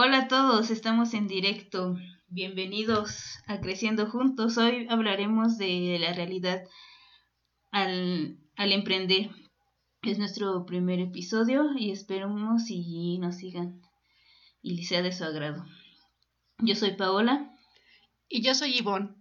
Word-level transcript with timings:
Hola 0.00 0.18
a 0.18 0.28
todos, 0.28 0.70
estamos 0.70 1.12
en 1.12 1.26
directo. 1.26 1.96
Bienvenidos 2.28 3.20
a 3.48 3.58
Creciendo 3.58 4.08
Juntos. 4.08 4.56
Hoy 4.56 4.86
hablaremos 4.88 5.58
de 5.58 5.98
la 5.98 6.12
realidad 6.12 6.62
al, 7.72 8.38
emprender. 8.56 9.30
Es 10.02 10.20
nuestro 10.20 10.64
primer 10.66 11.00
episodio 11.00 11.72
y 11.76 11.90
esperamos 11.90 12.70
y 12.70 13.18
nos 13.18 13.38
sigan 13.38 13.82
y 14.62 14.84
sea 14.84 15.02
de 15.02 15.10
su 15.10 15.24
agrado. 15.24 15.64
Yo 16.58 16.76
soy 16.76 16.92
Paola. 16.92 17.52
Y 18.28 18.42
yo 18.42 18.54
soy 18.54 18.78
Ivonne. 18.78 19.16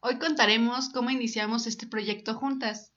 Hoy 0.00 0.18
contaremos 0.18 0.88
cómo 0.88 1.10
iniciamos 1.10 1.68
este 1.68 1.86
proyecto 1.86 2.34
juntas. 2.34 2.92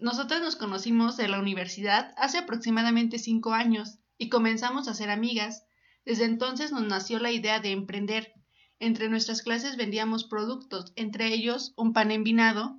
Nosotras 0.00 0.40
nos 0.40 0.56
conocimos 0.56 1.20
en 1.20 1.30
la 1.30 1.38
universidad 1.38 2.12
hace 2.16 2.38
aproximadamente 2.38 3.20
cinco 3.20 3.52
años 3.52 4.00
y 4.18 4.28
comenzamos 4.28 4.88
a 4.88 4.94
ser 4.94 5.10
amigas. 5.10 5.65
Desde 6.06 6.24
entonces 6.24 6.72
nos 6.72 6.84
nació 6.84 7.18
la 7.18 7.32
idea 7.32 7.60
de 7.60 7.72
emprender. 7.72 8.32
Entre 8.78 9.08
nuestras 9.08 9.42
clases 9.42 9.76
vendíamos 9.76 10.24
productos, 10.24 10.92
entre 10.96 11.34
ellos 11.34 11.74
un 11.76 11.92
pan 11.92 12.10
envinado, 12.10 12.78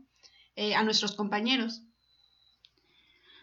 eh, 0.55 0.73
a 0.73 0.83
nuestros 0.83 1.15
compañeros. 1.15 1.83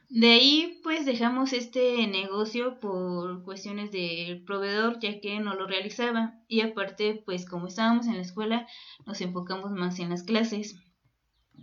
De 0.09 0.33
ahí 0.33 0.80
pues 0.83 1.05
dejamos 1.05 1.52
este 1.52 2.06
negocio 2.06 2.80
por 2.80 3.42
cuestiones 3.45 3.91
del 3.92 4.42
proveedor 4.45 4.98
ya 5.01 5.20
que 5.20 5.39
no 5.41 5.55
lo 5.55 5.66
realizaba 5.66 6.41
y 6.48 6.61
aparte 6.62 7.23
pues 7.25 7.48
como 7.48 7.66
estábamos 7.66 8.06
en 8.06 8.16
la 8.16 8.23
escuela 8.23 8.66
nos 9.06 9.20
enfocamos 9.20 9.70
más 9.73 9.98
en 9.98 10.11
las 10.11 10.23
clases 10.23 10.77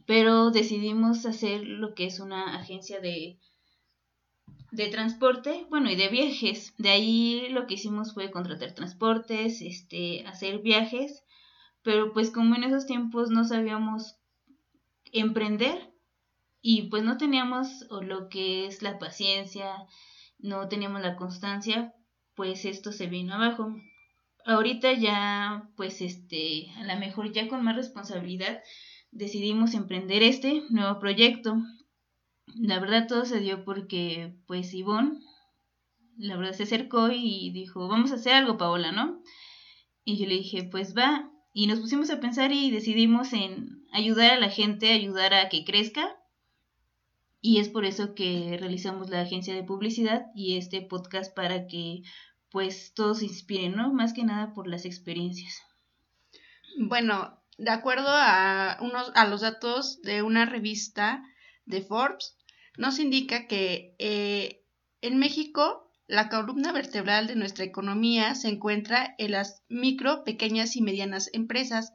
pero 0.05 0.51
decidimos 0.51 1.25
hacer 1.25 1.61
lo 1.65 1.93
que 1.93 2.05
es 2.05 2.19
una 2.19 2.55
agencia 2.55 2.99
de 2.99 3.39
de 4.71 4.87
transporte, 4.87 5.65
bueno, 5.69 5.91
y 5.91 5.95
de 5.95 6.07
viajes. 6.07 6.73
De 6.77 6.89
ahí 6.89 7.49
lo 7.49 7.67
que 7.67 7.75
hicimos 7.75 8.13
fue 8.13 8.31
contratar 8.31 8.73
transportes, 8.73 9.61
este, 9.61 10.25
hacer 10.25 10.59
viajes, 10.59 11.23
pero 11.83 12.13
pues 12.13 12.31
como 12.31 12.55
en 12.55 12.63
esos 12.63 12.85
tiempos 12.85 13.29
no 13.29 13.43
sabíamos 13.43 14.15
emprender 15.11 15.91
y 16.61 16.83
pues 16.83 17.03
no 17.03 17.17
teníamos 17.17 17.85
lo 17.89 18.29
que 18.29 18.65
es 18.65 18.81
la 18.81 18.97
paciencia, 18.97 19.75
no 20.39 20.67
teníamos 20.69 21.01
la 21.01 21.15
constancia, 21.17 21.93
pues 22.35 22.65
esto 22.65 22.91
se 22.91 23.07
vino 23.07 23.33
abajo. 23.33 23.75
Ahorita 24.45 24.93
ya, 24.93 25.69
pues 25.75 26.01
este, 26.01 26.71
a 26.77 26.83
lo 26.83 26.97
mejor 26.99 27.31
ya 27.31 27.47
con 27.47 27.63
más 27.63 27.75
responsabilidad, 27.75 28.61
decidimos 29.11 29.73
emprender 29.73 30.23
este 30.23 30.63
nuevo 30.69 30.99
proyecto, 30.99 31.57
la 32.55 32.79
verdad 32.79 33.07
todo 33.07 33.25
se 33.25 33.39
dio 33.39 33.63
porque 33.63 34.35
pues 34.47 34.73
Ivonne, 34.73 35.19
la 36.17 36.37
verdad 36.37 36.53
se 36.53 36.63
acercó 36.63 37.09
y 37.11 37.51
dijo, 37.51 37.87
vamos 37.87 38.11
a 38.11 38.15
hacer 38.15 38.33
algo, 38.33 38.57
Paola, 38.57 38.91
¿no? 38.91 39.21
Y 40.03 40.17
yo 40.17 40.27
le 40.27 40.35
dije, 40.35 40.63
pues 40.63 40.95
va. 40.95 41.31
Y 41.53 41.67
nos 41.67 41.79
pusimos 41.79 42.09
a 42.09 42.19
pensar 42.19 42.51
y 42.51 42.71
decidimos 42.71 43.33
en 43.33 43.85
ayudar 43.91 44.31
a 44.31 44.39
la 44.39 44.49
gente, 44.49 44.91
ayudar 44.91 45.33
a 45.33 45.49
que 45.49 45.65
crezca. 45.65 46.15
Y 47.41 47.59
es 47.59 47.69
por 47.69 47.85
eso 47.85 48.13
que 48.13 48.57
realizamos 48.59 49.09
la 49.09 49.21
agencia 49.21 49.53
de 49.53 49.63
publicidad 49.63 50.27
y 50.35 50.57
este 50.57 50.81
podcast 50.81 51.35
para 51.35 51.67
que 51.67 52.03
pues 52.51 52.93
todos 52.93 53.19
se 53.19 53.25
inspiren, 53.25 53.75
¿no? 53.75 53.93
Más 53.93 54.13
que 54.13 54.23
nada 54.23 54.53
por 54.53 54.67
las 54.67 54.85
experiencias. 54.85 55.61
Bueno, 56.77 57.41
de 57.57 57.71
acuerdo 57.71 58.09
a, 58.09 58.77
unos, 58.81 59.11
a 59.15 59.27
los 59.27 59.41
datos 59.41 60.01
de 60.01 60.21
una 60.21 60.45
revista 60.45 61.23
de 61.65 61.81
Forbes, 61.81 62.37
nos 62.77 62.99
indica 62.99 63.47
que 63.47 63.95
eh, 63.99 64.63
en 65.01 65.17
México 65.17 65.91
la 66.07 66.29
columna 66.29 66.71
vertebral 66.73 67.27
de 67.27 67.35
nuestra 67.35 67.63
economía 67.63 68.35
se 68.35 68.49
encuentra 68.49 69.15
en 69.17 69.31
las 69.31 69.63
micro, 69.69 70.23
pequeñas 70.23 70.75
y 70.75 70.81
medianas 70.81 71.29
empresas. 71.31 71.93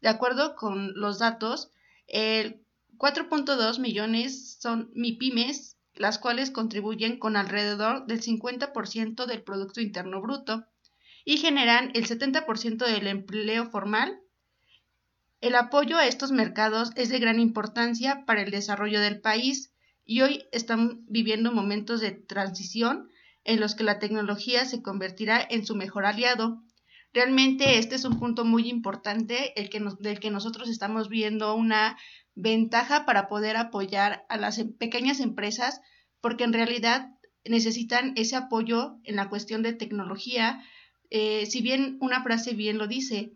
De 0.00 0.08
acuerdo 0.08 0.56
con 0.56 0.98
los 0.98 1.18
datos, 1.18 1.70
el 2.06 2.62
4.2 2.96 3.78
millones 3.78 4.56
son 4.58 4.90
MIPIMES, 4.94 5.76
las 5.94 6.18
cuales 6.18 6.50
contribuyen 6.50 7.18
con 7.18 7.36
alrededor 7.36 8.06
del 8.06 8.22
50% 8.22 9.26
del 9.26 9.42
Producto 9.42 9.80
Interno 9.80 10.22
Bruto 10.22 10.64
y 11.24 11.36
generan 11.36 11.90
el 11.94 12.06
70% 12.06 12.86
del 12.86 13.06
empleo 13.06 13.66
formal. 13.66 14.18
El 15.40 15.54
apoyo 15.54 15.98
a 15.98 16.06
estos 16.06 16.32
mercados 16.32 16.90
es 16.96 17.10
de 17.10 17.18
gran 17.18 17.38
importancia 17.38 18.24
para 18.24 18.42
el 18.42 18.50
desarrollo 18.50 19.00
del 19.00 19.20
país, 19.20 19.72
y 20.08 20.22
hoy 20.22 20.46
están 20.52 21.04
viviendo 21.06 21.52
momentos 21.52 22.00
de 22.00 22.12
transición 22.12 23.10
en 23.44 23.60
los 23.60 23.74
que 23.74 23.84
la 23.84 23.98
tecnología 23.98 24.64
se 24.64 24.80
convertirá 24.80 25.46
en 25.50 25.66
su 25.66 25.76
mejor 25.76 26.06
aliado. 26.06 26.62
Realmente 27.12 27.78
este 27.78 27.96
es 27.96 28.06
un 28.06 28.18
punto 28.18 28.46
muy 28.46 28.70
importante 28.70 29.52
el 29.60 29.68
que 29.68 29.84
del 30.00 30.18
que 30.18 30.30
nosotros 30.30 30.70
estamos 30.70 31.10
viendo 31.10 31.54
una 31.54 31.98
ventaja 32.34 33.04
para 33.04 33.28
poder 33.28 33.58
apoyar 33.58 34.24
a 34.30 34.38
las 34.38 34.56
em, 34.56 34.72
pequeñas 34.72 35.20
empresas 35.20 35.82
porque 36.22 36.44
en 36.44 36.54
realidad 36.54 37.10
necesitan 37.44 38.14
ese 38.16 38.34
apoyo 38.34 38.96
en 39.04 39.14
la 39.14 39.28
cuestión 39.28 39.62
de 39.62 39.74
tecnología. 39.74 40.64
Eh, 41.10 41.44
si 41.44 41.60
bien 41.60 41.98
una 42.00 42.22
frase 42.22 42.54
bien 42.54 42.78
lo 42.78 42.86
dice, 42.86 43.34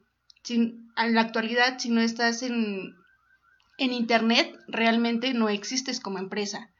en 0.48 0.90
la 0.96 1.20
actualidad 1.20 1.78
si 1.78 1.90
no 1.90 2.00
estás 2.00 2.42
en 2.42 2.94
en 3.78 3.92
Internet 3.92 4.54
realmente 4.68 5.34
no 5.34 5.48
existes 5.48 6.00
como 6.00 6.18
empresa. 6.18 6.72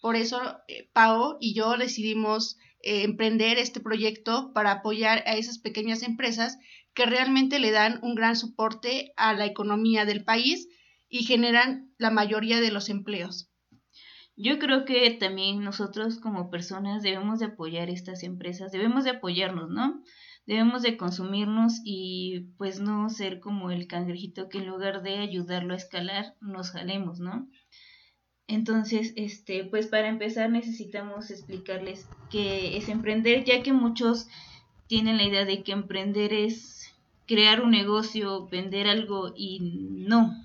Por 0.00 0.16
eso 0.16 0.40
eh, 0.68 0.88
Pao 0.92 1.38
y 1.40 1.54
yo 1.54 1.76
decidimos 1.76 2.58
eh, 2.82 3.02
emprender 3.04 3.58
este 3.58 3.80
proyecto 3.80 4.52
para 4.52 4.72
apoyar 4.72 5.22
a 5.26 5.36
esas 5.36 5.58
pequeñas 5.58 6.02
empresas 6.02 6.58
que 6.94 7.06
realmente 7.06 7.58
le 7.58 7.70
dan 7.70 8.00
un 8.02 8.14
gran 8.14 8.36
soporte 8.36 9.12
a 9.16 9.32
la 9.34 9.46
economía 9.46 10.04
del 10.04 10.24
país 10.24 10.68
y 11.08 11.24
generan 11.24 11.92
la 11.98 12.10
mayoría 12.10 12.60
de 12.60 12.72
los 12.72 12.88
empleos. 12.88 13.50
Yo 14.34 14.58
creo 14.58 14.84
que 14.84 15.10
también 15.10 15.62
nosotros 15.62 16.18
como 16.18 16.50
personas 16.50 17.02
debemos 17.02 17.38
de 17.38 17.46
apoyar 17.46 17.90
estas 17.90 18.22
empresas, 18.22 18.72
debemos 18.72 19.04
de 19.04 19.10
apoyarnos, 19.10 19.70
¿no? 19.70 20.02
Debemos 20.46 20.82
de 20.82 20.96
consumirnos 20.96 21.80
y 21.84 22.48
pues 22.58 22.80
no 22.80 23.08
ser 23.10 23.40
como 23.40 23.70
el 23.70 23.86
cangrejito 23.86 24.48
que 24.48 24.58
en 24.58 24.66
lugar 24.66 25.02
de 25.02 25.18
ayudarlo 25.18 25.74
a 25.74 25.76
escalar 25.76 26.34
nos 26.40 26.70
jalemos, 26.70 27.20
¿no? 27.20 27.48
Entonces, 28.48 29.12
este, 29.16 29.64
pues 29.64 29.86
para 29.86 30.08
empezar 30.08 30.50
necesitamos 30.50 31.30
explicarles 31.30 32.06
qué 32.30 32.76
es 32.76 32.88
emprender, 32.88 33.44
ya 33.44 33.62
que 33.62 33.72
muchos 33.72 34.26
tienen 34.88 35.16
la 35.16 35.24
idea 35.24 35.44
de 35.44 35.62
que 35.62 35.72
emprender 35.72 36.32
es 36.32 36.92
crear 37.26 37.62
un 37.62 37.70
negocio, 37.70 38.48
vender 38.48 38.88
algo 38.88 39.32
y 39.34 39.60
no. 39.60 40.36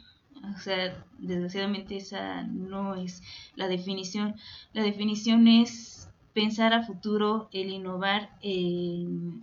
O 0.56 0.60
sea, 0.60 1.04
desgraciadamente 1.18 1.98
esa 1.98 2.44
no 2.44 2.96
es 2.96 3.22
la 3.56 3.68
definición. 3.68 4.36
La 4.72 4.84
definición 4.84 5.48
es 5.48 5.97
pensar 6.38 6.72
a 6.72 6.84
futuro, 6.84 7.50
el 7.52 7.72
innovar, 7.72 8.30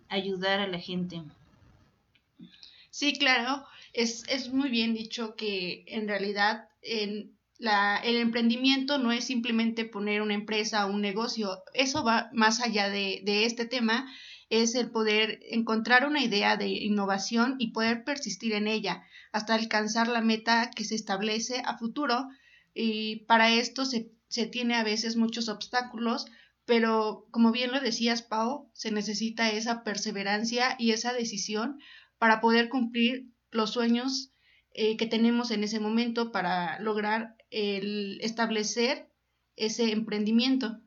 ayudar 0.08 0.60
a 0.60 0.68
la 0.68 0.78
gente. 0.78 1.22
Sí, 2.90 3.14
claro, 3.14 3.64
es, 3.92 4.22
es 4.28 4.52
muy 4.52 4.70
bien 4.70 4.94
dicho 4.94 5.34
que 5.34 5.84
en 5.88 6.06
realidad 6.06 6.68
en 6.82 7.36
la, 7.58 7.96
el 7.96 8.14
emprendimiento 8.14 8.98
no 8.98 9.10
es 9.10 9.24
simplemente 9.24 9.84
poner 9.84 10.22
una 10.22 10.34
empresa 10.34 10.86
o 10.86 10.92
un 10.92 11.00
negocio, 11.00 11.64
eso 11.72 12.04
va 12.04 12.30
más 12.32 12.60
allá 12.60 12.88
de, 12.90 13.22
de 13.24 13.44
este 13.44 13.66
tema, 13.66 14.08
es 14.48 14.76
el 14.76 14.92
poder 14.92 15.40
encontrar 15.50 16.06
una 16.06 16.22
idea 16.22 16.56
de 16.56 16.68
innovación 16.68 17.56
y 17.58 17.72
poder 17.72 18.04
persistir 18.04 18.52
en 18.52 18.68
ella 18.68 19.02
hasta 19.32 19.56
alcanzar 19.56 20.06
la 20.06 20.20
meta 20.20 20.70
que 20.70 20.84
se 20.84 20.94
establece 20.94 21.60
a 21.64 21.76
futuro 21.76 22.28
y 22.72 23.24
para 23.26 23.52
esto 23.52 23.84
se, 23.84 24.12
se 24.28 24.46
tiene 24.46 24.76
a 24.76 24.84
veces 24.84 25.16
muchos 25.16 25.48
obstáculos, 25.48 26.26
pero 26.66 27.26
como 27.30 27.52
bien 27.52 27.72
lo 27.72 27.80
decías, 27.80 28.22
Pau, 28.22 28.70
se 28.72 28.90
necesita 28.90 29.50
esa 29.50 29.84
perseverancia 29.84 30.76
y 30.78 30.92
esa 30.92 31.12
decisión 31.12 31.78
para 32.18 32.40
poder 32.40 32.68
cumplir 32.68 33.28
los 33.50 33.72
sueños 33.72 34.32
eh, 34.72 34.96
que 34.96 35.06
tenemos 35.06 35.50
en 35.50 35.62
ese 35.62 35.78
momento 35.78 36.32
para 36.32 36.80
lograr 36.80 37.36
el 37.50 38.18
establecer 38.22 39.08
ese 39.56 39.92
emprendimiento. 39.92 40.80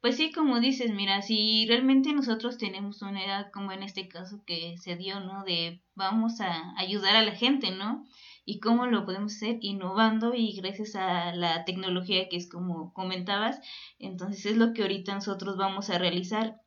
Pues 0.00 0.16
sí, 0.16 0.32
como 0.32 0.58
dices, 0.58 0.92
mira, 0.92 1.22
si 1.22 1.64
realmente 1.68 2.12
nosotros 2.12 2.58
tenemos 2.58 3.02
una 3.02 3.24
edad 3.24 3.52
como 3.52 3.70
en 3.70 3.84
este 3.84 4.08
caso 4.08 4.42
que 4.44 4.76
se 4.78 4.96
dio, 4.96 5.20
¿no? 5.20 5.44
De 5.44 5.80
vamos 5.94 6.40
a 6.40 6.74
ayudar 6.76 7.14
a 7.14 7.22
la 7.22 7.36
gente, 7.36 7.70
¿no? 7.70 8.04
Y 8.44 8.60
cómo 8.60 8.86
lo 8.86 9.04
podemos 9.04 9.34
hacer 9.36 9.58
innovando 9.60 10.34
y 10.34 10.52
gracias 10.56 10.96
a 10.96 11.34
la 11.34 11.64
tecnología 11.64 12.28
que 12.28 12.36
es 12.36 12.48
como 12.48 12.92
comentabas, 12.92 13.60
entonces 13.98 14.46
es 14.46 14.56
lo 14.56 14.72
que 14.72 14.82
ahorita 14.82 15.14
nosotros 15.14 15.56
vamos 15.56 15.90
a 15.90 15.98
realizar 15.98 16.60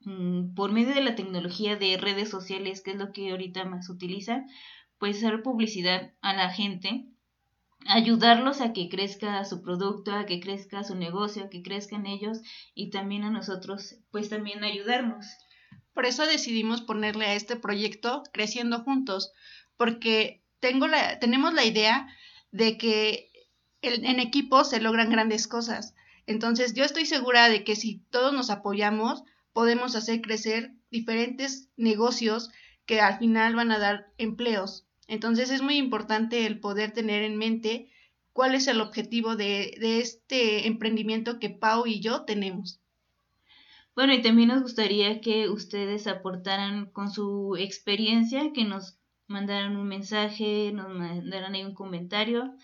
mm, 0.00 0.54
por 0.54 0.72
medio 0.72 0.94
de 0.94 1.02
la 1.02 1.14
tecnología 1.14 1.76
de 1.76 1.96
redes 1.96 2.30
sociales, 2.30 2.82
que 2.82 2.92
es 2.92 2.96
lo 2.96 3.12
que 3.12 3.30
ahorita 3.30 3.64
más 3.64 3.88
utiliza, 3.88 4.44
pues 4.98 5.18
hacer 5.18 5.42
publicidad 5.42 6.12
a 6.20 6.34
la 6.34 6.50
gente, 6.50 7.06
ayudarlos 7.86 8.60
a 8.60 8.72
que 8.72 8.88
crezca 8.88 9.44
su 9.44 9.62
producto, 9.62 10.12
a 10.12 10.26
que 10.26 10.40
crezca 10.40 10.84
su 10.84 10.94
negocio, 10.94 11.44
a 11.44 11.48
que 11.48 11.62
crezcan 11.62 12.06
ellos 12.06 12.40
y 12.74 12.90
también 12.90 13.24
a 13.24 13.30
nosotros, 13.30 13.96
pues 14.10 14.28
también 14.28 14.64
ayudarnos. 14.64 15.26
Por 15.94 16.06
eso 16.06 16.26
decidimos 16.26 16.82
ponerle 16.82 17.26
a 17.26 17.34
este 17.34 17.56
proyecto 17.56 18.22
Creciendo 18.32 18.80
Juntos, 18.80 19.32
porque 19.76 20.42
tengo 20.60 20.86
la, 20.86 21.18
tenemos 21.18 21.54
la 21.54 21.64
idea 21.64 22.08
de 22.52 22.78
que 22.78 23.30
en 23.82 24.20
equipo 24.20 24.64
se 24.64 24.80
logran 24.80 25.10
grandes 25.10 25.48
cosas. 25.48 25.94
Entonces 26.26 26.74
yo 26.74 26.84
estoy 26.84 27.06
segura 27.06 27.48
de 27.48 27.64
que 27.64 27.76
si 27.76 28.02
todos 28.10 28.32
nos 28.32 28.50
apoyamos, 28.50 29.24
podemos 29.52 29.96
hacer 29.96 30.20
crecer 30.20 30.72
diferentes 30.90 31.68
negocios 31.76 32.50
que 32.86 33.00
al 33.00 33.18
final 33.18 33.56
van 33.56 33.72
a 33.72 33.78
dar 33.78 34.12
empleos. 34.18 34.86
Entonces 35.08 35.50
es 35.50 35.62
muy 35.62 35.76
importante 35.76 36.46
el 36.46 36.60
poder 36.60 36.92
tener 36.92 37.22
en 37.22 37.36
mente 37.36 37.90
cuál 38.32 38.54
es 38.54 38.68
el 38.68 38.80
objetivo 38.80 39.34
de, 39.34 39.76
de 39.80 40.00
este 40.00 40.66
emprendimiento 40.66 41.40
que 41.40 41.50
Pau 41.50 41.86
y 41.86 42.00
yo 42.00 42.22
tenemos. 42.24 42.80
Bueno, 43.96 44.14
y 44.14 44.22
también 44.22 44.48
nos 44.48 44.62
gustaría 44.62 45.20
que 45.20 45.48
ustedes 45.48 46.06
aportaran 46.06 46.86
con 46.86 47.10
su 47.10 47.56
experiencia, 47.58 48.52
que 48.52 48.64
nos 48.64 48.99
mandaran 49.30 49.76
un 49.76 49.88
mensaje, 49.88 50.72
nos 50.72 50.88
mandaran 50.90 51.54
ahí 51.54 51.64
un 51.64 51.74
comentario, 51.74 52.54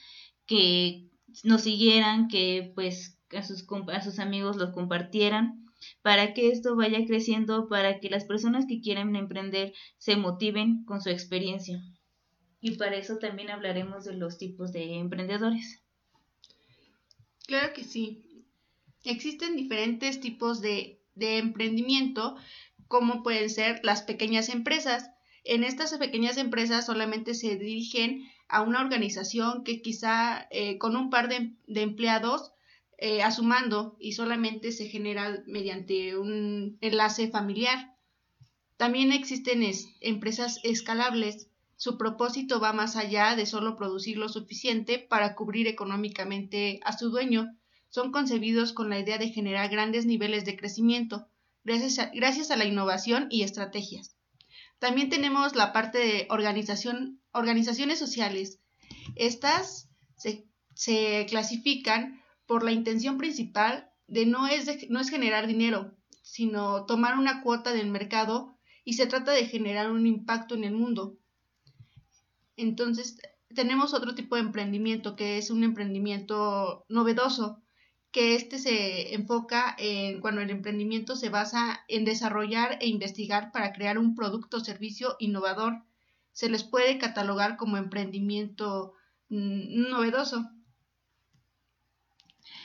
que 0.47 1.09
nos 1.45 1.63
siguieran, 1.63 2.29
que 2.29 2.73
pues 2.75 3.19
a 3.37 3.43
sus, 3.43 3.67
a 3.93 4.03
sus 4.03 4.19
amigos 4.19 4.57
lo 4.57 4.73
compartieran 4.73 5.65
para 6.03 6.35
que 6.35 6.51
esto 6.51 6.77
vaya 6.77 7.05
creciendo, 7.07 7.69
para 7.69 8.01
que 8.01 8.11
las 8.11 8.25
personas 8.25 8.67
que 8.67 8.81
quieren 8.81 9.15
emprender 9.17 9.73
se 9.99 10.17
motiven 10.17 10.85
con 10.85 11.01
su 11.01 11.11
experiencia. 11.11 11.81
Y 12.61 12.77
para 12.77 12.97
eso 12.97 13.19
también 13.19 13.51
hablaremos 13.51 14.05
de 14.05 14.15
los 14.15 14.39
tipos 14.39 14.73
de 14.73 14.99
emprendedores. 14.99 15.83
Claro 17.47 17.73
que 17.75 17.85
sí. 17.85 18.45
Existen 19.05 19.55
diferentes 19.55 20.21
tipos 20.21 20.61
de, 20.61 21.01
de 21.15 21.39
emprendimiento, 21.39 22.37
como 22.89 23.23
pueden 23.23 23.51
ser 23.51 23.81
las 23.85 24.03
pequeñas 24.03 24.49
empresas. 24.49 25.11
En 25.48 25.62
estas 25.62 25.96
pequeñas 25.96 26.38
empresas 26.38 26.87
solamente 26.87 27.32
se 27.32 27.54
dirigen 27.56 28.28
a 28.48 28.62
una 28.62 28.81
organización 28.81 29.62
que 29.62 29.81
quizá 29.81 30.48
eh, 30.50 30.76
con 30.76 30.96
un 30.96 31.08
par 31.08 31.28
de, 31.28 31.52
empleados 31.81 32.50
eh, 32.98 33.22
a 33.22 33.31
su 33.31 33.44
mando 33.44 33.96
y 34.00 34.12
solamente 34.12 34.72
se 34.72 34.88
genera 34.88 35.44
mediante 35.46 36.19
un 36.19 36.78
enlace 36.81 37.28
familiar. 37.28 37.94
También 38.76 39.12
existen 39.12 39.62
empresas 40.00 40.58
escalables. 40.64 41.48
Su 41.76 41.96
propósito 41.96 42.58
va 42.58 42.72
más 42.72 42.96
allá 42.96 43.37
de 43.37 43.46
solo 43.46 43.76
producir 43.76 44.16
lo 44.16 44.28
suficiente 44.28 44.98
para 44.98 45.37
cubrir 45.37 45.69
económicamente 45.69 46.81
a 46.82 46.98
su 46.98 47.10
dueño. 47.10 47.56
Son 47.88 48.10
concebidos 48.10 48.72
con 48.72 48.90
la 48.90 48.98
idea 48.98 49.19
de 49.19 49.28
generar 49.28 49.70
grandes 49.70 50.06
niveles 50.06 50.44
de 50.44 50.56
crecimiento, 50.56 51.28
gracias 51.62 52.50
a 52.50 52.56
la 52.56 52.64
innovación 52.64 53.28
y 53.31 53.43
estrategias. 53.43 54.16
También 54.78 55.08
tenemos 55.08 55.56
la 55.56 55.73
parte 55.73 55.99
de 55.99 56.26
organización, 56.31 57.20
organizaciones 57.32 57.99
sociales. 57.99 58.61
Estas 59.14 59.88
se, 60.17 60.46
se 60.75 61.26
clasifican 61.28 62.23
por 62.46 62.64
la 62.64 62.73
intención 62.73 63.19
principal 63.19 63.90
de 64.06 64.26
no 64.26 64.46
es, 64.46 64.88
no 64.90 65.00
es 65.00 65.11
generar 65.11 65.46
dinero, 65.46 65.96
sino 66.23 66.84
tomar 66.87 67.19
una 67.19 67.43
cuota 67.43 67.73
del 67.73 67.90
mercado 67.90 68.56
y 68.84 68.94
se 68.94 69.06
trata 69.06 69.32
de 69.32 69.46
generar 69.46 69.90
un 69.90 70.06
impacto 70.06 70.55
en 70.55 70.64
el 70.64 70.75
mundo. 70.75 71.19
Entonces, 72.56 73.19
tenemos 73.55 73.94
otro 73.94 74.14
tipo 74.14 74.37
de 74.37 74.43
emprendimiento 74.43 75.17
que 75.17 75.38
es 75.38 75.50
un 75.50 75.64
emprendimiento 75.64 76.84
novedoso, 76.88 77.62
que 78.17 78.35
este 78.35 78.59
se 78.59 79.13
enfoca 79.15 79.77
en 79.79 80.23
cuando 80.23 80.41
el 80.41 80.49
emprendimiento 80.49 81.17
se 81.17 81.29
basa 81.29 81.85
en 81.87 82.07
desarrollar 82.07 82.79
e 82.81 82.87
investigar 82.89 83.53
para 83.53 83.75
crear 83.75 83.99
un 83.99 84.15
producto 84.15 84.57
o 84.57 84.61
servicio 84.61 85.17
innovador. 85.19 85.83
Se 86.33 86.49
les 86.49 86.65
puede 86.65 86.97
catalogar 86.97 87.59
como 87.59 87.77
emprendimiento 87.77 88.95
mm, 89.29 89.91
novedoso 89.91 90.51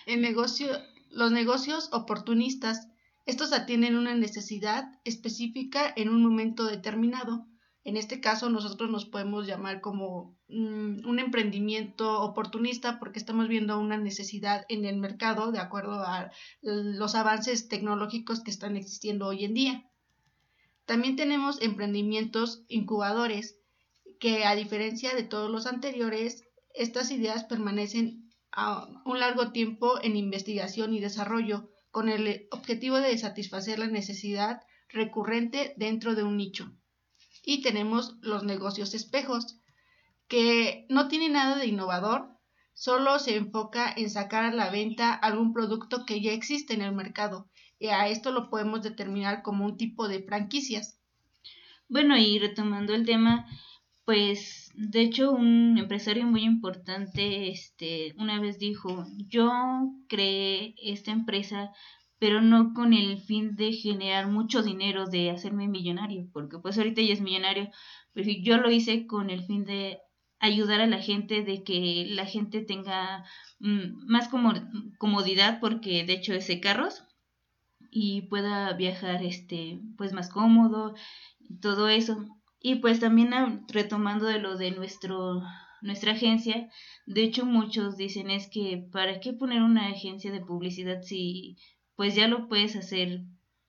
negocio, 0.07 0.69
los 1.09 1.33
negocios 1.33 1.89
oportunistas, 1.91 2.87
estos 3.25 3.51
atienden 3.51 3.97
una 3.97 4.15
necesidad 4.15 5.01
específica 5.03 5.93
en 5.97 6.07
un 6.07 6.23
momento 6.23 6.63
determinado. 6.65 7.45
En 7.83 7.97
este 7.97 8.21
caso 8.21 8.49
nosotros 8.49 8.89
nos 8.89 9.05
podemos 9.05 9.47
llamar 9.47 9.81
como 9.81 10.37
mm, 10.51 11.07
un 11.07 11.19
emprendimiento 11.19 12.21
oportunista 12.21 12.99
porque 12.99 13.19
estamos 13.19 13.47
viendo 13.47 13.79
una 13.79 13.97
necesidad 13.97 14.65
en 14.69 14.85
el 14.85 14.97
mercado 14.97 15.51
de 15.51 15.59
acuerdo 15.59 16.03
a 16.03 16.31
los 16.61 17.15
avances 17.15 17.67
tecnológicos 17.67 18.41
que 18.41 18.51
están 18.51 18.77
existiendo 18.77 19.27
hoy 19.27 19.45
en 19.45 19.53
día. 19.53 19.91
También 20.85 21.15
tenemos 21.15 21.61
emprendimientos 21.61 22.63
incubadores 22.67 23.57
que 24.19 24.45
a 24.45 24.55
diferencia 24.55 25.15
de 25.15 25.23
todos 25.23 25.49
los 25.49 25.65
anteriores, 25.65 26.43
estas 26.73 27.11
ideas 27.11 27.43
permanecen 27.43 28.29
a 28.51 28.87
un 29.05 29.19
largo 29.19 29.51
tiempo 29.51 29.99
en 30.03 30.15
investigación 30.15 30.93
y 30.93 30.99
desarrollo 30.99 31.69
con 31.89 32.09
el 32.09 32.47
objetivo 32.51 32.97
de 32.97 33.17
satisfacer 33.17 33.79
la 33.79 33.87
necesidad 33.87 34.61
recurrente 34.89 35.73
dentro 35.77 36.15
de 36.15 36.23
un 36.23 36.37
nicho. 36.37 36.71
Y 37.43 37.61
tenemos 37.61 38.17
los 38.21 38.43
negocios 38.43 38.93
espejos, 38.93 39.57
que 40.31 40.85
no 40.87 41.09
tienen 41.09 41.33
nada 41.33 41.57
de 41.57 41.67
innovador, 41.67 42.29
solo 42.73 43.19
se 43.19 43.35
enfoca 43.35 43.91
en 43.91 44.09
sacar 44.09 44.45
a 44.45 44.53
la 44.53 44.69
venta 44.69 45.13
algún 45.13 45.51
producto 45.51 46.05
que 46.05 46.21
ya 46.21 46.31
existe 46.31 46.73
en 46.73 46.81
el 46.81 46.95
mercado, 46.95 47.49
y 47.79 47.87
a 47.87 48.07
esto 48.07 48.31
lo 48.31 48.49
podemos 48.49 48.81
determinar 48.81 49.41
como 49.41 49.65
un 49.65 49.75
tipo 49.75 50.07
de 50.07 50.23
franquicias. 50.23 50.97
Bueno, 51.89 52.17
y 52.17 52.39
retomando 52.39 52.93
el 52.93 53.05
tema, 53.05 53.45
pues 54.05 54.71
de 54.73 55.01
hecho 55.01 55.33
un 55.33 55.77
empresario 55.77 56.25
muy 56.25 56.43
importante 56.43 57.49
este 57.49 58.13
una 58.17 58.39
vez 58.39 58.57
dijo 58.57 59.05
yo 59.27 59.51
creé 60.07 60.73
esta 60.81 61.11
empresa 61.11 61.71
pero 62.17 62.41
no 62.41 62.73
con 62.73 62.93
el 62.93 63.19
fin 63.19 63.55
de 63.55 63.73
generar 63.73 64.27
mucho 64.27 64.63
dinero 64.63 65.05
de 65.05 65.29
hacerme 65.29 65.67
millonario 65.67 66.27
porque 66.33 66.57
pues 66.57 66.77
ahorita 66.77 67.01
ya 67.01 67.13
es 67.13 67.21
millonario 67.21 67.69
pero 68.11 68.31
yo 68.41 68.57
lo 68.57 68.71
hice 68.71 69.05
con 69.05 69.29
el 69.29 69.43
fin 69.43 69.65
de 69.65 69.99
ayudar 70.41 70.81
a 70.81 70.87
la 70.87 70.99
gente 70.99 71.43
de 71.43 71.63
que 71.63 72.05
la 72.09 72.25
gente 72.25 72.61
tenga 72.61 73.23
mm, 73.59 74.05
más 74.07 74.29
comodidad 74.97 75.59
porque 75.61 76.03
de 76.03 76.13
hecho 76.13 76.33
ese 76.33 76.59
carros 76.59 77.03
y 77.89 78.23
pueda 78.23 78.73
viajar 78.73 79.23
este 79.23 79.79
pues 79.97 80.13
más 80.13 80.29
cómodo 80.29 80.95
todo 81.61 81.87
eso 81.87 82.25
y 82.59 82.75
pues 82.75 82.99
también 82.99 83.65
retomando 83.67 84.25
de 84.25 84.39
lo 84.39 84.57
de 84.57 84.71
nuestro, 84.71 85.41
nuestra 85.81 86.11
agencia, 86.11 86.69
de 87.07 87.23
hecho 87.23 87.45
muchos 87.45 87.97
dicen 87.97 88.29
es 88.29 88.49
que 88.49 88.87
¿para 88.91 89.19
qué 89.19 89.33
poner 89.33 89.61
una 89.61 89.87
agencia 89.87 90.31
de 90.31 90.41
publicidad 90.41 91.01
si 91.01 91.57
pues 91.95 92.15
ya 92.15 92.27
lo 92.27 92.47
puedes 92.47 92.75
hacer 92.75 93.21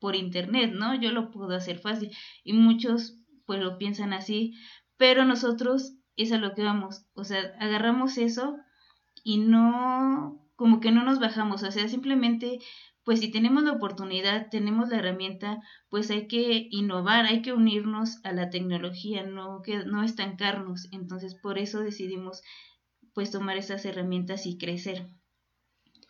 por 0.02 0.16
internet, 0.16 0.72
¿no? 0.74 1.00
Yo 1.00 1.12
lo 1.12 1.30
puedo 1.30 1.54
hacer 1.54 1.78
fácil. 1.78 2.10
Y 2.42 2.54
muchos 2.54 3.18
pues 3.46 3.60
lo 3.60 3.78
piensan 3.78 4.12
así, 4.12 4.54
pero 4.96 5.24
nosotros 5.24 5.94
es 6.16 6.32
a 6.32 6.38
lo 6.38 6.54
que 6.54 6.62
vamos, 6.62 7.04
o 7.14 7.24
sea, 7.24 7.54
agarramos 7.58 8.18
eso 8.18 8.56
y 9.24 9.38
no, 9.38 10.46
como 10.56 10.80
que 10.80 10.92
no 10.92 11.04
nos 11.04 11.20
bajamos, 11.20 11.62
o 11.62 11.70
sea, 11.70 11.88
simplemente 11.88 12.58
pues 13.04 13.20
si 13.20 13.30
tenemos 13.30 13.64
la 13.64 13.72
oportunidad, 13.72 14.48
tenemos 14.50 14.88
la 14.88 14.98
herramienta, 14.98 15.60
pues 15.88 16.10
hay 16.10 16.28
que 16.28 16.68
innovar, 16.70 17.26
hay 17.26 17.42
que 17.42 17.52
unirnos 17.52 18.24
a 18.24 18.32
la 18.32 18.50
tecnología, 18.50 19.24
no, 19.24 19.60
que, 19.62 19.78
no 19.78 20.04
estancarnos. 20.04 20.88
Entonces, 20.92 21.34
por 21.34 21.58
eso 21.58 21.80
decidimos 21.80 22.42
pues 23.12 23.30
tomar 23.30 23.56
esas 23.56 23.84
herramientas 23.84 24.46
y 24.46 24.56
crecer. 24.56 25.08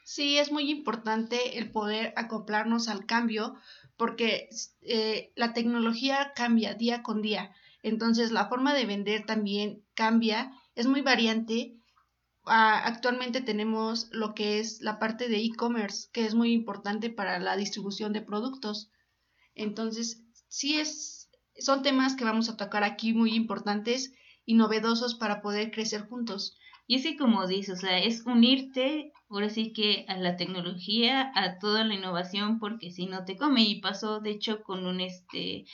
Sí, 0.04 0.36
es 0.36 0.52
muy 0.52 0.70
importante 0.70 1.58
el 1.58 1.70
poder 1.70 2.12
acoplarnos 2.16 2.88
al 2.88 3.06
cambio 3.06 3.54
porque 3.96 4.48
eh, 4.82 5.32
la 5.36 5.54
tecnología 5.54 6.32
cambia 6.34 6.74
día 6.74 7.02
con 7.02 7.22
día. 7.22 7.54
Entonces, 7.82 8.30
la 8.30 8.48
forma 8.48 8.74
de 8.74 8.86
vender 8.86 9.26
también 9.26 9.84
cambia, 9.94 10.52
es 10.74 10.86
muy 10.86 11.00
variante 11.00 11.76
actualmente 12.44 13.40
tenemos 13.40 14.08
lo 14.10 14.34
que 14.34 14.58
es 14.58 14.80
la 14.80 14.98
parte 14.98 15.28
de 15.28 15.38
e-commerce, 15.38 16.08
que 16.12 16.24
es 16.24 16.34
muy 16.34 16.52
importante 16.52 17.10
para 17.10 17.38
la 17.38 17.56
distribución 17.56 18.12
de 18.12 18.22
productos. 18.22 18.90
Entonces, 19.54 20.22
sí 20.48 20.78
es, 20.78 21.30
son 21.58 21.82
temas 21.82 22.16
que 22.16 22.24
vamos 22.24 22.48
a 22.48 22.56
tocar 22.56 22.84
aquí 22.84 23.12
muy 23.12 23.34
importantes 23.34 24.12
y 24.44 24.54
novedosos 24.54 25.14
para 25.14 25.40
poder 25.40 25.70
crecer 25.70 26.02
juntos. 26.02 26.56
Y 26.88 26.96
así 26.96 27.16
como 27.16 27.46
dices, 27.46 27.78
o 27.78 27.80
sea, 27.80 27.98
es 27.98 28.26
unirte 28.26 29.12
ahora 29.30 29.48
sí 29.48 29.72
que 29.72 30.04
a 30.08 30.16
la 30.16 30.36
tecnología, 30.36 31.30
a 31.34 31.58
toda 31.58 31.84
la 31.84 31.94
innovación, 31.94 32.58
porque 32.58 32.90
si 32.90 33.06
no 33.06 33.24
te 33.24 33.36
come. 33.36 33.62
Y 33.62 33.80
pasó, 33.80 34.20
de 34.20 34.30
hecho, 34.30 34.62
con 34.62 34.84
un 34.84 35.00
este 35.00 35.64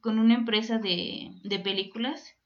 con 0.00 0.18
una 0.18 0.34
empresa 0.34 0.78
de, 0.78 1.32
de 1.42 1.58
películas 1.58 2.36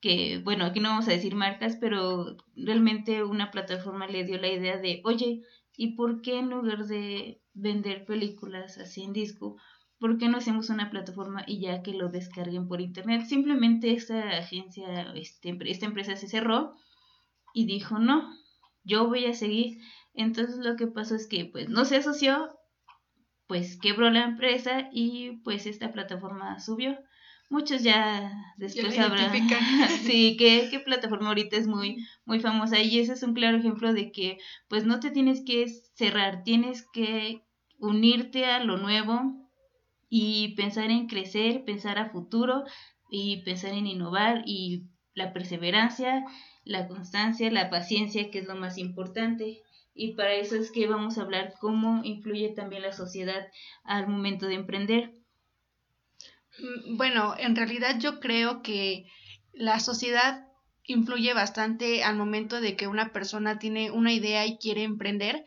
que, 0.00 0.40
bueno, 0.42 0.64
aquí 0.64 0.80
no 0.80 0.88
vamos 0.88 1.08
a 1.08 1.12
decir 1.12 1.34
marcas, 1.34 1.76
pero 1.76 2.36
realmente 2.56 3.22
una 3.22 3.50
plataforma 3.50 4.06
le 4.06 4.24
dio 4.24 4.38
la 4.38 4.48
idea 4.48 4.78
de, 4.78 5.02
oye, 5.04 5.42
¿y 5.76 5.94
por 5.94 6.22
qué 6.22 6.38
en 6.38 6.50
lugar 6.50 6.86
de 6.86 7.42
vender 7.52 8.06
películas 8.06 8.78
así 8.78 9.02
en 9.02 9.12
disco, 9.12 9.56
¿por 9.98 10.16
qué 10.16 10.28
no 10.28 10.38
hacemos 10.38 10.70
una 10.70 10.90
plataforma 10.90 11.44
y 11.46 11.60
ya 11.60 11.82
que 11.82 11.92
lo 11.92 12.08
descarguen 12.08 12.66
por 12.66 12.80
internet? 12.80 13.26
Simplemente 13.26 13.92
esta 13.92 14.38
agencia, 14.38 15.12
este, 15.14 15.56
esta 15.66 15.86
empresa 15.86 16.16
se 16.16 16.28
cerró 16.28 16.74
y 17.52 17.66
dijo, 17.66 17.98
no, 17.98 18.34
yo 18.82 19.06
voy 19.06 19.26
a 19.26 19.34
seguir. 19.34 19.78
Entonces 20.14 20.56
lo 20.56 20.76
que 20.76 20.86
pasó 20.86 21.14
es 21.14 21.28
que 21.28 21.44
pues 21.44 21.68
no 21.68 21.84
se 21.84 21.96
asoció, 21.96 22.48
pues 23.50 23.76
quebró 23.80 24.10
la 24.10 24.22
empresa 24.22 24.88
y 24.92 25.38
pues 25.42 25.66
esta 25.66 25.90
plataforma 25.90 26.60
subió. 26.60 26.96
Muchos 27.48 27.82
ya 27.82 28.32
después 28.58 28.94
sabrán 28.94 29.32
sí, 30.04 30.36
¿qué, 30.38 30.68
qué 30.70 30.78
plataforma 30.78 31.30
ahorita 31.30 31.56
es 31.56 31.66
muy, 31.66 32.06
muy 32.24 32.38
famosa 32.38 32.78
y 32.78 33.00
ese 33.00 33.14
es 33.14 33.24
un 33.24 33.34
claro 33.34 33.58
ejemplo 33.58 33.92
de 33.92 34.12
que 34.12 34.38
pues 34.68 34.84
no 34.84 35.00
te 35.00 35.10
tienes 35.10 35.42
que 35.44 35.66
cerrar, 35.96 36.44
tienes 36.44 36.86
que 36.92 37.42
unirte 37.80 38.44
a 38.44 38.62
lo 38.62 38.76
nuevo 38.76 39.50
y 40.08 40.54
pensar 40.54 40.92
en 40.92 41.08
crecer, 41.08 41.64
pensar 41.64 41.98
a 41.98 42.10
futuro 42.10 42.62
y 43.10 43.42
pensar 43.42 43.72
en 43.72 43.88
innovar 43.88 44.44
y 44.46 44.84
la 45.14 45.32
perseverancia, 45.32 46.24
la 46.62 46.86
constancia, 46.86 47.50
la 47.50 47.68
paciencia, 47.68 48.30
que 48.30 48.38
es 48.38 48.46
lo 48.46 48.54
más 48.54 48.78
importante. 48.78 49.60
Y 49.94 50.14
para 50.14 50.34
eso 50.34 50.56
es 50.56 50.70
que 50.70 50.86
vamos 50.86 51.18
a 51.18 51.22
hablar 51.22 51.54
cómo 51.60 52.02
influye 52.04 52.50
también 52.50 52.82
la 52.82 52.92
sociedad 52.92 53.48
al 53.84 54.08
momento 54.08 54.46
de 54.46 54.54
emprender. 54.54 55.12
Mm, 56.58 56.96
bueno, 56.96 57.34
en 57.38 57.56
realidad 57.56 57.98
yo 57.98 58.20
creo 58.20 58.62
que 58.62 59.06
la 59.52 59.80
sociedad 59.80 60.46
influye 60.84 61.34
bastante 61.34 62.02
al 62.02 62.16
momento 62.16 62.60
de 62.60 62.76
que 62.76 62.88
una 62.88 63.12
persona 63.12 63.58
tiene 63.58 63.90
una 63.90 64.12
idea 64.12 64.46
y 64.46 64.58
quiere 64.58 64.82
emprender, 64.82 65.44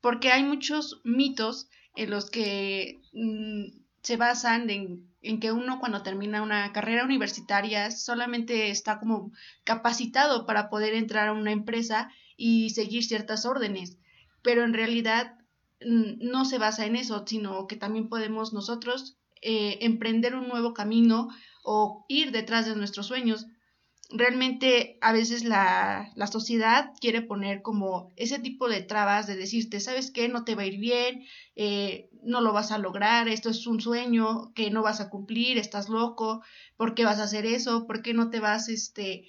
porque 0.00 0.32
hay 0.32 0.42
muchos 0.42 1.00
mitos 1.04 1.68
en 1.94 2.10
los 2.10 2.30
que 2.30 3.00
mm, 3.12 3.82
se 4.02 4.16
basan 4.16 4.68
en, 4.70 5.08
en, 5.20 5.38
que 5.38 5.52
uno 5.52 5.78
cuando 5.78 6.02
termina 6.02 6.42
una 6.42 6.72
carrera 6.72 7.04
universitaria 7.04 7.90
solamente 7.90 8.70
está 8.70 8.98
como 8.98 9.32
capacitado 9.64 10.46
para 10.46 10.68
poder 10.68 10.94
entrar 10.94 11.28
a 11.28 11.32
una 11.32 11.52
empresa 11.52 12.10
y 12.44 12.70
seguir 12.70 13.04
ciertas 13.04 13.46
órdenes, 13.46 13.98
pero 14.42 14.64
en 14.64 14.74
realidad 14.74 15.38
mm, 15.80 16.28
no 16.28 16.44
se 16.44 16.58
basa 16.58 16.86
en 16.86 16.96
eso, 16.96 17.24
sino 17.24 17.68
que 17.68 17.76
también 17.76 18.08
podemos 18.08 18.52
nosotros 18.52 19.16
eh, 19.42 19.78
emprender 19.82 20.34
un 20.34 20.48
nuevo 20.48 20.74
camino 20.74 21.28
o 21.62 22.04
ir 22.08 22.32
detrás 22.32 22.66
de 22.66 22.74
nuestros 22.74 23.06
sueños. 23.06 23.46
Realmente 24.10 24.98
a 25.02 25.12
veces 25.12 25.44
la, 25.44 26.10
la, 26.16 26.26
sociedad 26.26 26.90
quiere 27.00 27.22
poner 27.22 27.62
como 27.62 28.12
ese 28.16 28.40
tipo 28.40 28.68
de 28.68 28.82
trabas 28.82 29.28
de 29.28 29.36
decirte, 29.36 29.78
¿sabes 29.78 30.10
qué? 30.10 30.28
No 30.28 30.42
te 30.42 30.56
va 30.56 30.62
a 30.62 30.66
ir 30.66 30.80
bien, 30.80 31.24
eh, 31.54 32.10
no 32.24 32.40
lo 32.40 32.52
vas 32.52 32.72
a 32.72 32.78
lograr, 32.78 33.28
esto 33.28 33.50
es 33.50 33.68
un 33.68 33.80
sueño 33.80 34.52
que 34.54 34.72
no 34.72 34.82
vas 34.82 35.00
a 35.00 35.10
cumplir, 35.10 35.58
estás 35.58 35.88
loco, 35.88 36.42
¿por 36.76 36.96
qué 36.96 37.04
vas 37.04 37.20
a 37.20 37.24
hacer 37.24 37.46
eso? 37.46 37.86
¿Por 37.86 38.02
qué 38.02 38.14
no 38.14 38.30
te 38.30 38.40
vas 38.40 38.68
este, 38.68 39.28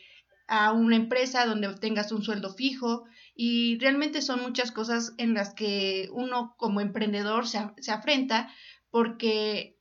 a 0.54 0.72
una 0.72 0.96
empresa 0.96 1.46
donde 1.46 1.74
tengas 1.76 2.12
un 2.12 2.24
sueldo 2.24 2.54
fijo? 2.54 3.06
Y 3.36 3.80
realmente 3.80 4.22
son 4.22 4.42
muchas 4.42 4.72
cosas 4.72 5.14
en 5.18 5.34
las 5.34 5.54
que 5.54 6.10
uno 6.12 6.56
como 6.58 6.82
emprendedor 6.82 7.48
se, 7.48 7.60
se 7.80 7.92
afrenta 7.92 8.52
porque 8.92 9.74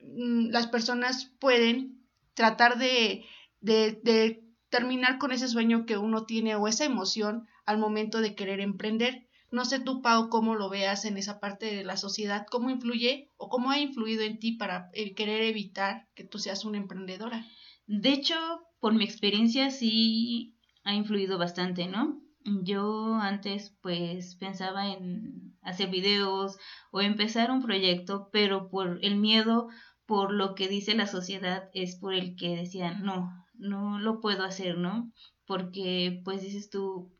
Mm, 0.00 0.50
las 0.50 0.66
personas 0.66 1.32
pueden 1.38 2.06
tratar 2.34 2.78
de, 2.78 3.24
de, 3.60 4.42
terminar 4.70 5.18
con 5.18 5.32
ese 5.32 5.48
sueño 5.48 5.84
que 5.84 5.98
uno 5.98 6.24
tiene 6.26 6.54
o 6.54 6.68
esa 6.68 6.84
emoción 6.84 7.46
al 7.66 7.78
momento 7.78 8.20
de 8.20 8.34
querer 8.34 8.60
emprender. 8.60 9.28
No 9.50 9.64
sé 9.64 9.80
tú, 9.80 10.00
Pau, 10.00 10.28
cómo 10.28 10.54
lo 10.54 10.70
veas 10.70 11.04
en 11.04 11.16
esa 11.16 11.40
parte 11.40 11.74
de 11.74 11.84
la 11.84 11.96
sociedad, 11.96 12.46
cómo 12.48 12.70
influye 12.70 13.32
o 13.36 13.48
cómo 13.48 13.70
ha 13.70 13.80
influido 13.80 14.22
en 14.22 14.38
ti 14.38 14.52
para 14.52 14.90
querer 15.16 15.42
evitar 15.42 16.06
que 16.14 16.22
tú 16.22 16.38
seas 16.38 16.64
una 16.64 16.78
emprendedora. 16.78 17.44
De 17.86 18.10
hecho, 18.10 18.36
por 18.80 18.94
mi 18.94 19.04
experiencia 19.04 19.70
sí 19.70 20.56
ha 20.84 20.94
influido 20.94 21.38
bastante, 21.38 21.86
¿no? 21.86 22.20
Yo 22.44 23.14
antes 23.14 23.76
pues 23.82 24.34
pensaba 24.36 24.88
en 24.88 25.54
hacer 25.62 25.90
videos 25.90 26.58
o 26.90 27.02
empezar 27.02 27.50
un 27.50 27.62
proyecto, 27.62 28.30
pero 28.32 28.70
por 28.70 28.98
el 29.02 29.16
miedo 29.16 29.68
por 30.06 30.32
lo 30.32 30.54
que 30.54 30.66
dice 30.66 30.94
la 30.94 31.06
sociedad 31.06 31.70
es 31.74 31.96
por 31.96 32.14
el 32.14 32.34
que 32.34 32.56
decían, 32.56 33.04
no, 33.04 33.30
no 33.54 33.98
lo 34.00 34.20
puedo 34.20 34.42
hacer, 34.42 34.78
¿no? 34.78 35.12
Porque 35.46 36.20
pues 36.24 36.42
dices 36.42 36.70
tú, 36.70 37.12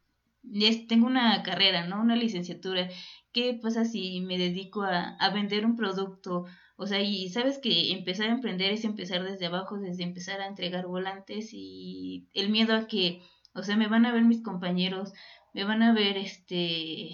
tengo 0.89 1.07
una 1.07 1.43
carrera, 1.43 1.87
¿no? 1.87 2.01
Una 2.01 2.17
licenciatura, 2.17 2.89
¿qué 3.33 3.59
pasa 3.63 3.85
si 3.85 4.23
me 4.23 4.39
dedico 4.39 4.83
a, 4.83 5.17
a 5.17 5.31
vender 5.31 5.67
un 5.67 5.77
producto? 5.77 6.47
O 6.81 6.87
sea, 6.87 7.03
y 7.03 7.29
sabes 7.29 7.59
que 7.59 7.93
empezar 7.93 8.31
a 8.31 8.33
emprender 8.33 8.73
es 8.73 8.85
empezar 8.85 9.23
desde 9.23 9.45
abajo, 9.45 9.77
desde 9.77 10.03
empezar 10.03 10.41
a 10.41 10.47
entregar 10.47 10.87
volantes 10.87 11.51
y 11.53 12.27
el 12.33 12.49
miedo 12.49 12.75
a 12.75 12.87
que, 12.87 13.21
o 13.55 13.63
sea, 13.63 13.77
me 13.77 13.87
van 13.87 14.07
a 14.07 14.13
ver 14.13 14.23
mis 14.25 14.43
compañeros, 14.43 15.13
me 15.53 15.65
van 15.65 15.83
a 15.83 15.93
ver 15.93 16.17
este 16.17 17.11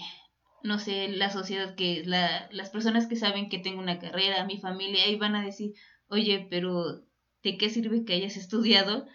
no 0.62 0.78
sé, 0.78 1.08
la 1.08 1.30
sociedad 1.30 1.74
que 1.74 2.04
la, 2.04 2.48
las 2.52 2.70
personas 2.70 3.08
que 3.08 3.16
saben 3.16 3.48
que 3.48 3.58
tengo 3.58 3.80
una 3.80 3.98
carrera, 3.98 4.44
mi 4.44 4.58
familia, 4.60 5.02
ahí 5.04 5.16
van 5.16 5.34
a 5.34 5.44
decir, 5.44 5.72
oye, 6.08 6.46
pero 6.48 7.02
¿de 7.42 7.58
qué 7.58 7.68
sirve 7.68 8.04
que 8.04 8.14
hayas 8.14 8.36
estudiado 8.36 9.06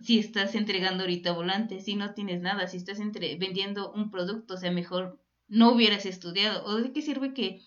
si 0.00 0.18
estás 0.18 0.56
entregando 0.56 1.04
ahorita 1.04 1.32
volantes, 1.32 1.84
si 1.84 1.94
no 1.94 2.14
tienes 2.14 2.40
nada, 2.40 2.66
si 2.66 2.78
estás 2.78 2.98
entre, 2.98 3.36
vendiendo 3.36 3.92
un 3.92 4.10
producto, 4.10 4.54
o 4.54 4.56
sea, 4.56 4.72
mejor 4.72 5.20
no 5.46 5.72
hubieras 5.72 6.04
estudiado, 6.04 6.64
o 6.64 6.76
de 6.76 6.92
qué 6.92 7.02
sirve 7.02 7.32
que, 7.32 7.60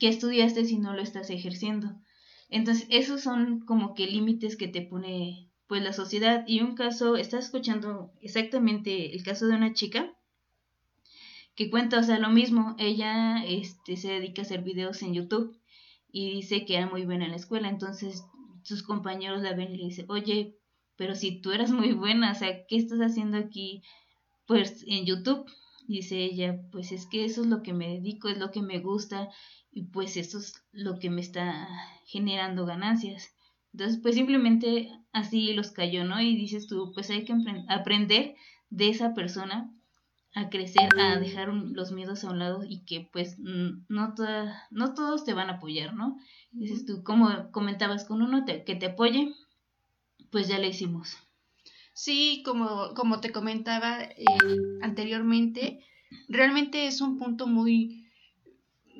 que 0.00 0.08
estudiaste 0.08 0.64
si 0.64 0.78
no 0.78 0.94
lo 0.94 1.02
estás 1.02 1.30
ejerciendo. 1.30 1.94
Entonces, 2.48 2.88
esos 2.90 3.20
son 3.20 3.60
como 3.60 3.94
que 3.94 4.06
límites 4.06 4.56
que 4.56 4.66
te 4.66 4.82
pone 4.82 5.50
pues 5.68 5.84
la 5.84 5.92
sociedad. 5.92 6.42
Y 6.48 6.62
un 6.62 6.74
caso, 6.74 7.16
estás 7.16 7.44
escuchando 7.44 8.10
exactamente 8.20 9.14
el 9.14 9.22
caso 9.22 9.46
de 9.46 9.54
una 9.54 9.72
chica 9.72 10.12
que 11.54 11.70
cuenta, 11.70 11.98
o 11.98 12.02
sea, 12.02 12.18
lo 12.18 12.30
mismo, 12.30 12.74
ella 12.78 13.44
este, 13.44 13.96
se 13.96 14.08
dedica 14.08 14.42
a 14.42 14.44
hacer 14.46 14.62
videos 14.62 15.02
en 15.02 15.14
YouTube 15.14 15.56
y 16.10 16.30
dice 16.30 16.64
que 16.64 16.76
era 16.76 16.88
muy 16.88 17.04
buena 17.04 17.26
en 17.26 17.32
la 17.32 17.36
escuela, 17.36 17.68
entonces 17.68 18.24
sus 18.62 18.82
compañeros 18.82 19.42
la 19.42 19.54
ven 19.54 19.74
y 19.74 19.76
le 19.76 19.84
dicen, 19.84 20.06
oye, 20.08 20.56
pero 20.96 21.14
si 21.14 21.40
tú 21.40 21.52
eras 21.52 21.70
muy 21.70 21.92
buena, 21.92 22.32
o 22.32 22.34
sea, 22.34 22.66
¿qué 22.66 22.76
estás 22.76 23.00
haciendo 23.00 23.36
aquí? 23.36 23.82
Pues 24.46 24.84
en 24.86 25.04
YouTube, 25.04 25.44
dice 25.86 26.24
ella, 26.24 26.60
pues 26.72 26.92
es 26.92 27.06
que 27.06 27.24
eso 27.24 27.42
es 27.42 27.46
lo 27.46 27.62
que 27.62 27.74
me 27.74 27.88
dedico, 27.88 28.28
es 28.28 28.38
lo 28.38 28.50
que 28.50 28.62
me 28.62 28.78
gusta 28.78 29.28
y 29.72 29.84
pues 29.84 30.16
eso 30.16 30.38
es 30.38 30.62
lo 30.72 30.98
que 30.98 31.10
me 31.10 31.20
está 31.20 31.68
generando 32.06 32.66
ganancias. 32.66 33.34
Entonces, 33.72 34.00
pues 34.02 34.16
simplemente 34.16 34.90
así 35.12 35.52
los 35.52 35.70
cayó, 35.70 36.04
¿no? 36.04 36.20
Y 36.20 36.36
dices 36.36 36.66
tú, 36.66 36.92
pues 36.92 37.10
hay 37.10 37.24
que 37.24 37.34
aprender 37.68 38.34
de 38.68 38.88
esa 38.88 39.14
persona 39.14 39.72
a 40.34 40.48
crecer, 40.48 40.88
a 40.98 41.18
dejar 41.18 41.48
los 41.48 41.90
miedos 41.90 42.24
a 42.24 42.30
un 42.30 42.38
lado 42.38 42.64
y 42.64 42.84
que 42.84 43.08
pues 43.12 43.36
no, 43.38 44.14
toda, 44.14 44.66
no 44.70 44.94
todos 44.94 45.24
te 45.24 45.34
van 45.34 45.50
a 45.50 45.54
apoyar, 45.54 45.94
¿no? 45.94 46.18
Dices 46.52 46.86
tú, 46.86 47.02
como 47.02 47.50
comentabas, 47.50 48.04
con 48.04 48.22
uno 48.22 48.44
que 48.44 48.74
te 48.76 48.86
apoye, 48.86 49.34
pues 50.30 50.48
ya 50.48 50.58
lo 50.58 50.66
hicimos. 50.66 51.16
Sí, 51.92 52.42
como, 52.44 52.94
como 52.94 53.20
te 53.20 53.32
comentaba 53.32 54.02
eh, 54.02 54.24
anteriormente, 54.82 55.84
realmente 56.28 56.86
es 56.86 57.00
un 57.00 57.18
punto 57.18 57.46
muy, 57.46 57.99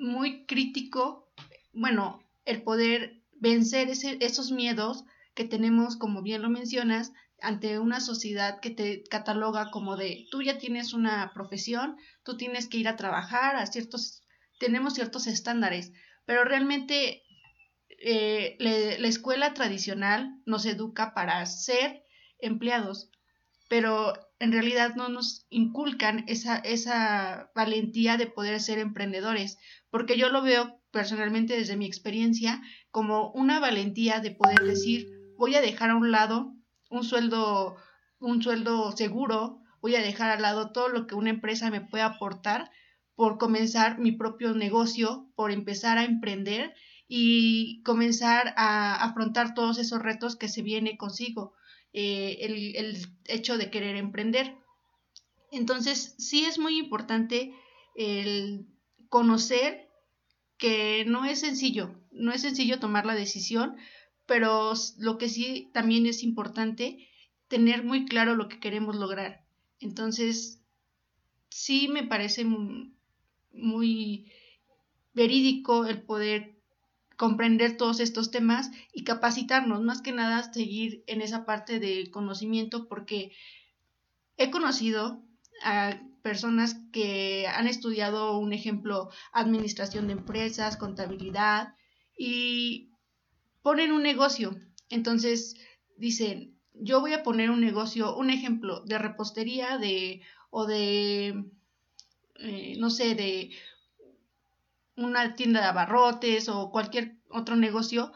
muy 0.01 0.47
crítico, 0.47 1.31
bueno, 1.73 2.23
el 2.45 2.63
poder 2.63 3.23
vencer 3.35 3.89
ese, 3.89 4.19
esos 4.21 4.51
miedos 4.51 5.05
que 5.35 5.45
tenemos, 5.45 5.97
como 5.97 6.23
bien 6.23 6.43
lo 6.43 6.51
mencionas, 6.51 7.13
ante 7.41 7.79
una 7.79 8.01
sociedad 8.01 8.61
que 8.61 8.71
te 8.71 9.05
cataloga 9.05 9.71
como 9.71 9.97
de 9.97 10.27
tú 10.31 10.43
ya 10.43 10.59
tienes 10.59 10.93
una 10.93 11.33
profesión, 11.33 11.97
tú 12.23 12.37
tienes 12.37 12.69
que 12.69 12.79
ir 12.79 12.89
a 12.89 12.97
trabajar 12.97 13.57
a 13.57 13.67
ciertos, 13.67 14.23
tenemos 14.59 14.95
ciertos 14.95 15.27
estándares, 15.27 15.93
pero 16.27 16.45
realmente 16.45 17.23
eh, 17.89 18.57
la 18.59 19.09
escuela 19.09 19.55
tradicional 19.55 20.41
nos 20.47 20.67
educa 20.67 21.15
para 21.15 21.45
ser 21.47 22.05
empleados, 22.39 23.11
pero 23.71 24.15
en 24.41 24.51
realidad 24.51 24.97
no 24.97 25.09
nos 25.09 25.47
inculcan 25.49 26.25
esa, 26.27 26.57
esa 26.57 27.53
valentía 27.55 28.17
de 28.17 28.27
poder 28.27 28.59
ser 28.61 28.81
emprendedores, 28.81 29.59
porque 29.91 30.19
yo 30.19 30.29
lo 30.29 30.43
veo 30.43 30.81
personalmente 30.91 31.57
desde 31.57 31.77
mi 31.77 31.87
experiencia 31.87 32.61
como 32.91 33.31
una 33.31 33.61
valentía 33.61 34.19
de 34.19 34.33
poder 34.33 34.65
decir 34.65 35.07
voy 35.39 35.55
a 35.55 35.61
dejar 35.61 35.91
a 35.91 35.97
un 35.97 36.11
lado 36.11 36.53
un 36.91 37.05
sueldo, 37.05 37.77
un 38.19 38.43
sueldo 38.43 38.91
seguro, 38.91 39.63
voy 39.81 39.95
a 39.95 40.03
dejar 40.03 40.31
al 40.31 40.43
lado 40.43 40.73
todo 40.73 40.89
lo 40.89 41.07
que 41.07 41.15
una 41.15 41.31
empresa 41.31 41.71
me 41.71 41.81
puede 41.81 42.03
aportar 42.03 42.73
por 43.15 43.39
comenzar 43.39 44.01
mi 44.01 44.11
propio 44.11 44.53
negocio, 44.53 45.31
por 45.37 45.53
empezar 45.53 45.97
a 45.97 46.05
emprender 46.05 46.75
y 47.07 47.83
comenzar 47.85 48.53
a 48.57 48.97
afrontar 48.97 49.55
todos 49.55 49.79
esos 49.79 50.03
retos 50.03 50.35
que 50.35 50.49
se 50.49 50.63
viene 50.63 50.97
consigo, 50.97 51.55
eh, 51.93 52.39
el, 52.41 52.77
el, 52.77 53.07
hecho 53.27 53.59
de 53.59 53.71
querer 53.71 53.97
emprender. 53.97 54.57
Entonces, 55.51 56.15
sí 56.19 56.45
es 56.45 56.59
muy 56.59 56.79
importante 56.79 57.55
el 57.95 58.67
conocer 59.09 59.89
que 60.57 61.05
no 61.07 61.25
es 61.25 61.41
sencillo, 61.41 61.95
no 62.13 62.33
es 62.33 62.43
sencillo 62.43 62.79
tomar 62.79 63.07
la 63.07 63.15
decisión, 63.15 63.77
pero 64.27 64.73
lo 64.99 65.19
que 65.19 65.29
sí 65.29 65.71
también 65.73 66.07
es 66.07 66.23
importante, 66.23 67.09
tener 67.49 67.83
muy 67.83 68.05
claro 68.05 68.37
lo 68.37 68.49
que 68.49 68.61
queremos 68.61 68.95
lograr. 68.95 69.45
Entonces, 69.81 70.63
sí 71.49 71.89
me 71.89 72.05
parece 72.05 72.45
muy 73.53 74.31
verídico 75.15 75.87
el 75.87 76.03
poder 76.03 76.60
comprender 77.21 77.77
todos 77.77 78.01
estos 78.01 78.31
temas 78.31 78.71
y 78.95 79.05
capacitarnos, 79.05 79.83
más 79.83 80.01
que 80.01 80.11
nada 80.11 80.51
seguir 80.55 81.05
en 81.07 81.21
esa 81.21 81.45
parte 81.45 81.79
de 81.79 82.11
conocimiento, 82.11 82.89
porque 82.89 83.31
he 84.39 84.51
conocido 84.51 85.23
a 85.63 86.01
personas 86.23 86.77
que 86.93 87.47
han 87.47 87.67
estudiado, 87.67 88.39
un 88.39 88.55
ejemplo, 88.55 89.11
administración 89.35 90.07
de 90.07 90.15
empresas, 90.15 90.79
contabilidad, 90.79 91.75
y 92.17 92.89
ponen 93.61 93.93
un 93.93 94.03
negocio. 94.03 94.57
Entonces 94.89 95.57
dicen, 95.99 96.59
yo 96.73 97.03
voy 97.03 97.13
a 97.13 97.23
poner 97.23 97.51
un 97.51 97.61
negocio, 97.61 98.17
un 98.17 98.31
ejemplo 98.31 98.81
de 98.87 98.97
repostería 98.97 99.77
de, 99.77 100.23
o 100.49 100.65
de, 100.65 101.45
eh, 102.37 102.77
no 102.79 102.89
sé, 102.89 103.15
de 103.15 103.51
una 104.97 105.35
tienda 105.35 105.61
de 105.61 105.67
abarrotes 105.67 106.49
o 106.49 106.71
cualquier 106.71 107.17
otro 107.31 107.57
negocio, 107.57 108.13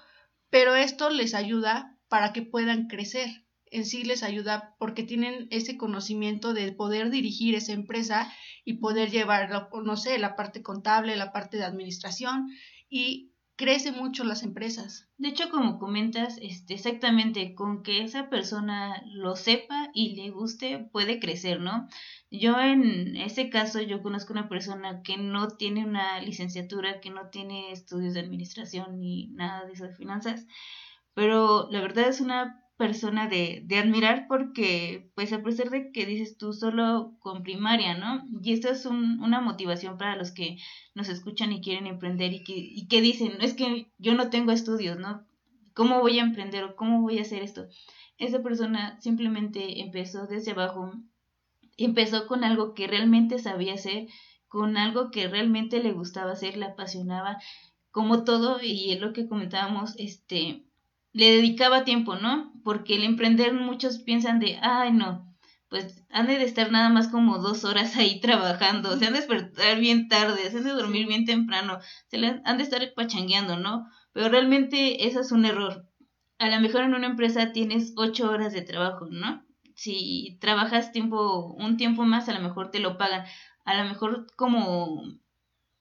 pero 0.50 0.75
esto 0.75 1.11
les 1.11 1.35
ayuda 1.35 1.99
para 2.09 2.33
que 2.33 2.43
puedan 2.43 2.87
crecer. 2.87 3.45
En 3.66 3.85
sí 3.85 4.04
les 4.04 4.23
ayuda 4.23 4.76
porque 4.78 5.02
tienen 5.02 5.49
ese 5.50 5.76
conocimiento 5.76 6.54
de 6.54 6.71
poder 6.73 7.11
dirigir 7.11 7.54
esa 7.57 7.73
empresa 7.73 8.33
y 8.64 8.75
poder 8.75 9.11
llevar, 9.11 9.69
no 9.83 9.97
sé, 9.97 10.19
la 10.19 10.37
parte 10.37 10.62
contable, 10.62 11.16
la 11.16 11.33
parte 11.33 11.57
de 11.57 11.64
administración 11.64 12.49
y 12.88 13.34
crece 13.56 13.92
mucho 13.92 14.25
las 14.25 14.42
empresas. 14.42 15.08
De 15.16 15.28
hecho, 15.28 15.50
como 15.50 15.78
comentas, 15.78 16.38
este, 16.40 16.75
exactamente, 16.75 17.54
con 17.54 17.82
que 17.82 18.02
esa 18.02 18.28
persona 18.28 19.02
lo 19.06 19.37
sepa 19.37 19.90
y 19.94 20.16
le 20.16 20.30
guste, 20.30 20.88
puede 20.92 21.20
crecer, 21.20 21.61
¿no? 21.61 21.88
Yo 22.30 22.58
en 22.61 23.16
ese 23.16 23.50
caso, 23.50 23.80
yo 23.80 24.02
conozco 24.02 24.32
una 24.32 24.49
persona 24.49 25.02
que 25.02 25.16
no 25.16 25.49
tiene 25.56 25.84
una 25.84 26.20
licenciatura, 26.20 27.00
que 27.00 27.11
no 27.11 27.28
tiene 27.30 27.70
estudios 27.70 28.14
de 28.14 28.20
administración 28.20 28.99
ni 28.99 29.28
nada 29.28 29.66
de 29.66 29.75
de 29.75 29.94
finanzas, 29.94 30.46
pero 31.14 31.68
la 31.70 31.80
verdad 31.80 32.08
es 32.08 32.20
una 32.20 32.63
persona 32.76 33.28
de, 33.28 33.62
de 33.64 33.78
admirar 33.78 34.26
porque, 34.28 35.11
pues 35.14 35.33
a 35.33 35.43
pesar 35.43 35.71
de 35.71 35.93
que 35.93 36.07
dices 36.07 36.37
tú 36.37 36.52
solo 36.52 37.16
con 37.21 37.43
primaria, 37.43 37.97
¿no? 37.97 38.25
Y 38.43 38.52
esto 38.52 38.69
es 38.69 38.85
un, 38.87 39.21
una 39.23 39.40
motivación 39.40 39.97
para 39.97 40.16
los 40.16 40.33
que 40.33 40.59
nos 40.95 41.09
escuchan 41.09 41.52
y 41.52 41.61
quieren 41.61 41.87
emprender 41.87 42.33
y 42.33 42.43
que, 42.43 42.54
y 42.57 42.88
que 42.88 43.00
dicen, 43.00 43.33
es 43.40 43.54
que 43.54 43.93
yo 43.99 44.14
no 44.14 44.31
tengo 44.31 44.50
estudios, 44.50 44.99
¿no? 44.99 45.25
¿Cómo 45.75 46.00
voy 46.00 46.19
a 46.19 46.23
emprender 46.25 46.64
o 46.64 46.76
cómo 46.76 47.00
voy 47.00 47.19
a 47.19 47.23
hacer 47.23 47.43
esto? 47.43 47.69
Esa 48.19 48.43
persona 48.43 49.00
simplemente 49.00 49.81
empezó 49.81 50.26
desde 50.26 50.52
abajo, 50.52 50.93
empezó 51.76 52.26
con 52.26 52.45
algo 52.45 52.75
que 52.75 52.87
realmente 52.87 53.38
sabía 53.38 53.75
hacer, 53.75 54.09
con 54.49 54.76
algo 54.76 55.11
que 55.11 55.28
realmente 55.28 55.83
le 55.83 55.93
gustaba 55.93 56.33
hacer, 56.33 56.57
le 56.57 56.66
apasionaba, 56.66 57.38
como 57.90 58.25
todo, 58.25 58.61
y 58.62 58.93
es 58.93 59.00
lo 59.00 59.12
que 59.12 59.28
comentábamos, 59.28 59.95
este, 59.99 60.63
le 61.14 61.37
dedicaba 61.37 61.85
tiempo, 61.85 62.16
¿no? 62.16 62.52
Porque 62.62 62.97
el 62.97 63.04
emprender 63.04 63.54
muchos 63.54 64.00
piensan 64.00 64.40
de, 64.40 64.59
ay, 64.61 64.92
no, 64.92 65.33
pues 65.71 66.04
han 66.11 66.26
de 66.26 66.42
estar 66.42 66.71
nada 66.71 66.88
más 66.88 67.09
como 67.09 67.38
dos 67.38 67.64
horas 67.64 67.97
ahí 67.97 68.21
trabajando, 68.21 68.99
se 68.99 69.06
han 69.06 69.12
de 69.14 69.21
despertar 69.21 69.78
bien 69.78 70.09
tarde, 70.09 70.50
se 70.50 70.59
han 70.59 70.64
de 70.64 70.71
dormir 70.73 71.06
bien 71.06 71.25
temprano, 71.25 71.78
se 72.09 72.18
le 72.18 72.42
han 72.44 72.59
de 72.59 72.64
estar 72.64 72.83
pachangueando, 72.94 73.56
¿no? 73.56 73.87
Pero 74.12 74.28
realmente 74.28 75.06
eso 75.06 75.21
es 75.21 75.33
un 75.33 75.44
error. 75.44 75.88
A 76.38 76.49
lo 76.49 76.61
mejor 76.61 76.83
en 76.83 76.94
una 76.94 77.06
empresa 77.06 77.53
tienes 77.53 77.92
ocho 77.96 78.31
horas 78.31 78.53
de 78.53 78.62
trabajo, 78.62 79.07
¿no? 79.09 79.44
Si 79.77 80.37
trabajas 80.40 80.92
tiempo, 80.92 81.55
un 81.55 81.77
tiempo 81.77 82.05
más, 82.05 82.29
a 82.29 82.35
lo 82.35 82.40
mejor 82.40 82.70
te 82.70 82.81
lo 82.81 82.98
pagan. 82.98 83.24
A 83.64 83.77
lo 83.77 83.88
mejor 83.88 84.27
como 84.37 85.03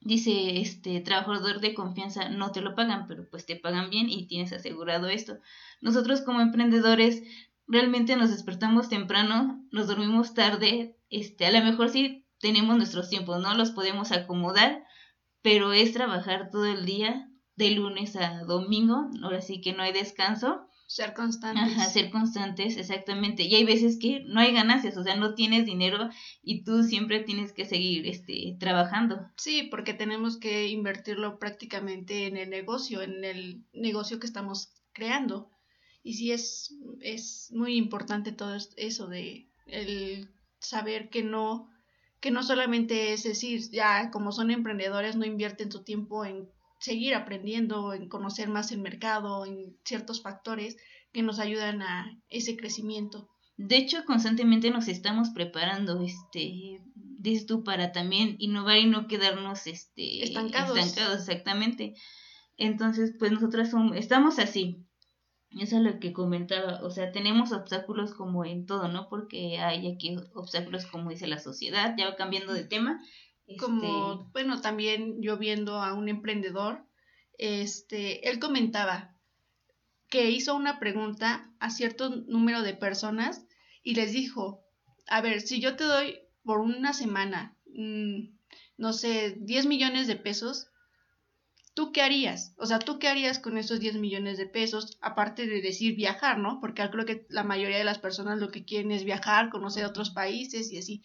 dice 0.04 0.60
este 0.60 1.00
trabajador 1.00 1.60
de 1.60 1.74
confianza 1.74 2.28
no 2.28 2.52
te 2.52 2.60
lo 2.60 2.74
pagan, 2.74 3.06
pero 3.08 3.28
pues 3.28 3.46
te 3.46 3.56
pagan 3.56 3.90
bien 3.90 4.08
y 4.08 4.26
tienes 4.26 4.52
asegurado 4.52 5.08
esto. 5.08 5.38
Nosotros 5.80 6.20
como 6.20 6.40
emprendedores 6.40 7.22
realmente 7.66 8.16
nos 8.16 8.30
despertamos 8.30 8.88
temprano, 8.88 9.66
nos 9.70 9.86
dormimos 9.86 10.34
tarde, 10.34 10.96
este 11.10 11.46
a 11.46 11.50
lo 11.50 11.64
mejor 11.64 11.88
sí 11.88 12.26
tenemos 12.38 12.76
nuestros 12.76 13.08
tiempos, 13.08 13.40
no 13.40 13.54
los 13.54 13.70
podemos 13.70 14.12
acomodar, 14.12 14.84
pero 15.42 15.72
es 15.72 15.92
trabajar 15.92 16.50
todo 16.50 16.66
el 16.66 16.84
día 16.84 17.30
de 17.56 17.70
lunes 17.70 18.16
a 18.16 18.44
domingo, 18.44 19.08
ahora 19.22 19.40
sí 19.40 19.60
que 19.60 19.72
no 19.72 19.82
hay 19.82 19.92
descanso 19.92 20.68
ser 20.86 21.14
constantes. 21.14 21.76
Ajá, 21.76 21.86
ser 21.86 22.10
constantes, 22.10 22.76
exactamente. 22.76 23.42
Y 23.44 23.54
hay 23.54 23.64
veces 23.64 23.98
que 23.98 24.20
no 24.26 24.40
hay 24.40 24.52
ganancias, 24.52 24.96
o 24.96 25.02
sea, 25.02 25.16
no 25.16 25.34
tienes 25.34 25.66
dinero 25.66 26.10
y 26.42 26.64
tú 26.64 26.82
siempre 26.82 27.20
tienes 27.20 27.52
que 27.52 27.64
seguir 27.64 28.06
este, 28.06 28.56
trabajando. 28.58 29.30
Sí, 29.36 29.68
porque 29.70 29.94
tenemos 29.94 30.36
que 30.36 30.68
invertirlo 30.68 31.38
prácticamente 31.38 32.26
en 32.26 32.36
el 32.36 32.50
negocio, 32.50 33.02
en 33.02 33.24
el 33.24 33.64
negocio 33.72 34.18
que 34.20 34.26
estamos 34.26 34.72
creando. 34.92 35.50
Y 36.02 36.14
sí 36.14 36.32
es, 36.32 36.74
es 37.00 37.50
muy 37.52 37.76
importante 37.76 38.32
todo 38.32 38.56
eso 38.76 39.06
de 39.06 39.48
el 39.66 40.28
saber 40.58 41.08
que 41.08 41.22
no, 41.22 41.70
que 42.20 42.30
no 42.30 42.42
solamente 42.42 43.12
es 43.12 43.22
decir, 43.22 43.70
ya 43.70 44.10
como 44.10 44.32
son 44.32 44.50
emprendedores, 44.50 45.16
no 45.16 45.24
invierten 45.24 45.72
su 45.72 45.82
tiempo 45.82 46.24
en 46.24 46.48
seguir 46.84 47.14
aprendiendo, 47.14 47.94
en 47.94 48.08
conocer 48.10 48.50
más 48.50 48.70
el 48.70 48.80
mercado, 48.80 49.46
en 49.46 49.74
ciertos 49.84 50.22
factores 50.22 50.76
que 51.12 51.22
nos 51.22 51.38
ayudan 51.38 51.80
a 51.80 52.20
ese 52.28 52.56
crecimiento. 52.56 53.30
De 53.56 53.76
hecho, 53.76 54.04
constantemente 54.04 54.70
nos 54.70 54.88
estamos 54.88 55.30
preparando, 55.30 56.02
este, 56.02 56.82
dices 56.94 57.46
tú, 57.46 57.64
para 57.64 57.92
también 57.92 58.36
innovar 58.38 58.78
y 58.78 58.86
no 58.86 59.06
quedarnos 59.06 59.66
este, 59.66 60.24
estancados. 60.24 60.76
estancados, 60.76 61.20
exactamente. 61.20 61.94
Entonces, 62.58 63.14
pues 63.18 63.32
nosotras 63.32 63.70
somos, 63.70 63.96
estamos 63.96 64.38
así. 64.38 64.84
Eso 65.58 65.76
es 65.76 65.82
lo 65.82 66.00
que 66.00 66.12
comentaba, 66.12 66.80
o 66.82 66.90
sea, 66.90 67.12
tenemos 67.12 67.52
obstáculos 67.52 68.12
como 68.12 68.44
en 68.44 68.66
todo, 68.66 68.88
¿no? 68.88 69.08
Porque 69.08 69.58
hay 69.58 69.90
aquí 69.90 70.16
obstáculos 70.34 70.84
como 70.84 71.10
dice 71.10 71.28
la 71.28 71.38
sociedad, 71.38 71.94
ya 71.96 72.10
va 72.10 72.16
cambiando 72.16 72.52
de 72.52 72.64
tema, 72.64 73.00
como, 73.58 74.12
este, 74.12 74.30
bueno, 74.32 74.60
también 74.60 75.20
yo 75.20 75.36
viendo 75.36 75.82
a 75.82 75.94
un 75.94 76.08
emprendedor, 76.08 76.86
este, 77.38 78.28
él 78.28 78.38
comentaba 78.38 79.14
que 80.08 80.30
hizo 80.30 80.54
una 80.54 80.78
pregunta 80.78 81.50
a 81.58 81.70
cierto 81.70 82.10
número 82.10 82.62
de 82.62 82.74
personas 82.74 83.46
y 83.82 83.94
les 83.94 84.12
dijo, 84.12 84.64
a 85.08 85.20
ver, 85.20 85.40
si 85.40 85.60
yo 85.60 85.76
te 85.76 85.84
doy 85.84 86.20
por 86.44 86.60
una 86.60 86.92
semana, 86.92 87.56
mm, 87.66 88.28
no 88.76 88.92
sé, 88.92 89.36
10 89.40 89.66
millones 89.66 90.06
de 90.06 90.16
pesos, 90.16 90.68
¿tú 91.74 91.92
qué 91.92 92.02
harías? 92.02 92.54
O 92.56 92.66
sea, 92.66 92.78
¿tú 92.78 92.98
qué 92.98 93.08
harías 93.08 93.38
con 93.38 93.58
esos 93.58 93.80
10 93.80 93.96
millones 93.96 94.38
de 94.38 94.46
pesos? 94.46 94.98
Aparte 95.00 95.46
de 95.46 95.60
decir 95.60 95.96
viajar, 95.96 96.38
¿no? 96.38 96.60
Porque 96.60 96.88
creo 96.90 97.04
que 97.04 97.26
la 97.28 97.44
mayoría 97.44 97.78
de 97.78 97.84
las 97.84 97.98
personas 97.98 98.38
lo 98.38 98.50
que 98.50 98.64
quieren 98.64 98.92
es 98.92 99.04
viajar, 99.04 99.50
conocer 99.50 99.84
otros 99.84 100.10
países 100.10 100.72
y 100.72 100.78
así. 100.78 101.02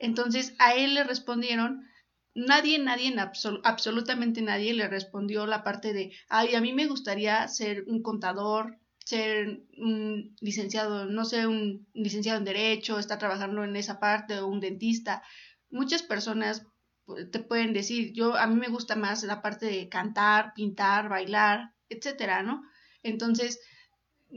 Entonces 0.00 0.54
a 0.58 0.74
él 0.74 0.94
le 0.94 1.04
respondieron, 1.04 1.86
nadie, 2.34 2.78
nadie, 2.78 3.14
absolutamente 3.62 4.42
nadie 4.42 4.72
le 4.74 4.88
respondió 4.88 5.46
la 5.46 5.62
parte 5.62 5.92
de, 5.92 6.12
ay, 6.28 6.54
a 6.54 6.60
mí 6.60 6.72
me 6.72 6.86
gustaría 6.86 7.46
ser 7.46 7.84
un 7.86 8.02
contador, 8.02 8.78
ser 9.04 9.62
un 9.76 10.34
licenciado, 10.40 11.06
no 11.06 11.24
sé, 11.24 11.46
un 11.46 11.86
licenciado 11.92 12.38
en 12.38 12.44
derecho, 12.44 12.98
estar 12.98 13.18
trabajando 13.18 13.62
en 13.62 13.76
esa 13.76 14.00
parte, 14.00 14.40
o 14.40 14.46
un 14.46 14.60
dentista. 14.60 15.22
Muchas 15.70 16.02
personas 16.02 16.66
pues, 17.04 17.30
te 17.30 17.40
pueden 17.40 17.72
decir, 17.72 18.12
yo 18.12 18.36
a 18.36 18.46
mí 18.46 18.54
me 18.54 18.68
gusta 18.68 18.96
más 18.96 19.22
la 19.24 19.42
parte 19.42 19.66
de 19.66 19.88
cantar, 19.88 20.54
pintar, 20.54 21.08
bailar, 21.08 21.74
etcétera, 21.88 22.42
¿no? 22.42 22.62
Entonces, 23.02 23.60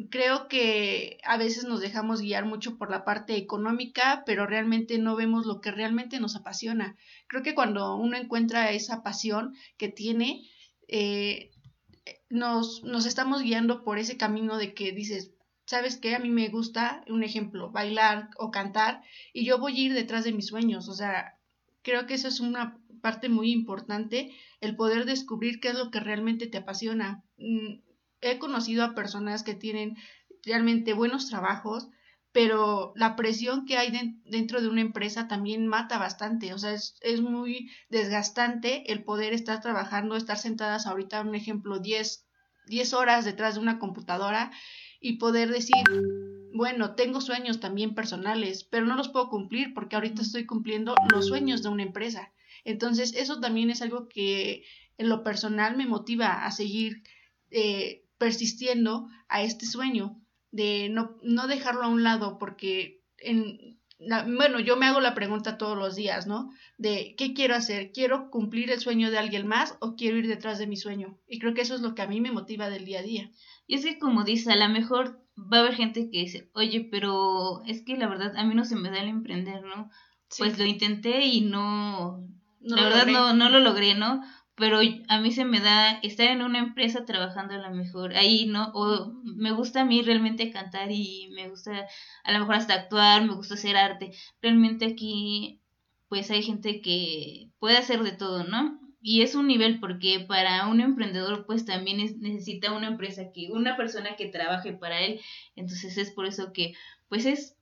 creo 0.10 0.48
que 0.48 1.20
a 1.24 1.38
veces 1.38 1.66
nos 1.66 1.82
dejamos 1.82 2.22
guiar 2.22 2.46
mucho 2.46 2.78
por 2.78 2.90
la 2.90 3.06
parte 3.06 3.36
económica, 3.36 4.24
pero 4.26 4.48
realmente 4.48 4.98
no 4.98 5.16
vemos 5.16 5.46
lo 5.46 5.62
que 5.62 5.72
realmente 5.72 6.20
nos 6.20 6.36
apasiona. 6.36 6.98
Creo 7.28 7.44
que 7.44 7.56
cuando 7.56 7.96
uno 7.96 8.18
encuentra 8.18 8.72
esa 8.72 9.04
pasión 9.04 9.56
que 9.78 9.90
tiene, 9.90 10.50
eh, 10.88 11.52
nos, 12.30 12.84
nos 12.84 13.06
estamos 13.06 13.44
guiando 13.44 13.84
por 13.84 14.00
ese 14.00 14.18
camino 14.18 14.58
de 14.58 14.74
que 14.74 14.92
dices, 14.92 15.32
¿sabes 15.66 15.98
qué? 15.98 16.16
A 16.16 16.20
mí 16.20 16.30
me 16.30 16.50
gusta, 16.50 17.04
un 17.08 17.24
ejemplo, 17.24 17.72
bailar 17.72 18.30
o 18.38 18.52
cantar, 18.52 19.04
y 19.32 19.46
yo 19.46 19.60
voy 19.60 19.78
a 19.78 19.84
ir 19.86 19.94
detrás 19.94 20.24
de 20.24 20.34
mis 20.34 20.48
sueños. 20.48 20.90
O 20.90 20.94
sea, 20.94 21.38
creo 21.84 22.08
que 22.08 22.16
eso 22.16 22.28
es 22.28 22.40
una 22.40 22.80
parte 23.02 23.30
muy 23.30 23.52
importante, 23.52 24.32
el 24.62 24.76
poder 24.76 25.06
descubrir 25.06 25.60
qué 25.60 25.70
es 25.70 25.76
lo 25.76 25.92
que 25.92 26.00
realmente 26.00 26.48
te 26.48 26.58
apasiona. 26.58 27.24
He 28.24 28.40
conocido 28.40 28.84
a 28.84 28.96
personas 28.96 29.44
que 29.44 29.54
tienen 29.54 29.98
realmente 30.44 30.94
buenos 30.94 31.30
trabajos, 31.30 31.90
pero 32.32 32.94
la 32.96 33.16
presión 33.16 33.66
que 33.66 33.78
hay 33.78 34.22
dentro 34.26 34.62
de 34.62 34.68
una 34.68 34.82
empresa 34.82 35.28
también 35.28 35.68
mata 35.68 36.00
bastante, 36.00 36.54
o 36.54 36.58
sea, 36.58 36.74
es, 36.74 36.96
es, 37.02 37.22
muy 37.22 37.70
desgastante 37.90 38.92
el 38.92 39.04
poder 39.04 39.34
estar 39.34 39.62
trabajando, 39.62 40.16
estar 40.16 40.38
sentadas 40.40 40.88
ahorita, 40.88 41.22
un 41.22 41.36
ejemplo, 41.36 41.80
10, 41.80 42.26
10 42.68 42.94
horas 42.94 43.24
detrás 43.24 43.56
de 43.56 43.62
una 43.62 43.78
computadora 43.78 44.52
y 45.00 45.18
poder 45.18 45.50
decir, 45.52 45.84
bueno, 46.54 46.96
tengo 46.96 47.20
sueños 47.22 47.60
también 47.60 47.94
personales, 47.94 48.64
pero 48.64 48.86
no 48.86 48.96
los 48.96 49.10
puedo 49.10 49.30
cumplir 49.30 49.74
porque 49.74 49.96
ahorita 49.96 50.22
estoy 50.22 50.46
cumpliendo 50.46 50.96
los 51.12 51.28
sueños 51.28 51.62
de 51.62 51.70
una 51.70 51.84
empresa. 51.84 52.32
Entonces, 52.64 53.14
eso 53.16 53.40
también 53.40 53.70
es 53.70 53.82
algo 53.82 54.08
que 54.08 54.64
en 54.98 55.10
lo 55.10 55.24
personal 55.24 55.76
me 55.76 55.86
motiva 55.86 56.46
a 56.46 56.52
seguir 56.52 57.04
eh, 57.52 58.03
persistiendo 58.24 59.10
a 59.28 59.44
este 59.44 59.66
sueño 59.66 60.18
de 60.50 60.88
no, 60.88 61.18
no 61.24 61.46
dejarlo 61.48 61.84
a 61.84 61.90
un 61.90 62.04
lado 62.04 62.38
porque 62.40 63.04
en, 63.18 63.78
bueno, 64.00 64.62
yo 64.62 64.78
me 64.78 64.86
hago 64.86 65.02
la 65.02 65.14
pregunta 65.14 65.58
todos 65.58 65.78
los 65.78 65.98
días, 65.98 66.26
¿no? 66.26 66.50
De 66.78 67.16
qué 67.18 67.34
quiero 67.34 67.54
hacer, 67.54 67.92
quiero 67.92 68.30
cumplir 68.30 68.72
el 68.72 68.80
sueño 68.80 69.12
de 69.12 69.18
alguien 69.18 69.46
más 69.46 69.76
o 69.82 69.98
quiero 69.98 70.16
ir 70.16 70.30
detrás 70.30 70.58
de 70.58 70.68
mi 70.68 70.78
sueño. 70.78 71.20
Y 71.28 71.40
creo 71.40 71.54
que 71.54 71.64
eso 71.64 71.76
es 71.76 71.82
lo 71.82 71.96
que 71.96 72.02
a 72.02 72.08
mí 72.08 72.22
me 72.22 72.32
motiva 72.32 72.70
del 72.70 72.86
día 72.86 73.00
a 73.00 73.04
día. 73.04 73.30
Y 73.68 73.76
es 73.76 73.84
que 73.84 74.00
como 74.00 74.24
dice, 74.24 74.54
a 74.54 74.56
lo 74.56 74.70
mejor 74.70 75.20
va 75.38 75.58
a 75.58 75.60
haber 75.60 75.76
gente 75.76 76.10
que 76.10 76.20
dice, 76.20 76.50
oye, 76.54 76.88
pero 76.90 77.62
es 77.66 77.84
que 77.84 77.98
la 77.98 78.08
verdad 78.08 78.38
a 78.38 78.46
mí 78.46 78.56
no 78.56 78.64
se 78.64 78.78
me 78.78 78.90
da 78.90 79.00
el 79.02 79.10
emprender, 79.10 79.64
¿no? 79.64 79.90
Pues 80.38 80.58
lo 80.58 80.64
intenté 80.64 81.26
y 81.26 81.42
no, 81.42 82.26
la 82.62 82.84
verdad 82.84 83.06
no, 83.06 83.34
no 83.34 83.50
lo 83.50 83.60
logré, 83.60 83.96
¿no? 83.96 84.24
Pero 84.56 84.80
a 85.08 85.20
mí 85.20 85.32
se 85.32 85.46
me 85.46 85.60
da 85.60 86.00
estar 86.04 86.28
en 86.28 86.44
una 86.44 86.60
empresa 86.60 87.06
trabajando 87.06 87.56
a 87.56 87.58
lo 87.58 87.72
mejor 87.76 88.16
ahí, 88.16 88.46
¿no? 88.46 88.72
O 88.76 89.14
me 89.24 89.52
gusta 89.52 89.82
a 89.82 89.86
mí 89.86 90.02
realmente 90.04 90.52
cantar 90.52 90.92
y 90.92 91.30
me 91.34 91.50
gusta 91.50 91.88
a 92.24 92.32
lo 92.32 92.40
mejor 92.40 92.56
hasta 92.56 92.76
actuar, 92.76 93.24
me 93.24 93.34
gusta 93.34 93.56
hacer 93.56 93.76
arte. 93.78 94.12
Realmente 94.42 94.86
aquí 94.86 95.60
pues 96.08 96.30
hay 96.30 96.44
gente 96.44 96.82
que 96.82 97.50
puede 97.60 97.78
hacer 97.78 98.04
de 98.04 98.12
todo, 98.12 98.44
¿no? 98.44 98.80
y 99.06 99.22
es 99.22 99.36
un 99.36 99.48
nivel 99.48 99.82
porque 99.82 100.22
para 100.28 100.66
un 100.68 100.80
emprendedor 100.80 101.46
pues 101.46 101.66
también 101.66 102.00
es, 102.00 102.18
necesita 102.18 102.72
una 102.72 102.88
empresa 102.88 103.32
que 103.34 103.52
una 103.52 103.76
persona 103.76 104.16
que 104.16 104.28
trabaje 104.28 104.72
para 104.72 105.02
él 105.02 105.20
entonces 105.58 105.98
es 105.98 106.10
por 106.12 106.26
eso 106.26 106.54
que 106.54 106.74
pues 107.10 107.26
es 107.26 107.58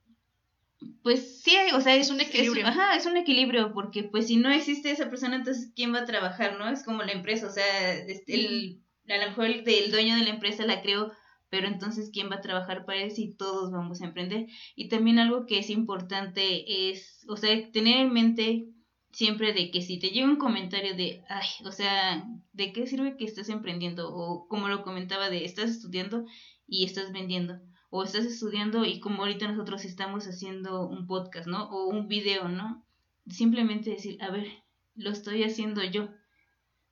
pues 1.02 1.42
sí 1.42 1.54
o 1.74 1.80
sea 1.80 1.96
es, 1.96 2.10
un 2.10 2.20
equilibrio 2.20 2.66
ajá 2.66 2.96
es 2.96 3.06
un 3.06 3.16
equilibrio 3.16 3.72
porque 3.72 4.04
pues 4.04 4.28
si 4.28 4.36
no 4.36 4.50
existe 4.50 4.90
esa 4.90 5.10
persona 5.10 5.36
entonces 5.36 5.72
quién 5.74 5.94
va 5.94 6.00
a 6.00 6.06
trabajar 6.06 6.58
no 6.58 6.68
es 6.68 6.82
como 6.84 7.02
la 7.02 7.12
empresa 7.12 7.46
o 7.46 7.52
sea 7.52 7.94
este, 7.94 8.34
el 8.34 8.82
a 9.08 9.18
lo 9.18 9.30
mejor 9.30 9.46
el, 9.46 9.68
el 9.68 9.90
dueño 9.90 10.16
de 10.16 10.24
la 10.24 10.30
empresa 10.30 10.64
la 10.66 10.82
creó 10.82 11.12
pero 11.48 11.66
entonces 11.66 12.10
quién 12.12 12.30
va 12.30 12.36
a 12.36 12.40
trabajar 12.40 12.84
para 12.86 13.02
él 13.02 13.10
si 13.10 13.34
todos 13.34 13.72
vamos 13.72 14.00
a 14.00 14.06
emprender 14.06 14.46
y 14.76 14.88
también 14.88 15.18
algo 15.18 15.46
que 15.46 15.58
es 15.58 15.70
importante 15.70 16.90
es 16.90 17.24
o 17.28 17.36
sea 17.36 17.70
tener 17.72 17.98
en 17.98 18.12
mente 18.12 18.66
siempre 19.12 19.52
de 19.52 19.70
que 19.70 19.82
si 19.82 19.98
te 19.98 20.10
llega 20.10 20.26
un 20.26 20.36
comentario 20.36 20.96
de, 20.96 21.22
ay, 21.28 21.48
o 21.64 21.70
sea, 21.70 22.24
¿de 22.52 22.72
qué 22.72 22.86
sirve 22.86 23.16
que 23.16 23.24
estés 23.24 23.48
emprendiendo? 23.50 24.12
O 24.12 24.48
como 24.48 24.68
lo 24.68 24.82
comentaba 24.82 25.30
de, 25.30 25.44
estás 25.44 25.70
estudiando 25.70 26.24
y 26.66 26.84
estás 26.84 27.12
vendiendo. 27.12 27.60
O 27.94 28.02
estás 28.02 28.24
estudiando 28.24 28.84
y 28.84 29.00
como 29.00 29.22
ahorita 29.22 29.46
nosotros 29.46 29.84
estamos 29.84 30.26
haciendo 30.26 30.88
un 30.88 31.06
podcast, 31.06 31.46
¿no? 31.46 31.68
O 31.70 31.88
un 31.88 32.08
video, 32.08 32.48
¿no? 32.48 32.84
Simplemente 33.28 33.90
decir, 33.90 34.20
a 34.22 34.30
ver, 34.30 34.46
lo 34.94 35.10
estoy 35.10 35.44
haciendo 35.44 35.84
yo 35.84 36.08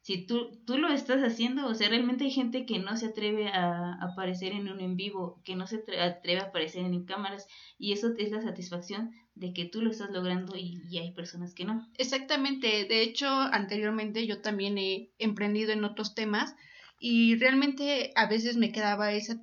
si 0.02 0.26
tú, 0.26 0.50
tú 0.66 0.78
lo 0.78 0.88
estás 0.88 1.22
haciendo, 1.22 1.66
o 1.66 1.74
sea, 1.74 1.88
realmente 1.90 2.24
hay 2.24 2.30
gente 2.30 2.64
que 2.64 2.78
no 2.78 2.96
se 2.96 3.06
atreve 3.06 3.48
a, 3.48 3.98
aparecer 4.00 4.52
en 4.52 4.68
un 4.70 4.80
en 4.80 4.96
vivo, 4.96 5.40
que 5.44 5.56
no 5.56 5.66
se 5.66 5.84
atreve 6.00 6.40
a 6.40 6.44
aparecer 6.44 6.84
en 6.84 7.04
cámaras, 7.04 7.46
y 7.78 7.92
eso 7.92 8.08
es 8.16 8.30
la 8.30 8.40
satisfacción 8.40 9.10
de 9.34 9.52
que 9.52 9.66
tú 9.66 9.82
lo 9.82 9.90
estás 9.90 10.10
logrando 10.10 10.56
y, 10.56 10.82
y, 10.88 10.98
hay 10.98 11.12
personas 11.12 11.54
que 11.54 11.64
no. 11.64 11.86
Exactamente, 11.98 12.86
de 12.86 13.02
hecho, 13.02 13.28
anteriormente 13.28 14.26
yo 14.26 14.40
también 14.40 14.78
he 14.78 15.12
emprendido 15.18 15.72
en 15.72 15.84
otros 15.84 16.14
temas 16.14 16.56
y 17.02 17.36
realmente 17.36 18.12
a 18.14 18.26
veces 18.26 18.58
me 18.58 18.72
quedaba 18.72 19.12
ese, 19.12 19.34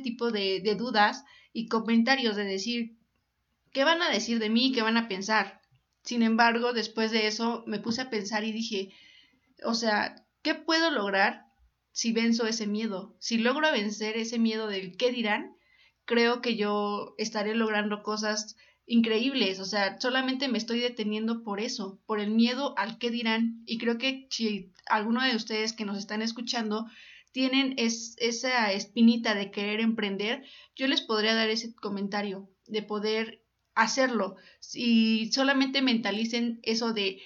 tipo 0.00 0.30
de, 0.30 0.60
de 0.60 0.74
dudas 0.74 1.24
y 1.54 1.66
comentarios 1.66 2.36
de 2.36 2.44
decir, 2.44 2.98
¿qué 3.72 3.84
van 3.84 4.02
a 4.02 4.10
decir 4.10 4.38
de 4.38 4.50
mí? 4.50 4.70
¿Qué 4.70 4.82
van 4.82 4.98
a 4.98 5.08
pensar? 5.08 5.62
Sin 6.04 6.22
embargo, 6.22 6.74
después 6.74 7.10
de 7.10 7.26
eso 7.26 7.64
me 7.66 7.80
puse 7.80 8.02
a 8.02 8.10
pensar 8.10 8.44
y 8.44 8.52
dije, 8.52 8.92
o 9.64 9.72
sea, 9.72 10.26
¿qué 10.42 10.54
puedo 10.54 10.90
lograr 10.90 11.46
si 11.90 12.12
venzo 12.12 12.46
ese 12.46 12.66
miedo? 12.66 13.16
Si 13.18 13.38
logro 13.38 13.72
vencer 13.72 14.18
ese 14.18 14.38
miedo 14.38 14.66
del 14.66 14.98
qué 14.98 15.10
dirán, 15.10 15.56
creo 16.04 16.42
que 16.42 16.56
yo 16.56 17.14
estaré 17.16 17.54
logrando 17.54 18.02
cosas 18.02 18.56
increíbles, 18.86 19.58
o 19.58 19.64
sea, 19.64 20.00
solamente 20.00 20.48
me 20.48 20.58
estoy 20.58 20.78
deteniendo 20.78 21.42
por 21.42 21.60
eso, 21.60 22.00
por 22.06 22.20
el 22.20 22.30
miedo 22.30 22.78
al 22.78 22.98
qué 22.98 23.10
dirán. 23.10 23.62
Y 23.66 23.78
creo 23.78 23.98
que 23.98 24.28
si 24.30 24.72
alguno 24.86 25.22
de 25.22 25.36
ustedes 25.36 25.72
que 25.72 25.84
nos 25.84 25.98
están 25.98 26.22
escuchando 26.22 26.86
tienen 27.32 27.74
es, 27.76 28.16
esa 28.18 28.72
espinita 28.72 29.34
de 29.34 29.50
querer 29.50 29.80
emprender, 29.80 30.44
yo 30.74 30.86
les 30.86 31.02
podría 31.02 31.34
dar 31.34 31.50
ese 31.50 31.74
comentario 31.74 32.48
de 32.66 32.82
poder 32.82 33.44
hacerlo. 33.74 34.36
Si 34.60 35.30
solamente 35.32 35.82
mentalicen 35.82 36.60
eso 36.62 36.92
de 36.92 37.20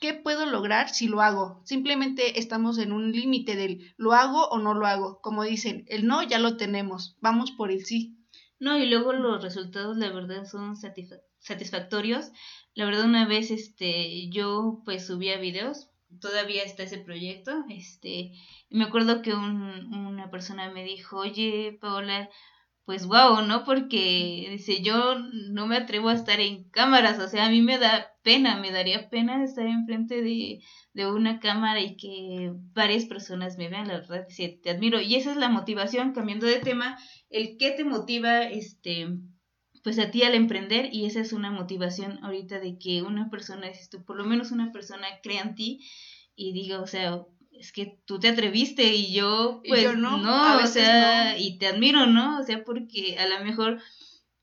¿qué 0.00 0.14
puedo 0.14 0.46
lograr 0.46 0.88
si 0.88 1.06
lo 1.06 1.20
hago? 1.20 1.62
Simplemente 1.64 2.40
estamos 2.40 2.78
en 2.78 2.92
un 2.92 3.12
límite 3.12 3.54
del 3.54 3.94
lo 3.96 4.12
hago 4.14 4.48
o 4.48 4.58
no 4.58 4.74
lo 4.74 4.86
hago. 4.86 5.20
Como 5.20 5.44
dicen, 5.44 5.84
el 5.88 6.06
no 6.06 6.22
ya 6.22 6.38
lo 6.38 6.56
tenemos, 6.56 7.16
vamos 7.20 7.52
por 7.52 7.70
el 7.70 7.84
sí. 7.84 8.21
No, 8.62 8.78
y 8.78 8.86
luego 8.86 9.12
los 9.12 9.42
resultados 9.42 9.96
la 9.96 10.10
verdad 10.12 10.44
son 10.44 10.76
satisfactorios. 11.40 12.30
La 12.74 12.84
verdad 12.84 13.06
una 13.06 13.26
vez 13.26 13.50
este 13.50 14.30
yo 14.30 14.82
pues 14.84 15.04
subía 15.04 15.36
videos, 15.38 15.88
todavía 16.20 16.62
está 16.62 16.84
ese 16.84 16.98
proyecto, 16.98 17.64
este 17.68 18.30
me 18.70 18.84
acuerdo 18.84 19.20
que 19.20 19.34
un, 19.34 19.92
una 19.92 20.30
persona 20.30 20.70
me 20.70 20.84
dijo, 20.84 21.18
"Oye, 21.18 21.76
Paola, 21.80 22.30
pues 22.84 23.06
wow, 23.06 23.42
¿no? 23.46 23.64
Porque 23.64 24.48
dice, 24.50 24.82
yo 24.82 25.16
no 25.50 25.66
me 25.66 25.76
atrevo 25.76 26.08
a 26.08 26.14
estar 26.14 26.40
en 26.40 26.68
cámaras, 26.70 27.18
o 27.20 27.28
sea, 27.28 27.46
a 27.46 27.50
mí 27.50 27.62
me 27.62 27.78
da 27.78 28.08
pena, 28.22 28.56
me 28.56 28.72
daría 28.72 29.08
pena 29.08 29.44
estar 29.44 29.66
enfrente 29.66 30.20
de, 30.22 30.60
de 30.92 31.06
una 31.06 31.38
cámara 31.38 31.80
y 31.80 31.96
que 31.96 32.52
varias 32.74 33.04
personas 33.04 33.56
me 33.56 33.68
vean, 33.68 33.88
la 33.88 33.94
verdad, 33.94 34.26
dice, 34.28 34.58
te 34.62 34.70
admiro. 34.70 35.00
Y 35.00 35.14
esa 35.14 35.30
es 35.30 35.36
la 35.36 35.48
motivación, 35.48 36.12
cambiando 36.12 36.46
de 36.46 36.58
tema, 36.58 36.98
el 37.30 37.56
qué 37.56 37.70
te 37.70 37.84
motiva, 37.84 38.42
este, 38.42 39.08
pues 39.84 39.98
a 39.98 40.10
ti 40.10 40.24
al 40.24 40.34
emprender, 40.34 40.88
y 40.92 41.06
esa 41.06 41.20
es 41.20 41.32
una 41.32 41.52
motivación 41.52 42.18
ahorita 42.24 42.58
de 42.58 42.78
que 42.78 43.02
una 43.02 43.30
persona, 43.30 43.68
dices 43.68 43.90
tú, 43.90 44.04
por 44.04 44.16
lo 44.16 44.24
menos 44.24 44.50
una 44.50 44.72
persona 44.72 45.06
crea 45.22 45.42
en 45.42 45.54
ti 45.54 45.86
y 46.34 46.52
diga, 46.52 46.80
o 46.80 46.86
sea, 46.86 47.22
es 47.62 47.70
que 47.70 47.96
tú 48.06 48.18
te 48.18 48.28
atreviste 48.28 48.92
y 48.92 49.12
yo 49.12 49.62
pues 49.68 49.96
no, 50.18 50.58
o 50.64 50.66
sea, 50.66 51.38
y 51.38 51.58
te 51.58 51.68
admiro, 51.68 52.06
¿no? 52.06 52.40
O 52.40 52.42
sea, 52.42 52.64
porque 52.64 53.16
a 53.20 53.28
lo 53.28 53.44
mejor 53.44 53.80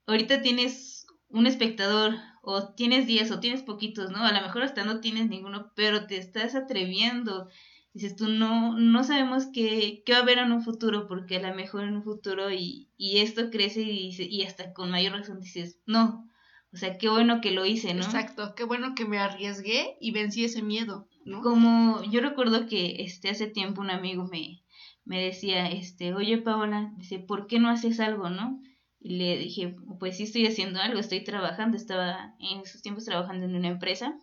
ahorita 0.07 0.41
tienes 0.41 1.05
un 1.27 1.45
espectador 1.45 2.15
o 2.41 2.73
tienes 2.73 3.07
10 3.07 3.29
o 3.31 3.41
tienes 3.41 3.61
poquitos, 3.61 4.09
¿no? 4.09 4.23
A 4.23 4.31
lo 4.31 4.41
mejor 4.41 4.63
hasta 4.63 4.85
no 4.85 5.01
tienes 5.01 5.27
ninguno, 5.27 5.73
pero 5.75 6.07
te 6.07 6.15
estás 6.15 6.55
atreviendo. 6.55 7.49
Dices 7.91 8.15
tú, 8.15 8.29
no, 8.29 8.77
no 8.77 9.03
sabemos 9.03 9.47
qué, 9.53 10.01
qué 10.05 10.13
va 10.13 10.19
a 10.19 10.21
haber 10.21 10.37
en 10.37 10.53
un 10.53 10.63
futuro, 10.63 11.05
porque 11.05 11.35
a 11.35 11.49
lo 11.49 11.53
mejor 11.53 11.83
en 11.83 11.97
un 11.97 12.03
futuro 12.03 12.49
y, 12.53 12.87
y 12.95 13.17
esto 13.17 13.49
crece 13.49 13.81
y, 13.81 14.15
y 14.17 14.43
hasta 14.43 14.71
con 14.71 14.91
mayor 14.91 15.11
razón 15.11 15.41
dices, 15.41 15.81
no, 15.85 16.29
o 16.71 16.77
sea, 16.77 16.97
qué 16.97 17.09
bueno 17.09 17.41
que 17.41 17.51
lo 17.51 17.65
hice, 17.65 17.93
¿no? 17.93 18.05
Exacto, 18.05 18.53
qué 18.55 18.63
bueno 18.63 18.95
que 18.95 19.03
me 19.03 19.19
arriesgué 19.19 19.97
y 19.99 20.11
vencí 20.11 20.45
ese 20.45 20.61
miedo. 20.61 21.08
Como 21.43 22.03
yo 22.03 22.21
recuerdo 22.21 22.67
que 22.67 22.97
este 22.99 23.29
hace 23.29 23.47
tiempo 23.47 23.81
un 23.81 23.91
amigo 23.91 24.25
me, 24.25 24.63
me 25.05 25.21
decía, 25.21 25.69
este, 25.69 26.13
oye 26.13 26.37
Paola, 26.37 26.91
dice, 26.97 27.19
¿por 27.19 27.47
qué 27.47 27.59
no 27.59 27.69
haces 27.69 27.99
algo, 27.99 28.29
no? 28.29 28.61
Y 28.99 29.17
le 29.17 29.37
dije, 29.37 29.75
pues 29.99 30.17
sí 30.17 30.23
estoy 30.23 30.45
haciendo 30.47 30.79
algo, 30.79 30.99
estoy 30.99 31.23
trabajando, 31.23 31.77
estaba 31.77 32.35
en 32.39 32.61
esos 32.61 32.81
tiempos 32.81 33.05
trabajando 33.05 33.45
en 33.45 33.55
una 33.55 33.69
empresa 33.69 34.17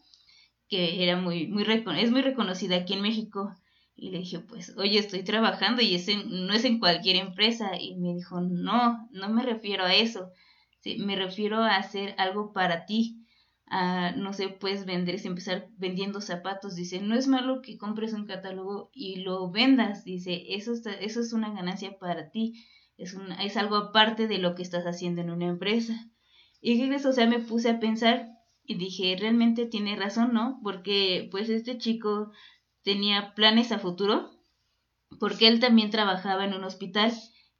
que 0.68 1.02
era 1.02 1.16
muy, 1.16 1.46
muy 1.46 1.64
es 1.98 2.10
muy 2.10 2.22
reconocida 2.22 2.76
aquí 2.76 2.94
en 2.94 3.02
México. 3.02 3.54
Y 3.94 4.10
le 4.10 4.18
dije, 4.18 4.40
pues, 4.40 4.76
oye, 4.76 4.98
estoy 4.98 5.22
trabajando 5.22 5.80
y 5.80 5.94
ese 5.94 6.22
no 6.24 6.52
es 6.52 6.64
en 6.64 6.78
cualquier 6.78 7.16
empresa. 7.16 7.70
Y 7.80 7.96
me 7.96 8.14
dijo, 8.14 8.40
no, 8.40 9.08
no 9.10 9.28
me 9.30 9.42
refiero 9.42 9.84
a 9.84 9.94
eso. 9.94 10.30
Sí, 10.80 10.98
me 10.98 11.16
refiero 11.16 11.62
a 11.62 11.76
hacer 11.76 12.14
algo 12.18 12.52
para 12.52 12.84
ti 12.84 13.25
no 13.68 14.32
sé, 14.32 14.48
puedes 14.48 14.86
vender, 14.86 15.20
y 15.22 15.26
empezar 15.26 15.68
vendiendo 15.76 16.20
zapatos, 16.20 16.76
dice, 16.76 17.00
no 17.00 17.16
es 17.16 17.26
malo 17.26 17.62
que 17.62 17.78
compres 17.78 18.12
un 18.12 18.26
catálogo 18.26 18.90
y 18.92 19.16
lo 19.16 19.50
vendas, 19.50 20.04
dice, 20.04 20.44
eso, 20.54 20.72
eso 21.00 21.20
es 21.20 21.32
una 21.32 21.52
ganancia 21.52 21.98
para 21.98 22.30
ti, 22.30 22.64
es, 22.96 23.16
es 23.42 23.56
algo 23.56 23.76
aparte 23.76 24.28
de 24.28 24.38
lo 24.38 24.54
que 24.54 24.62
estás 24.62 24.84
haciendo 24.84 25.20
en 25.20 25.30
una 25.30 25.46
empresa. 25.46 26.08
Y 26.60 26.80
eso, 26.92 27.10
o 27.10 27.12
sea, 27.12 27.26
me 27.26 27.40
puse 27.40 27.70
a 27.70 27.80
pensar 27.80 28.28
y 28.64 28.76
dije, 28.76 29.16
realmente 29.18 29.66
tiene 29.66 29.96
razón, 29.96 30.32
¿no? 30.32 30.60
Porque 30.62 31.28
pues 31.30 31.48
este 31.48 31.78
chico 31.78 32.32
tenía 32.82 33.34
planes 33.34 33.72
a 33.72 33.78
futuro, 33.78 34.30
porque 35.20 35.48
él 35.48 35.60
también 35.60 35.90
trabajaba 35.90 36.44
en 36.44 36.54
un 36.54 36.64
hospital, 36.64 37.12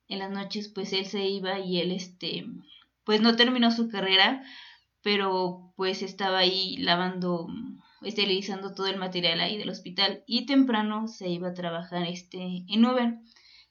en 0.09 0.21
las 0.21 0.31
noches 0.31 0.69
pues 0.69 0.93
él 0.93 1.07
se 1.07 1.27
iba 1.27 1.59
y 1.59 1.81
él 1.81 1.91
este 1.93 2.47
pues 3.05 3.21
no 3.21 3.37
terminó 3.37 3.71
su 3.71 3.89
carrera, 3.89 4.45
pero 5.07 5.73
pues 5.77 6.03
estaba 6.03 6.39
ahí 6.39 6.79
lavando, 6.79 7.47
esterilizando 8.03 8.75
todo 8.75 8.89
el 8.89 8.99
material 8.99 9.39
ahí 9.39 9.57
del 9.57 9.71
hospital 9.71 10.25
y 10.27 10.47
temprano 10.47 11.07
se 11.07 11.29
iba 11.29 11.51
a 11.51 11.55
trabajar 11.55 12.09
este 12.09 12.65
en 12.67 12.85
Uber 12.85 13.21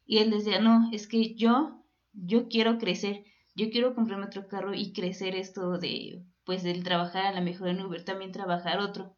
y 0.05 0.19
él 0.19 0.31
decía, 0.31 0.61
no, 0.61 0.89
es 0.93 1.07
que 1.07 1.35
yo, 1.35 1.83
yo 2.13 2.47
quiero 2.47 2.77
crecer, 2.77 3.25
yo 3.53 3.69
quiero 3.69 3.95
comprarme 3.95 4.27
otro 4.27 4.47
carro 4.47 4.73
y 4.73 4.93
crecer 4.93 5.35
esto 5.35 5.77
de, 5.77 6.23
pues 6.45 6.63
del 6.63 6.85
trabajar 6.85 7.25
a 7.25 7.33
la 7.33 7.41
mejor 7.41 7.67
en 7.67 7.81
Uber, 7.81 8.05
también 8.05 8.31
trabajar 8.31 8.79
otro. 8.79 9.17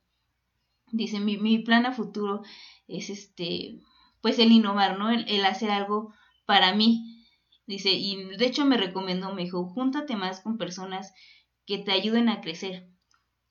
Dice, 0.92 1.20
mi, 1.20 1.38
mi 1.38 1.60
plan 1.60 1.86
a 1.86 1.92
futuro 1.92 2.42
es 2.88 3.12
este, 3.12 3.80
pues 4.22 4.40
el 4.40 4.52
innovar, 4.52 4.98
¿no? 4.98 5.12
El, 5.12 5.30
el 5.30 5.46
hacer 5.46 5.70
algo 5.70 6.16
para 6.48 6.74
mí. 6.74 7.14
Dice, 7.68 7.92
y 7.92 8.24
de 8.38 8.46
hecho 8.48 8.66
me 8.66 8.78
recomendó, 8.78 9.36
me 9.36 9.44
dijo, 9.44 9.68
júntate 9.68 10.16
más 10.16 10.40
con 10.40 10.58
personas 10.58 11.14
que 11.68 11.78
te 11.78 11.92
ayuden 11.92 12.30
a 12.30 12.42
crecer, 12.42 12.88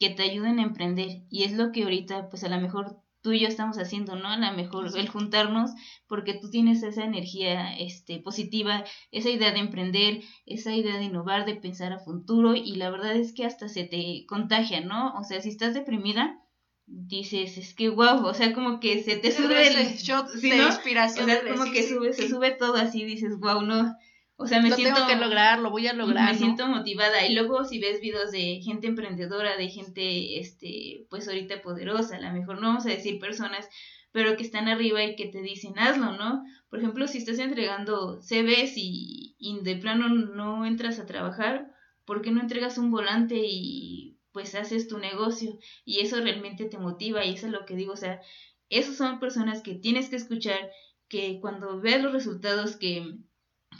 que 0.00 0.10
te 0.10 0.24
ayuden 0.24 0.58
a 0.58 0.62
emprender. 0.62 1.22
Y 1.30 1.44
es 1.44 1.52
lo 1.52 1.70
que 1.70 1.84
ahorita, 1.84 2.28
pues 2.30 2.42
a 2.42 2.48
lo 2.48 2.58
mejor 2.60 2.96
tú 3.20 3.32
y 3.32 3.40
yo 3.40 3.48
estamos 3.48 3.76
haciendo, 3.76 4.16
¿no? 4.16 4.28
A 4.28 4.38
lo 4.38 4.52
mejor 4.56 4.88
el 4.96 5.08
juntarnos, 5.08 5.72
porque 6.06 6.34
tú 6.34 6.50
tienes 6.50 6.82
esa 6.82 7.04
energía 7.04 7.76
este, 7.76 8.18
positiva, 8.20 8.84
esa 9.10 9.30
idea 9.30 9.52
de 9.52 9.58
emprender, 9.58 10.22
esa 10.46 10.74
idea 10.74 10.96
de 10.96 11.04
innovar, 11.04 11.44
de 11.44 11.56
pensar 11.56 11.92
a 11.92 11.98
futuro, 11.98 12.54
y 12.54 12.76
la 12.76 12.90
verdad 12.90 13.14
es 13.16 13.32
que 13.34 13.44
hasta 13.44 13.68
se 13.68 13.84
te 13.84 14.24
contagia, 14.26 14.80
¿no? 14.80 15.14
O 15.18 15.24
sea, 15.24 15.40
si 15.40 15.50
estás 15.50 15.74
deprimida, 15.74 16.40
dices, 16.86 17.58
es 17.58 17.74
que 17.74 17.88
wow, 17.90 18.24
o 18.24 18.32
sea, 18.32 18.54
como 18.54 18.80
que 18.80 19.02
se 19.02 19.16
te 19.16 19.32
sube 19.32 19.66
el 19.66 19.96
shot 19.96 20.30
de 20.40 20.56
inspiración. 20.56 21.28
O 21.28 21.32
sea, 21.32 21.52
como 21.52 21.72
que 21.72 21.82
sube, 21.82 22.12
se 22.12 22.28
sube 22.28 22.52
todo 22.52 22.76
así, 22.76 23.04
dices, 23.04 23.38
wow, 23.40 23.60
no, 23.60 23.94
o 24.38 24.46
sea, 24.46 24.60
me 24.60 24.68
lo 24.68 24.76
siento. 24.76 24.94
tengo 24.94 25.08
que 25.08 25.16
lograr, 25.16 25.60
lo 25.60 25.70
voy 25.70 25.86
a 25.86 25.94
lograr. 25.94 26.32
Me 26.32 26.38
siento 26.38 26.66
motivada. 26.66 27.26
Y 27.26 27.34
luego, 27.34 27.64
si 27.64 27.78
ves 27.78 28.00
videos 28.00 28.30
de 28.30 28.60
gente 28.62 28.86
emprendedora, 28.86 29.56
de 29.56 29.68
gente, 29.68 30.38
este, 30.38 31.06
pues 31.08 31.26
ahorita 31.26 31.62
poderosa, 31.62 32.16
a 32.16 32.20
lo 32.20 32.32
mejor 32.32 32.60
no 32.60 32.68
vamos 32.68 32.84
a 32.86 32.90
decir 32.90 33.18
personas, 33.18 33.66
pero 34.12 34.36
que 34.36 34.42
están 34.42 34.68
arriba 34.68 35.02
y 35.02 35.16
que 35.16 35.26
te 35.28 35.40
dicen, 35.40 35.78
hazlo, 35.78 36.12
¿no? 36.12 36.44
Por 36.68 36.80
ejemplo, 36.80 37.08
si 37.08 37.18
estás 37.18 37.38
entregando 37.38 38.20
CVs 38.20 38.74
y, 38.76 39.36
y 39.38 39.60
de 39.62 39.76
plano 39.76 40.08
no 40.08 40.66
entras 40.66 40.98
a 40.98 41.06
trabajar, 41.06 41.70
¿por 42.04 42.20
qué 42.20 42.30
no 42.30 42.42
entregas 42.42 42.76
un 42.76 42.90
volante 42.90 43.36
y 43.38 44.18
pues 44.32 44.54
haces 44.54 44.86
tu 44.86 44.98
negocio? 44.98 45.58
Y 45.86 46.00
eso 46.00 46.20
realmente 46.20 46.66
te 46.66 46.78
motiva 46.78 47.24
y 47.24 47.34
eso 47.34 47.46
es 47.46 47.52
lo 47.52 47.64
que 47.64 47.74
digo, 47.74 47.94
o 47.94 47.96
sea, 47.96 48.20
esas 48.68 48.96
son 48.96 49.18
personas 49.18 49.62
que 49.62 49.74
tienes 49.74 50.10
que 50.10 50.16
escuchar, 50.16 50.70
que 51.08 51.38
cuando 51.40 51.80
veas 51.80 52.02
los 52.02 52.12
resultados 52.12 52.76
que 52.76 53.16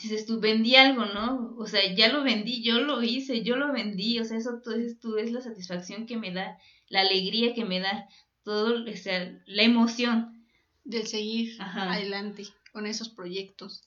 dices 0.02 0.26
tú, 0.26 0.40
vendí 0.40 0.76
algo, 0.76 1.04
¿no? 1.06 1.54
O 1.58 1.66
sea, 1.66 1.80
ya 1.94 2.12
lo 2.12 2.22
vendí, 2.22 2.62
yo 2.62 2.80
lo 2.80 3.02
hice, 3.02 3.42
yo 3.42 3.56
lo 3.56 3.72
vendí, 3.72 4.18
o 4.18 4.24
sea, 4.24 4.36
eso 4.36 4.60
tú, 4.62 4.72
tú 5.00 5.16
es 5.16 5.32
la 5.32 5.40
satisfacción 5.40 6.06
que 6.06 6.16
me 6.16 6.32
da, 6.32 6.58
la 6.88 7.00
alegría 7.00 7.54
que 7.54 7.64
me 7.64 7.80
da, 7.80 8.08
todo, 8.44 8.84
o 8.84 8.96
sea, 8.96 9.42
la 9.46 9.62
emoción. 9.62 10.36
Del 10.84 11.08
seguir 11.08 11.60
adelante 11.60 12.44
con 12.72 12.86
esos 12.86 13.08
proyectos. 13.08 13.82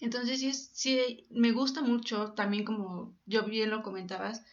Entonces, 0.00 0.38
sí, 0.40 0.52
sí, 0.52 1.26
me 1.30 1.52
gusta 1.52 1.80
mucho, 1.80 2.32
también 2.32 2.64
como 2.64 3.16
yo 3.24 3.44
bien 3.44 3.70
lo 3.70 3.82
comentabas, 3.82 4.44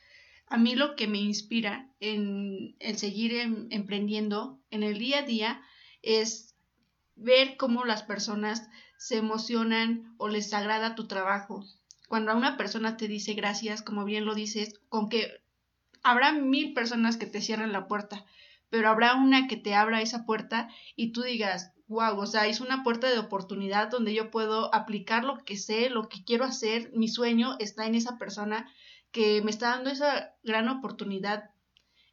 a 0.47 0.57
mí 0.57 0.75
lo 0.75 0.95
que 0.95 1.07
me 1.07 1.17
inspira 1.17 1.93
en 1.99 2.75
el 2.79 2.97
seguir 2.97 3.33
em, 3.35 3.67
emprendiendo 3.71 4.61
en 4.69 4.83
el 4.83 4.97
día 4.97 5.19
a 5.19 5.21
día 5.23 5.61
es 6.01 6.52
ver 7.23 7.57
cómo 7.57 7.85
las 7.85 8.03
personas 8.03 8.69
se 8.97 9.17
emocionan 9.17 10.13
o 10.17 10.27
les 10.27 10.53
agrada 10.53 10.95
tu 10.95 11.07
trabajo. 11.07 11.63
Cuando 12.07 12.31
a 12.31 12.35
una 12.35 12.57
persona 12.57 12.97
te 12.97 13.07
dice 13.07 13.33
gracias, 13.33 13.81
como 13.81 14.05
bien 14.05 14.25
lo 14.25 14.35
dices, 14.35 14.79
con 14.89 15.09
que 15.09 15.41
habrá 16.03 16.33
mil 16.33 16.73
personas 16.73 17.17
que 17.17 17.25
te 17.25 17.41
cierren 17.41 17.71
la 17.71 17.87
puerta, 17.87 18.25
pero 18.69 18.89
habrá 18.89 19.15
una 19.15 19.47
que 19.47 19.57
te 19.57 19.73
abra 19.73 20.01
esa 20.01 20.25
puerta 20.25 20.67
y 20.95 21.11
tú 21.11 21.21
digas, 21.21 21.73
wow, 21.87 22.17
o 22.17 22.25
sea, 22.25 22.47
es 22.47 22.59
una 22.59 22.83
puerta 22.83 23.09
de 23.09 23.19
oportunidad 23.19 23.89
donde 23.89 24.13
yo 24.13 24.31
puedo 24.31 24.73
aplicar 24.73 25.23
lo 25.23 25.43
que 25.43 25.57
sé, 25.57 25.89
lo 25.89 26.09
que 26.09 26.23
quiero 26.23 26.43
hacer, 26.43 26.91
mi 26.93 27.07
sueño 27.07 27.55
está 27.59 27.85
en 27.85 27.95
esa 27.95 28.17
persona 28.17 28.69
que 29.11 29.41
me 29.43 29.51
está 29.51 29.69
dando 29.69 29.89
esa 29.89 30.35
gran 30.43 30.67
oportunidad. 30.69 31.51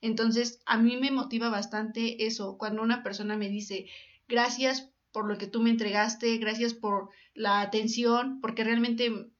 Entonces, 0.01 0.63
a 0.67 0.77
mí 0.77 0.97
me 0.97 1.11
motiva 1.11 1.49
bastante 1.49 2.27
eso, 2.27 2.59
cuando 2.59 2.83
una 2.83 3.03
persona 3.03 3.37
me 3.37 3.49
dice, 3.49 3.87
gracias 4.29 4.91
por 5.13 5.27
lo 5.27 5.39
que 5.39 5.47
tú 5.47 5.61
me 5.61 5.71
entregaste, 5.71 6.39
gracias 6.39 6.75
por 6.75 7.11
la 7.35 7.61
atención, 7.61 8.41
porque 8.41 8.65
realmente 8.65 9.31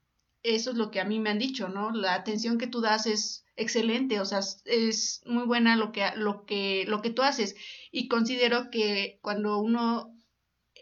eso 0.43 0.71
es 0.71 0.77
lo 0.77 0.91
que 0.91 0.99
a 0.99 1.05
mí 1.05 1.19
me 1.19 1.29
han 1.29 1.39
dicho, 1.39 1.69
¿no? 1.69 1.91
La 1.91 2.15
atención 2.15 2.57
que 2.57 2.67
tú 2.67 2.81
das 2.81 3.05
es 3.05 3.45
excelente, 3.55 4.19
o 4.19 4.25
sea, 4.25 4.39
es 4.65 5.21
muy 5.25 5.43
buena 5.45 5.75
lo 5.75 5.91
que, 5.91 6.05
lo 6.15 6.45
que, 6.45 6.85
lo 6.87 7.01
que 7.01 7.11
tú 7.11 7.21
haces. 7.21 7.55
Y 7.91 8.07
considero 8.07 8.71
que 8.71 9.19
cuando 9.21 9.59
uno 9.59 10.17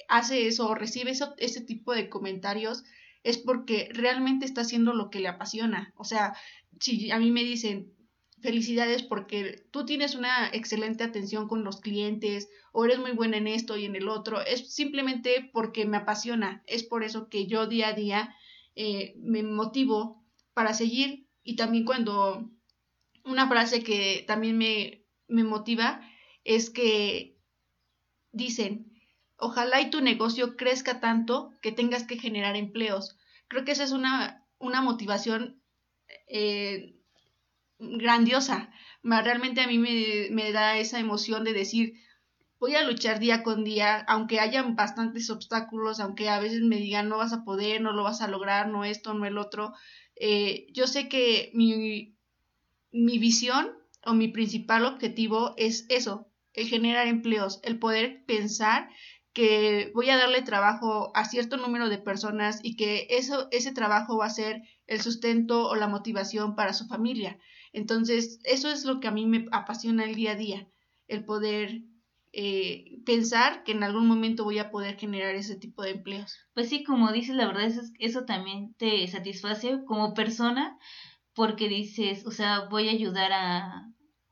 hace 0.08 0.48
eso 0.48 0.68
o 0.68 0.76
recibe 0.76 1.12
eso, 1.12 1.36
ese 1.38 1.62
tipo 1.62 1.94
de 1.94 2.10
comentarios, 2.10 2.84
es 3.24 3.38
porque 3.38 3.90
realmente 3.92 4.46
está 4.46 4.62
haciendo 4.62 4.94
lo 4.94 5.10
que 5.10 5.20
le 5.20 5.28
apasiona. 5.28 5.94
O 5.98 6.04
sea, 6.04 6.36
si 6.80 7.12
a 7.12 7.20
mí 7.20 7.32
me 7.32 7.44
dicen, 7.44 7.94
felicidades 8.42 9.04
porque 9.04 9.68
tú 9.72 9.86
tienes 9.86 10.16
una 10.16 10.50
excelente 10.50 11.04
atención 11.04 11.48
con 11.48 11.64
los 11.64 11.82
clientes 11.82 12.50
o 12.72 12.86
eres 12.86 13.00
muy 13.00 13.12
buena 13.12 13.38
en 13.38 13.48
esto 13.48 13.78
y 13.78 13.86
en 13.86 13.96
el 13.96 14.08
otro. 14.08 14.42
Es 14.42 14.74
simplemente 14.74 15.50
porque 15.54 15.86
me 15.86 15.98
apasiona. 15.98 16.64
Es 16.68 16.84
por 16.84 17.04
eso 17.04 17.30
que 17.30 17.48
yo 17.48 17.68
día 17.68 17.90
a 17.90 17.94
día 17.94 18.36
eh, 18.76 19.16
me 19.18 19.44
motivo 19.44 20.24
para 20.54 20.74
seguir 20.74 21.28
y 21.44 21.56
también 21.56 21.86
cuando 21.86 22.50
una 23.26 23.48
frase 23.48 23.84
que 23.84 24.24
también 24.28 24.58
me, 24.58 25.06
me 25.28 25.44
motiva 25.44 26.02
es 26.44 26.70
que 26.70 27.38
dicen, 28.32 28.94
ojalá 29.38 29.82
y 29.82 29.90
tu 29.90 30.02
negocio 30.02 30.56
crezca 30.56 31.00
tanto 31.00 31.52
que 31.62 31.72
tengas 31.72 32.04
que 32.04 32.18
generar 32.18 32.56
empleos. 32.56 33.18
Creo 33.48 33.66
que 33.66 33.72
esa 33.72 33.84
es 33.84 33.92
una, 33.92 34.48
una 34.60 34.82
motivación 34.82 35.62
eh, 36.28 36.99
grandiosa. 37.80 38.72
Realmente 39.04 39.62
a 39.62 39.68
mí 39.68 39.80
me, 39.80 40.52
da 40.52 40.78
esa 40.78 41.00
emoción 41.00 41.44
de 41.44 41.54
decir, 41.54 41.94
voy 42.60 42.76
a 42.76 42.84
luchar 42.84 43.20
día 43.20 43.44
con 43.44 43.64
día, 43.64 44.00
aunque 44.08 44.40
hayan 44.40 44.76
bastantes 44.76 45.30
obstáculos, 45.30 46.00
aunque 46.00 46.30
a 46.30 46.40
veces 46.40 46.62
me 46.62 46.78
digan 46.78 47.10
no 47.10 47.18
vas 47.18 47.34
a 47.34 47.44
poder, 47.44 47.82
no 47.82 47.94
lo 47.94 48.04
vas 48.04 48.22
a 48.22 48.28
lograr, 48.28 48.68
no 48.68 48.84
esto, 48.84 49.14
no 49.14 49.26
el 49.26 49.38
otro. 49.38 49.74
Eh, 50.16 50.68
yo 50.74 50.88
sé 50.88 51.08
que 51.08 51.52
mi, 51.54 52.18
mi 52.92 53.18
visión 53.18 53.72
o 54.06 54.14
mi 54.14 54.28
principal 54.28 54.86
objetivo 54.86 55.54
es 55.58 55.86
eso, 55.90 56.28
el 56.54 56.68
generar 56.68 57.08
empleos, 57.08 57.60
el 57.64 57.80
poder 57.80 58.26
pensar 58.26 58.90
que 59.32 59.92
voy 59.94 60.10
a 60.10 60.18
darle 60.18 60.42
trabajo 60.42 61.12
a 61.16 61.24
cierto 61.24 61.56
número 61.56 61.88
de 61.88 62.00
personas 62.00 62.60
y 62.64 62.76
que 62.76 63.08
eso, 63.12 63.48
ese 63.52 63.72
trabajo 63.72 64.18
va 64.18 64.26
a 64.26 64.32
ser 64.32 64.64
el 64.88 65.02
sustento 65.02 65.68
o 65.70 65.76
la 65.76 65.88
motivación 65.88 66.56
para 66.56 66.74
su 66.74 66.88
familia. 66.88 67.40
Entonces, 67.74 68.40
eso 68.44 68.70
es 68.70 68.86
lo 68.86 69.00
que 69.00 69.08
a 69.08 69.12
mí 69.12 69.26
me 69.26 69.46
apasiona 69.52 70.04
el 70.06 70.16
día 70.16 70.32
a 70.32 70.36
día, 70.36 70.68
el 71.08 71.26
poder 71.26 71.82
eh, 72.32 73.02
pensar 73.06 73.64
que 73.64 73.72
en 73.72 73.84
algún 73.84 74.08
momento 74.08 74.44
voy 74.44 74.60
a 74.60 74.70
poder 74.70 74.98
generar 74.98 75.36
ese 75.36 75.56
tipo 75.56 75.82
de 75.84 75.92
empleos. 75.92 76.38
Pues 76.54 76.70
sí, 76.70 76.84
como 76.84 77.12
dices, 77.12 77.36
la 77.36 77.48
verdad 77.48 77.64
es 77.64 77.92
eso 78.00 78.26
también 78.26 78.76
te 78.76 79.08
satisface 79.08 79.80
como 79.86 80.14
persona 80.14 80.78
porque 81.34 81.70
dices, 81.70 82.26
o 82.26 82.32
sea, 82.32 82.68
voy 82.70 82.90
a 82.90 82.92
ayudar 82.92 83.32
a, 83.32 83.88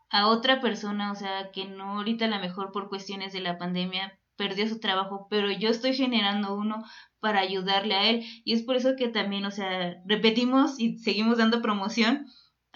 a 0.09 0.27
otra 0.27 0.61
persona, 0.61 1.11
o 1.11 1.15
sea, 1.15 1.51
que 1.51 1.65
no 1.65 1.97
ahorita 1.97 2.25
a 2.25 2.29
lo 2.29 2.39
mejor 2.39 2.71
por 2.71 2.89
cuestiones 2.89 3.33
de 3.33 3.41
la 3.41 3.57
pandemia 3.57 4.19
perdió 4.35 4.67
su 4.67 4.79
trabajo, 4.79 5.27
pero 5.29 5.51
yo 5.51 5.69
estoy 5.69 5.95
generando 5.95 6.55
uno 6.55 6.85
para 7.19 7.39
ayudarle 7.39 7.95
a 7.95 8.09
él 8.09 8.25
y 8.45 8.53
es 8.53 8.61
por 8.61 8.75
eso 8.75 8.95
que 8.95 9.07
también, 9.09 9.45
o 9.45 9.51
sea, 9.51 10.01
repetimos 10.05 10.79
y 10.79 10.99
seguimos 10.99 11.39
dando 11.39 11.61
promoción 11.61 12.27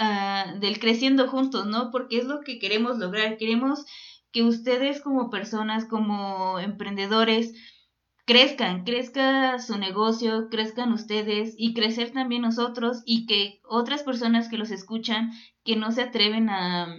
Ah, 0.04 0.56
del 0.60 0.80
creciendo 0.80 1.28
juntos, 1.28 1.68
¿no? 1.68 1.92
Porque 1.92 2.18
es 2.18 2.26
lo 2.26 2.42
que 2.42 2.58
queremos 2.58 2.98
lograr. 2.98 3.38
Queremos 3.38 3.86
que 4.32 4.42
ustedes 4.42 5.00
como 5.00 5.30
personas, 5.30 5.86
como 5.86 6.58
emprendedores, 6.58 7.54
crezcan, 8.26 8.84
crezca 8.84 9.60
su 9.60 9.78
negocio, 9.78 10.50
crezcan 10.50 10.92
ustedes 10.92 11.54
y 11.56 11.76
crecer 11.76 12.10
también 12.10 12.42
nosotros 12.42 13.04
y 13.06 13.28
que 13.28 13.62
otras 13.64 14.02
personas 14.02 14.50
que 14.50 14.58
los 14.58 14.72
escuchan, 14.72 15.34
que 15.64 15.76
no 15.76 15.92
se 15.92 16.02
atreven 16.02 16.50
a, 16.50 16.96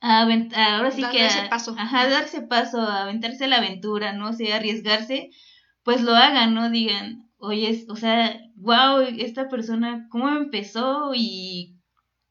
a 0.00 0.22
ahora 0.22 0.90
sí 0.90 1.04
que 1.12 1.28
a, 1.28 1.48
paso. 1.48 1.76
Ajá, 1.78 2.08
darse 2.08 2.42
paso, 2.42 2.80
a 2.80 3.02
aventarse 3.02 3.46
la 3.46 3.58
aventura, 3.58 4.12
no 4.12 4.32
sé, 4.32 4.52
arriesgarse, 4.52 5.30
pues 5.84 6.02
lo 6.02 6.16
hagan, 6.16 6.54
¿no? 6.54 6.70
Digan, 6.70 7.30
oye, 7.38 7.84
o 7.88 7.94
sea, 7.94 8.36
wow, 8.56 9.02
esta 9.16 9.48
persona, 9.48 10.08
¿cómo 10.10 10.28
empezó 10.30 11.12
y 11.14 11.75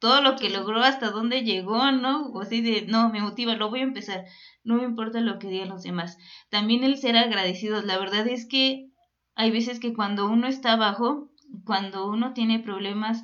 todo 0.05 0.21
lo 0.21 0.35
que 0.35 0.51
logró, 0.51 0.83
hasta 0.83 1.09
dónde 1.09 1.41
llegó, 1.41 1.91
¿no? 1.91 2.27
O 2.27 2.41
así 2.41 2.61
de, 2.61 2.85
no, 2.85 3.09
me 3.09 3.21
motiva, 3.21 3.55
lo 3.55 3.71
voy 3.71 3.79
a 3.79 3.85
empezar, 3.85 4.25
no 4.63 4.75
me 4.75 4.83
importa 4.83 5.19
lo 5.19 5.39
que 5.39 5.47
digan 5.47 5.69
los 5.69 5.81
demás. 5.81 6.19
También 6.51 6.83
el 6.83 6.99
ser 6.99 7.17
agradecidos, 7.17 7.85
la 7.85 7.97
verdad 7.97 8.27
es 8.27 8.45
que 8.45 8.91
hay 9.33 9.49
veces 9.49 9.79
que 9.79 9.95
cuando 9.95 10.29
uno 10.29 10.45
está 10.45 10.73
abajo, 10.73 11.31
cuando 11.65 12.07
uno 12.07 12.33
tiene 12.33 12.59
problemas, 12.59 13.23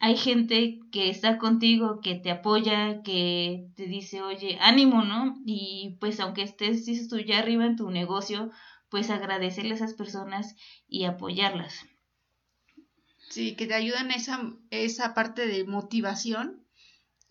hay 0.00 0.16
gente 0.16 0.78
que 0.90 1.10
está 1.10 1.36
contigo, 1.36 2.00
que 2.00 2.14
te 2.14 2.30
apoya, 2.30 3.02
que 3.02 3.66
te 3.76 3.84
dice, 3.84 4.22
oye, 4.22 4.56
ánimo, 4.62 5.02
¿no? 5.02 5.36
Y 5.44 5.98
pues 6.00 6.20
aunque 6.20 6.40
estés, 6.40 6.86
dices 6.86 7.10
tú, 7.10 7.18
ya 7.18 7.38
arriba 7.38 7.66
en 7.66 7.76
tu 7.76 7.90
negocio, 7.90 8.50
pues 8.88 9.10
agradecerle 9.10 9.72
a 9.72 9.74
esas 9.74 9.92
personas 9.92 10.56
y 10.88 11.04
apoyarlas. 11.04 11.84
Sí, 13.34 13.56
que 13.56 13.66
te 13.66 13.74
ayudan 13.74 14.12
esa, 14.12 14.54
esa 14.70 15.12
parte 15.12 15.48
de 15.48 15.64
motivación. 15.64 16.64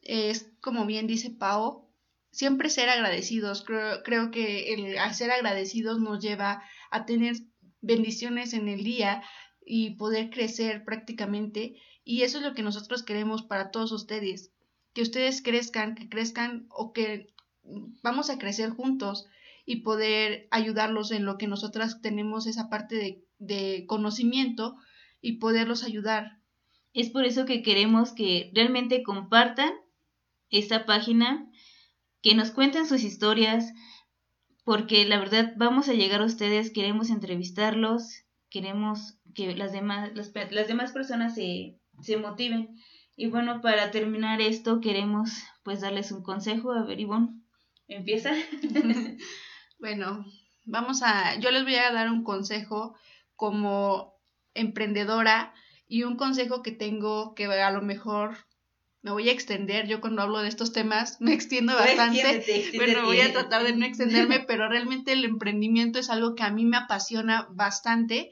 Es 0.01 0.51
como 0.59 0.85
bien 0.85 1.07
dice 1.07 1.29
Pau, 1.29 1.87
siempre 2.29 2.69
ser 2.69 2.89
agradecidos. 2.89 3.63
Creo, 3.63 4.03
creo 4.03 4.29
que 4.29 4.73
el 4.73 4.97
ser 5.13 5.31
agradecidos 5.31 6.01
nos 6.01 6.21
lleva 6.21 6.61
a 6.91 7.05
tener 7.05 7.37
bendiciones 7.79 8.53
en 8.53 8.67
el 8.67 8.83
día 8.83 9.23
y 9.65 9.91
poder 9.91 10.29
crecer 10.29 10.83
prácticamente 10.83 11.77
y 12.03 12.23
eso 12.23 12.39
es 12.39 12.43
lo 12.43 12.53
que 12.53 12.63
nosotros 12.63 13.01
queremos 13.03 13.43
para 13.43 13.71
todos 13.71 13.93
ustedes, 13.93 14.51
que 14.93 15.03
ustedes 15.03 15.41
crezcan, 15.41 15.95
que 15.95 16.09
crezcan 16.09 16.67
o 16.69 16.91
que 16.91 17.33
vamos 18.01 18.29
a 18.29 18.37
crecer 18.37 18.71
juntos 18.71 19.25
y 19.65 19.77
poder 19.77 20.49
ayudarlos 20.51 21.11
en 21.11 21.23
lo 21.23 21.37
que 21.37 21.47
nosotras 21.47 22.01
tenemos 22.01 22.45
esa 22.45 22.69
parte 22.69 22.95
de, 22.95 23.25
de 23.39 23.85
conocimiento 23.87 24.75
y 25.23 25.37
poderlos 25.37 25.83
ayudar. 25.83 26.37
Es 26.93 27.09
por 27.09 27.25
eso 27.25 27.45
que 27.45 27.63
queremos 27.63 28.11
que 28.11 28.51
realmente 28.53 29.01
compartan 29.01 29.73
esta 30.49 30.85
página, 30.85 31.49
que 32.21 32.35
nos 32.35 32.51
cuenten 32.51 32.85
sus 32.85 33.03
historias, 33.03 33.73
porque 34.65 35.05
la 35.05 35.17
verdad 35.17 35.53
vamos 35.55 35.89
a 35.89 35.93
llegar 35.93 36.21
a 36.21 36.25
ustedes, 36.25 36.71
queremos 36.71 37.09
entrevistarlos, 37.09 38.25
queremos 38.49 39.17
que 39.33 39.55
las 39.55 39.71
demás, 39.71 40.11
las, 40.13 40.31
las 40.51 40.67
demás 40.67 40.91
personas 40.91 41.33
se, 41.33 41.79
se 42.01 42.17
motiven. 42.17 42.77
Y 43.15 43.27
bueno, 43.27 43.61
para 43.61 43.91
terminar 43.91 44.41
esto, 44.41 44.81
queremos 44.81 45.31
pues 45.63 45.81
darles 45.81 46.11
un 46.11 46.21
consejo. 46.21 46.73
A 46.73 46.83
ver, 46.83 46.99
Ivonne, 46.99 47.41
empieza. 47.87 48.33
bueno, 49.79 50.25
vamos 50.65 51.01
a, 51.01 51.39
yo 51.39 51.49
les 51.49 51.63
voy 51.63 51.75
a 51.75 51.93
dar 51.93 52.11
un 52.11 52.23
consejo 52.23 52.95
como 53.35 54.12
emprendedora 54.53 55.53
y 55.87 56.03
un 56.03 56.15
consejo 56.15 56.61
que 56.61 56.71
tengo 56.71 57.35
que 57.35 57.45
a 57.45 57.71
lo 57.71 57.81
mejor 57.81 58.37
me 59.01 59.11
voy 59.11 59.29
a 59.29 59.33
extender. 59.33 59.87
Yo 59.87 60.01
cuando 60.01 60.21
hablo 60.21 60.39
de 60.39 60.47
estos 60.47 60.71
temas 60.71 61.19
me 61.19 61.33
extiendo 61.33 61.73
bastante. 61.75 62.71
Bueno, 62.75 63.03
voy 63.03 63.21
a 63.21 63.31
tratar 63.31 63.63
de 63.63 63.75
no 63.75 63.85
extenderme, 63.85 64.39
pero 64.39 64.69
realmente 64.69 65.13
el 65.13 65.25
emprendimiento 65.25 65.99
es 65.99 66.09
algo 66.09 66.35
que 66.35 66.43
a 66.43 66.51
mí 66.51 66.65
me 66.65 66.77
apasiona 66.77 67.47
bastante 67.51 68.31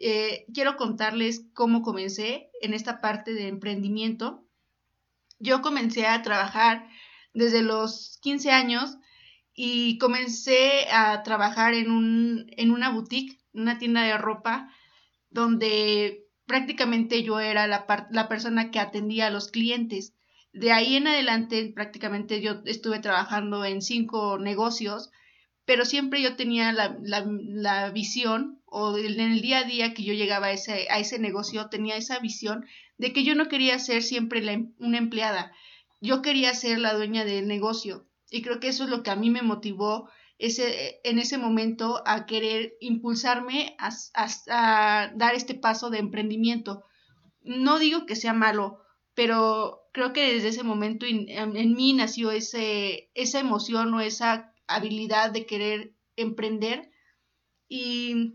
eh, 0.00 0.46
quiero 0.54 0.76
contarles 0.76 1.46
cómo 1.54 1.82
comencé 1.82 2.50
en 2.62 2.72
esta 2.72 3.00
parte 3.00 3.34
de 3.34 3.48
emprendimiento. 3.48 4.44
Yo 5.40 5.60
comencé 5.60 6.06
a 6.06 6.22
trabajar 6.22 6.88
desde 7.34 7.62
los 7.62 8.18
15 8.22 8.52
años 8.52 8.96
y 9.54 9.98
comencé 9.98 10.88
a 10.92 11.22
trabajar 11.24 11.74
en, 11.74 11.90
un, 11.90 12.46
en 12.56 12.70
una 12.70 12.90
boutique, 12.90 13.40
una 13.52 13.78
tienda 13.78 14.02
de 14.02 14.16
ropa, 14.16 14.72
donde 15.30 16.24
prácticamente 16.46 17.22
yo 17.22 17.40
era 17.40 17.66
la, 17.66 18.08
la 18.10 18.28
persona 18.28 18.70
que 18.70 18.80
atendía 18.80 19.26
a 19.26 19.30
los 19.30 19.50
clientes. 19.50 20.14
De 20.52 20.72
ahí 20.72 20.96
en 20.96 21.06
adelante, 21.06 21.70
prácticamente 21.74 22.40
yo 22.40 22.62
estuve 22.64 23.00
trabajando 23.00 23.64
en 23.64 23.82
cinco 23.82 24.38
negocios, 24.38 25.10
pero 25.64 25.84
siempre 25.84 26.22
yo 26.22 26.36
tenía 26.36 26.72
la, 26.72 26.96
la, 27.02 27.26
la 27.28 27.90
visión 27.90 28.58
o 28.64 28.96
en 28.96 29.20
el 29.20 29.40
día 29.40 29.58
a 29.58 29.64
día 29.64 29.94
que 29.94 30.02
yo 30.02 30.14
llegaba 30.14 30.46
a 30.46 30.52
ese, 30.52 30.86
a 30.90 30.98
ese 30.98 31.18
negocio 31.18 31.68
tenía 31.68 31.96
esa 31.96 32.18
visión 32.18 32.64
de 32.96 33.12
que 33.12 33.24
yo 33.24 33.34
no 33.34 33.48
quería 33.48 33.78
ser 33.78 34.02
siempre 34.02 34.40
em, 34.50 34.72
una 34.78 34.98
empleada, 34.98 35.52
yo 36.00 36.22
quería 36.22 36.54
ser 36.54 36.78
la 36.78 36.94
dueña 36.94 37.24
del 37.24 37.46
negocio 37.46 38.06
y 38.30 38.42
creo 38.42 38.60
que 38.60 38.68
eso 38.68 38.84
es 38.84 38.90
lo 38.90 39.02
que 39.02 39.10
a 39.10 39.16
mí 39.16 39.30
me 39.30 39.42
motivó 39.42 40.10
ese, 40.38 41.00
en 41.04 41.18
ese 41.18 41.38
momento 41.38 42.02
a 42.06 42.26
querer 42.26 42.74
impulsarme 42.80 43.76
a, 43.78 43.90
a, 44.14 45.12
dar 45.14 45.34
este 45.34 45.54
paso 45.54 45.90
de 45.90 45.98
emprendimiento. 45.98 46.84
No 47.42 47.78
digo 47.78 48.06
que 48.06 48.16
sea 48.16 48.32
malo, 48.32 48.78
pero 49.14 49.82
creo 49.92 50.12
que 50.12 50.34
desde 50.34 50.48
ese 50.48 50.62
momento 50.62 51.06
en, 51.06 51.28
en 51.28 51.74
mí 51.74 51.92
nació 51.92 52.30
ese, 52.30 53.10
esa 53.14 53.40
emoción 53.40 53.92
o 53.94 54.00
esa 54.00 54.54
habilidad 54.66 55.30
de 55.30 55.46
querer 55.46 55.94
emprender 56.16 56.90
y 57.68 58.34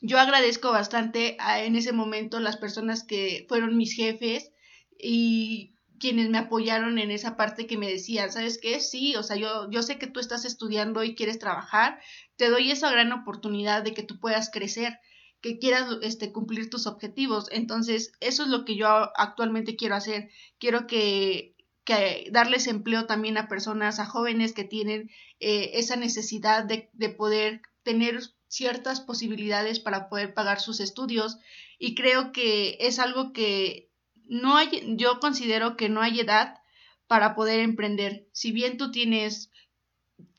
yo 0.00 0.18
agradezco 0.18 0.70
bastante 0.70 1.36
a, 1.40 1.62
en 1.62 1.76
ese 1.76 1.92
momento 1.92 2.40
las 2.40 2.56
personas 2.56 3.04
que 3.04 3.46
fueron 3.48 3.76
mis 3.76 3.94
jefes 3.94 4.52
y 4.98 5.74
quienes 5.98 6.28
me 6.30 6.38
apoyaron 6.38 6.98
en 6.98 7.10
esa 7.10 7.36
parte 7.36 7.66
que 7.66 7.76
me 7.76 7.90
decían, 7.90 8.32
¿sabes 8.32 8.58
qué? 8.58 8.80
Sí, 8.80 9.16
o 9.16 9.22
sea, 9.22 9.36
yo, 9.36 9.70
yo 9.70 9.82
sé 9.82 9.98
que 9.98 10.06
tú 10.06 10.20
estás 10.20 10.44
estudiando 10.44 11.04
y 11.04 11.14
quieres 11.14 11.38
trabajar, 11.38 12.00
te 12.36 12.50
doy 12.50 12.70
esa 12.70 12.90
gran 12.90 13.12
oportunidad 13.12 13.82
de 13.82 13.94
que 13.94 14.02
tú 14.02 14.18
puedas 14.18 14.50
crecer, 14.50 14.98
que 15.40 15.58
quieras 15.58 15.88
este, 16.02 16.32
cumplir 16.32 16.70
tus 16.70 16.86
objetivos. 16.86 17.46
Entonces, 17.50 18.12
eso 18.20 18.44
es 18.44 18.48
lo 18.48 18.64
que 18.64 18.76
yo 18.76 18.88
actualmente 19.16 19.76
quiero 19.76 19.94
hacer. 19.94 20.30
Quiero 20.58 20.86
que, 20.86 21.54
darles 22.30 22.66
empleo 22.66 23.06
también 23.06 23.38
a 23.38 23.48
personas, 23.48 23.98
a 23.98 24.04
jóvenes 24.04 24.52
que 24.52 24.64
tienen 24.64 25.10
eh, 25.40 25.70
esa 25.74 25.96
necesidad 25.96 26.64
de, 26.64 26.90
de 26.92 27.08
poder 27.08 27.62
tener 27.82 28.20
ciertas 28.48 29.00
posibilidades 29.00 29.80
para 29.80 30.10
poder 30.10 30.34
pagar 30.34 30.60
sus 30.60 30.80
estudios 30.80 31.38
y 31.78 31.94
creo 31.94 32.32
que 32.32 32.76
es 32.80 32.98
algo 32.98 33.32
que 33.32 33.87
no 34.28 34.56
hay, 34.56 34.94
yo 34.96 35.20
considero 35.20 35.76
que 35.76 35.88
no 35.88 36.00
hay 36.00 36.20
edad 36.20 36.54
para 37.06 37.34
poder 37.34 37.60
emprender. 37.60 38.28
Si 38.32 38.52
bien 38.52 38.76
tú 38.76 38.90
tienes 38.90 39.50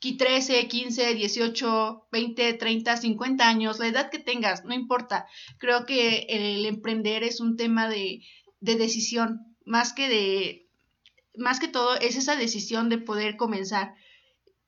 13, 0.00 0.68
15, 0.68 1.14
18, 1.14 2.06
20, 2.10 2.52
30, 2.54 2.96
50 2.96 3.48
años, 3.48 3.78
la 3.78 3.88
edad 3.88 4.10
que 4.10 4.18
tengas, 4.18 4.64
no 4.64 4.74
importa. 4.74 5.26
Creo 5.58 5.84
que 5.84 6.26
el 6.28 6.64
emprender 6.66 7.22
es 7.24 7.40
un 7.40 7.56
tema 7.56 7.88
de, 7.88 8.22
de 8.60 8.76
decisión, 8.76 9.56
más 9.64 9.92
que 9.92 10.08
de, 10.08 10.68
más 11.36 11.60
que 11.60 11.68
todo 11.68 11.96
es 11.96 12.16
esa 12.16 12.36
decisión 12.36 12.88
de 12.88 12.98
poder 12.98 13.36
comenzar 13.36 13.94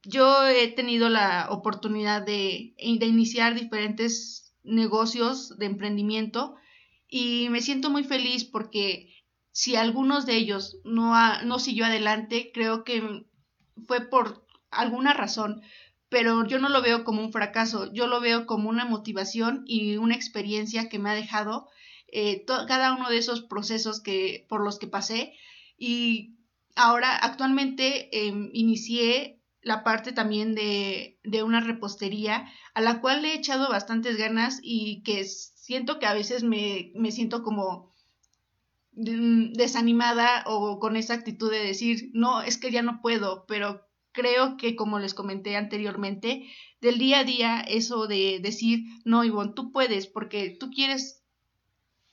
yo 0.04 0.46
he 0.46 0.68
tenido 0.68 1.08
la 1.08 1.48
oportunidad 1.50 2.22
de, 2.22 2.74
de, 2.76 3.06
iniciar 3.06 3.54
diferentes 3.54 4.54
negocios 4.64 5.56
de 5.58 5.66
emprendimiento 5.66 6.56
y 7.14 7.50
me 7.50 7.60
siento 7.60 7.90
muy 7.90 8.04
feliz 8.04 8.42
porque 8.42 9.14
si 9.50 9.76
algunos 9.76 10.24
de 10.24 10.34
ellos 10.34 10.78
no, 10.82 11.12
no 11.42 11.58
siguió 11.58 11.84
adelante, 11.84 12.50
creo 12.54 12.84
que 12.84 13.26
fue 13.86 14.00
por 14.08 14.46
alguna 14.70 15.12
razón, 15.12 15.60
pero 16.08 16.46
yo 16.46 16.58
no 16.58 16.70
lo 16.70 16.80
veo 16.80 17.04
como 17.04 17.20
un 17.20 17.30
fracaso, 17.30 17.92
yo 17.92 18.06
lo 18.06 18.22
veo 18.22 18.46
como 18.46 18.70
una 18.70 18.86
motivación 18.86 19.62
y 19.66 19.98
una 19.98 20.14
experiencia 20.14 20.88
que 20.88 20.98
me 20.98 21.10
ha 21.10 21.14
dejado 21.14 21.68
eh, 22.10 22.46
cada 22.46 22.94
uno 22.94 23.10
de 23.10 23.18
esos 23.18 23.42
procesos 23.42 24.00
que, 24.00 24.46
por 24.48 24.64
los 24.64 24.78
que 24.78 24.86
pasé. 24.86 25.34
Y 25.76 26.38
ahora 26.76 27.14
actualmente 27.14 28.26
em, 28.26 28.48
inicié 28.54 29.38
la 29.60 29.84
parte 29.84 30.12
también 30.12 30.54
de, 30.54 31.20
de 31.24 31.42
una 31.42 31.60
repostería 31.60 32.50
a 32.72 32.80
la 32.80 33.02
cual 33.02 33.20
le 33.20 33.32
he 33.32 33.36
echado 33.36 33.68
bastantes 33.68 34.16
ganas 34.16 34.60
y 34.62 35.02
que 35.02 35.20
siento 35.62 36.00
que 36.00 36.06
a 36.06 36.12
veces 36.12 36.42
me, 36.42 36.90
me 36.96 37.12
siento 37.12 37.44
como 37.44 37.92
desanimada 38.90 40.42
o 40.46 40.80
con 40.80 40.96
esa 40.96 41.14
actitud 41.14 41.52
de 41.52 41.64
decir, 41.64 42.10
no, 42.14 42.42
es 42.42 42.58
que 42.58 42.72
ya 42.72 42.82
no 42.82 43.00
puedo, 43.00 43.46
pero 43.46 43.86
creo 44.10 44.56
que 44.56 44.74
como 44.74 44.98
les 44.98 45.14
comenté 45.14 45.56
anteriormente, 45.56 46.48
del 46.80 46.98
día 46.98 47.20
a 47.20 47.24
día 47.24 47.60
eso 47.60 48.08
de 48.08 48.40
decir, 48.42 48.80
no, 49.04 49.22
Ivonne, 49.22 49.52
tú 49.54 49.70
puedes 49.70 50.08
porque 50.08 50.50
tú 50.50 50.70
quieres 50.70 51.22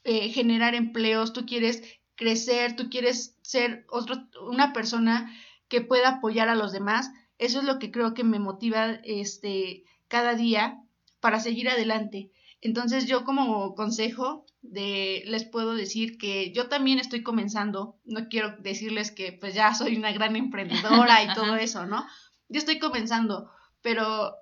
eh, 0.04 0.30
generar 0.30 0.76
empleos, 0.76 1.34
tú 1.34 1.48
quieres 1.48 1.82
crecer, 2.14 2.76
tú 2.76 2.88
quieres 2.92 3.36
ser 3.42 3.88
otro, 3.90 4.28
una 4.48 4.74
persona 4.74 5.36
que 5.70 5.82
pueda 5.82 6.10
apoyar 6.10 6.50
a 6.50 6.56
los 6.56 6.72
demás, 6.72 7.12
eso 7.40 7.60
es 7.60 7.66
lo 7.66 7.80
que 7.80 7.90
creo 7.90 8.14
que 8.14 8.24
me 8.24 8.38
motiva 8.38 9.00
este, 9.04 9.86
cada 10.08 10.36
día 10.36 10.84
para 11.20 11.40
seguir 11.40 11.68
adelante. 11.68 12.32
Entonces 12.62 13.06
yo 13.06 13.24
como 13.24 13.74
consejo 13.76 14.46
de, 14.62 15.24
les 15.26 15.46
puedo 15.46 15.74
decir 15.74 16.18
que 16.18 16.52
yo 16.52 16.68
también 16.68 17.00
estoy 17.00 17.24
comenzando, 17.24 17.98
no 18.06 18.28
quiero 18.28 18.56
decirles 18.60 19.12
que 19.12 19.32
pues 19.32 19.54
ya 19.54 19.74
soy 19.74 19.96
una 19.96 20.12
gran 20.12 20.36
emprendedora 20.36 21.24
y 21.24 21.28
todo 21.34 21.56
eso, 21.56 21.86
¿no? 21.86 22.06
Yo 22.50 22.60
estoy 22.60 22.80
comenzando, 22.80 23.50
pero 23.82 24.36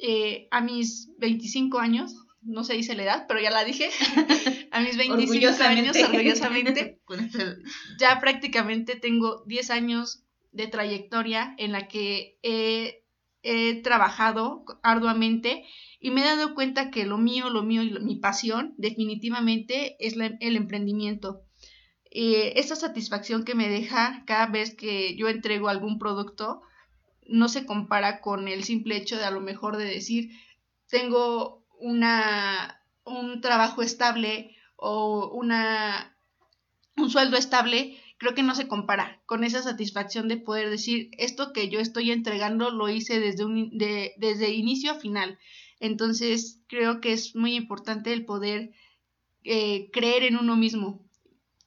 eh, 0.00 0.46
a 0.50 0.60
mis 0.60 1.10
25 1.18 1.78
años, 1.80 2.14
no 2.42 2.62
se 2.62 2.74
dice 2.74 2.94
la 2.94 3.02
edad, 3.02 3.24
pero 3.26 3.40
ya 3.40 3.50
la 3.50 3.64
dije, 3.64 3.90
a 4.70 4.80
mis 4.80 4.96
25 4.96 5.62
años, 5.64 5.96
orgullosamente, 5.96 7.00
ya 7.98 8.20
prácticamente 8.20 8.96
tengo 8.96 9.42
10 9.46 9.70
años 9.70 10.22
de 10.52 10.66
trayectoria 10.68 11.54
en 11.58 11.72
la 11.72 11.88
que 11.88 12.38
he, 12.42 13.02
trabajado 13.82 14.64
arduamente 14.82 15.64
y 16.00 16.10
me 16.10 16.22
he 16.22 16.24
dado 16.24 16.54
cuenta 16.54 16.90
que 16.90 17.06
lo 17.06 17.18
mío, 17.18 17.50
lo 17.50 17.62
mío 17.62 17.82
y 17.82 17.90
mi 18.00 18.16
pasión 18.16 18.74
definitivamente 18.76 19.96
es 19.98 20.14
el 20.16 20.56
emprendimiento. 20.56 21.42
eh, 22.10 22.54
esa 22.56 22.76
satisfacción 22.76 23.44
que 23.44 23.54
me 23.54 23.68
deja 23.68 24.24
cada 24.26 24.46
vez 24.46 24.74
que 24.74 25.16
yo 25.16 25.28
entrego 25.28 25.68
algún 25.68 25.98
producto 25.98 26.62
no 27.26 27.48
se 27.48 27.66
compara 27.66 28.20
con 28.20 28.48
el 28.48 28.64
simple 28.64 28.96
hecho 28.96 29.18
de 29.18 29.24
a 29.24 29.30
lo 29.30 29.40
mejor 29.40 29.76
de 29.76 29.84
decir 29.84 30.30
tengo 30.88 31.66
una 31.78 32.82
un 33.04 33.40
trabajo 33.40 33.82
estable 33.82 34.56
o 34.76 35.30
una 35.34 36.16
un 36.96 37.10
sueldo 37.10 37.36
estable 37.36 37.98
creo 38.18 38.34
que 38.34 38.42
no 38.42 38.54
se 38.54 38.68
compara 38.68 39.20
con 39.26 39.44
esa 39.44 39.62
satisfacción 39.62 40.28
de 40.28 40.38
poder 40.38 40.70
decir 40.70 41.10
esto 41.18 41.52
que 41.52 41.68
yo 41.68 41.80
estoy 41.80 42.10
entregando 42.10 42.70
lo 42.70 42.88
hice 42.88 43.20
desde 43.20 43.44
un 43.44 43.76
de, 43.76 44.14
desde 44.16 44.54
inicio 44.54 44.92
a 44.92 44.94
final 44.94 45.38
entonces 45.80 46.60
creo 46.68 47.00
que 47.00 47.12
es 47.12 47.34
muy 47.34 47.54
importante 47.54 48.12
el 48.12 48.24
poder 48.24 48.72
eh, 49.44 49.90
creer 49.92 50.24
en 50.24 50.36
uno 50.36 50.56
mismo 50.56 51.08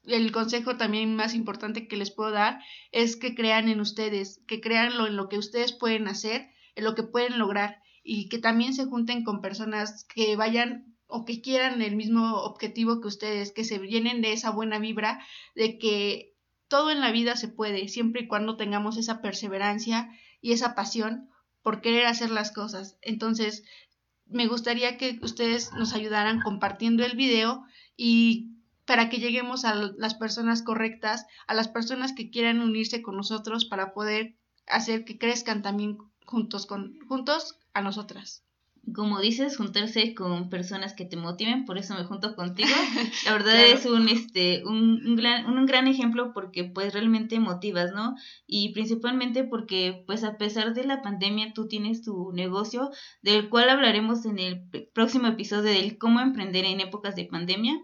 el 0.04 0.32
consejo 0.32 0.76
también 0.76 1.14
más 1.14 1.34
importante 1.34 1.86
que 1.86 1.96
les 1.96 2.10
puedo 2.10 2.32
dar 2.32 2.60
es 2.90 3.16
que 3.16 3.34
crean 3.34 3.68
en 3.68 3.80
ustedes, 3.80 4.40
que 4.46 4.60
crean 4.60 4.92
en 4.92 5.16
lo 5.16 5.28
que 5.28 5.38
ustedes 5.38 5.72
pueden 5.72 6.08
hacer, 6.08 6.50
en 6.74 6.84
lo 6.84 6.94
que 6.94 7.04
pueden 7.04 7.38
lograr 7.38 7.80
y 8.02 8.28
que 8.28 8.38
también 8.38 8.74
se 8.74 8.86
junten 8.86 9.22
con 9.22 9.40
personas 9.40 10.04
que 10.12 10.34
vayan 10.34 10.96
o 11.06 11.24
que 11.24 11.40
quieran 11.40 11.82
el 11.82 11.94
mismo 11.94 12.38
objetivo 12.38 13.00
que 13.00 13.08
ustedes, 13.08 13.52
que 13.52 13.64
se 13.64 13.78
llenen 13.78 14.22
de 14.22 14.32
esa 14.32 14.50
buena 14.50 14.78
vibra, 14.78 15.24
de 15.54 15.78
que 15.78 16.34
todo 16.68 16.90
en 16.90 17.00
la 17.00 17.12
vida 17.12 17.36
se 17.36 17.48
puede, 17.48 17.86
siempre 17.88 18.22
y 18.22 18.28
cuando 18.28 18.56
tengamos 18.56 18.96
esa 18.96 19.20
perseverancia 19.20 20.10
y 20.40 20.52
esa 20.52 20.74
pasión 20.74 21.28
por 21.62 21.80
querer 21.80 22.06
hacer 22.06 22.30
las 22.30 22.50
cosas. 22.50 22.96
Entonces, 23.02 23.62
me 24.32 24.46
gustaría 24.46 24.96
que 24.96 25.18
ustedes 25.22 25.72
nos 25.72 25.94
ayudaran 25.94 26.40
compartiendo 26.40 27.04
el 27.04 27.16
video 27.16 27.64
y 27.96 28.52
para 28.84 29.08
que 29.08 29.18
lleguemos 29.18 29.64
a 29.64 29.74
las 29.74 30.14
personas 30.14 30.62
correctas, 30.62 31.26
a 31.46 31.54
las 31.54 31.68
personas 31.68 32.12
que 32.12 32.30
quieran 32.30 32.60
unirse 32.60 33.02
con 33.02 33.16
nosotros 33.16 33.64
para 33.64 33.94
poder 33.94 34.36
hacer 34.66 35.04
que 35.04 35.18
crezcan 35.18 35.62
también 35.62 35.98
juntos 36.26 36.66
con 36.66 36.98
juntos 37.08 37.58
a 37.74 37.82
nosotras. 37.82 38.44
Como 38.94 39.20
dices, 39.20 39.56
juntarse 39.56 40.12
con 40.12 40.50
personas 40.50 40.92
que 40.92 41.04
te 41.04 41.16
motiven, 41.16 41.64
por 41.64 41.78
eso 41.78 41.94
me 41.94 42.04
junto 42.04 42.34
contigo. 42.34 42.68
La 43.24 43.32
verdad 43.32 43.60
es 43.66 43.86
un 43.86 44.08
este 44.08 44.64
un, 44.64 45.06
un, 45.06 45.16
gran, 45.16 45.46
un 45.46 45.66
gran 45.66 45.86
ejemplo 45.86 46.32
porque 46.32 46.64
pues 46.64 46.92
realmente 46.92 47.38
motivas, 47.38 47.92
¿no? 47.92 48.16
Y 48.46 48.72
principalmente 48.72 49.44
porque 49.44 50.02
pues 50.06 50.24
a 50.24 50.36
pesar 50.36 50.74
de 50.74 50.84
la 50.84 51.00
pandemia 51.00 51.52
tú 51.54 51.68
tienes 51.68 52.02
tu 52.02 52.32
negocio 52.32 52.90
del 53.22 53.48
cual 53.48 53.70
hablaremos 53.70 54.26
en 54.26 54.38
el 54.38 54.62
próximo 54.92 55.28
episodio 55.28 55.70
del 55.70 55.96
cómo 55.98 56.20
emprender 56.20 56.64
en 56.64 56.80
épocas 56.80 57.14
de 57.14 57.26
pandemia 57.26 57.80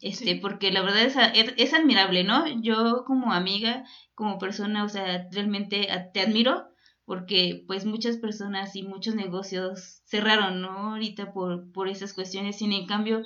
este, 0.00 0.36
porque 0.36 0.72
la 0.72 0.80
verdad 0.80 1.02
es, 1.02 1.14
es, 1.56 1.74
admirable, 1.74 2.24
¿no? 2.24 2.46
Yo 2.62 3.04
como 3.04 3.32
amiga, 3.32 3.84
como 4.14 4.38
persona, 4.38 4.84
o 4.84 4.88
sea, 4.88 5.28
realmente 5.30 5.88
te 6.14 6.20
admiro 6.20 6.68
porque 7.10 7.64
pues 7.66 7.86
muchas 7.86 8.18
personas 8.18 8.76
y 8.76 8.84
muchos 8.84 9.16
negocios 9.16 10.00
cerraron, 10.04 10.62
¿no? 10.62 10.92
Ahorita 10.92 11.32
por, 11.32 11.72
por 11.72 11.88
esas 11.88 12.14
cuestiones, 12.14 12.58
sin 12.58 12.72
en 12.72 12.86
cambio 12.86 13.24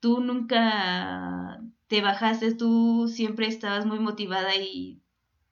tú 0.00 0.20
nunca 0.20 1.58
te 1.86 2.02
bajaste, 2.02 2.54
tú 2.54 3.10
siempre 3.10 3.46
estabas 3.46 3.86
muy 3.86 4.00
motivada 4.00 4.54
y 4.56 5.00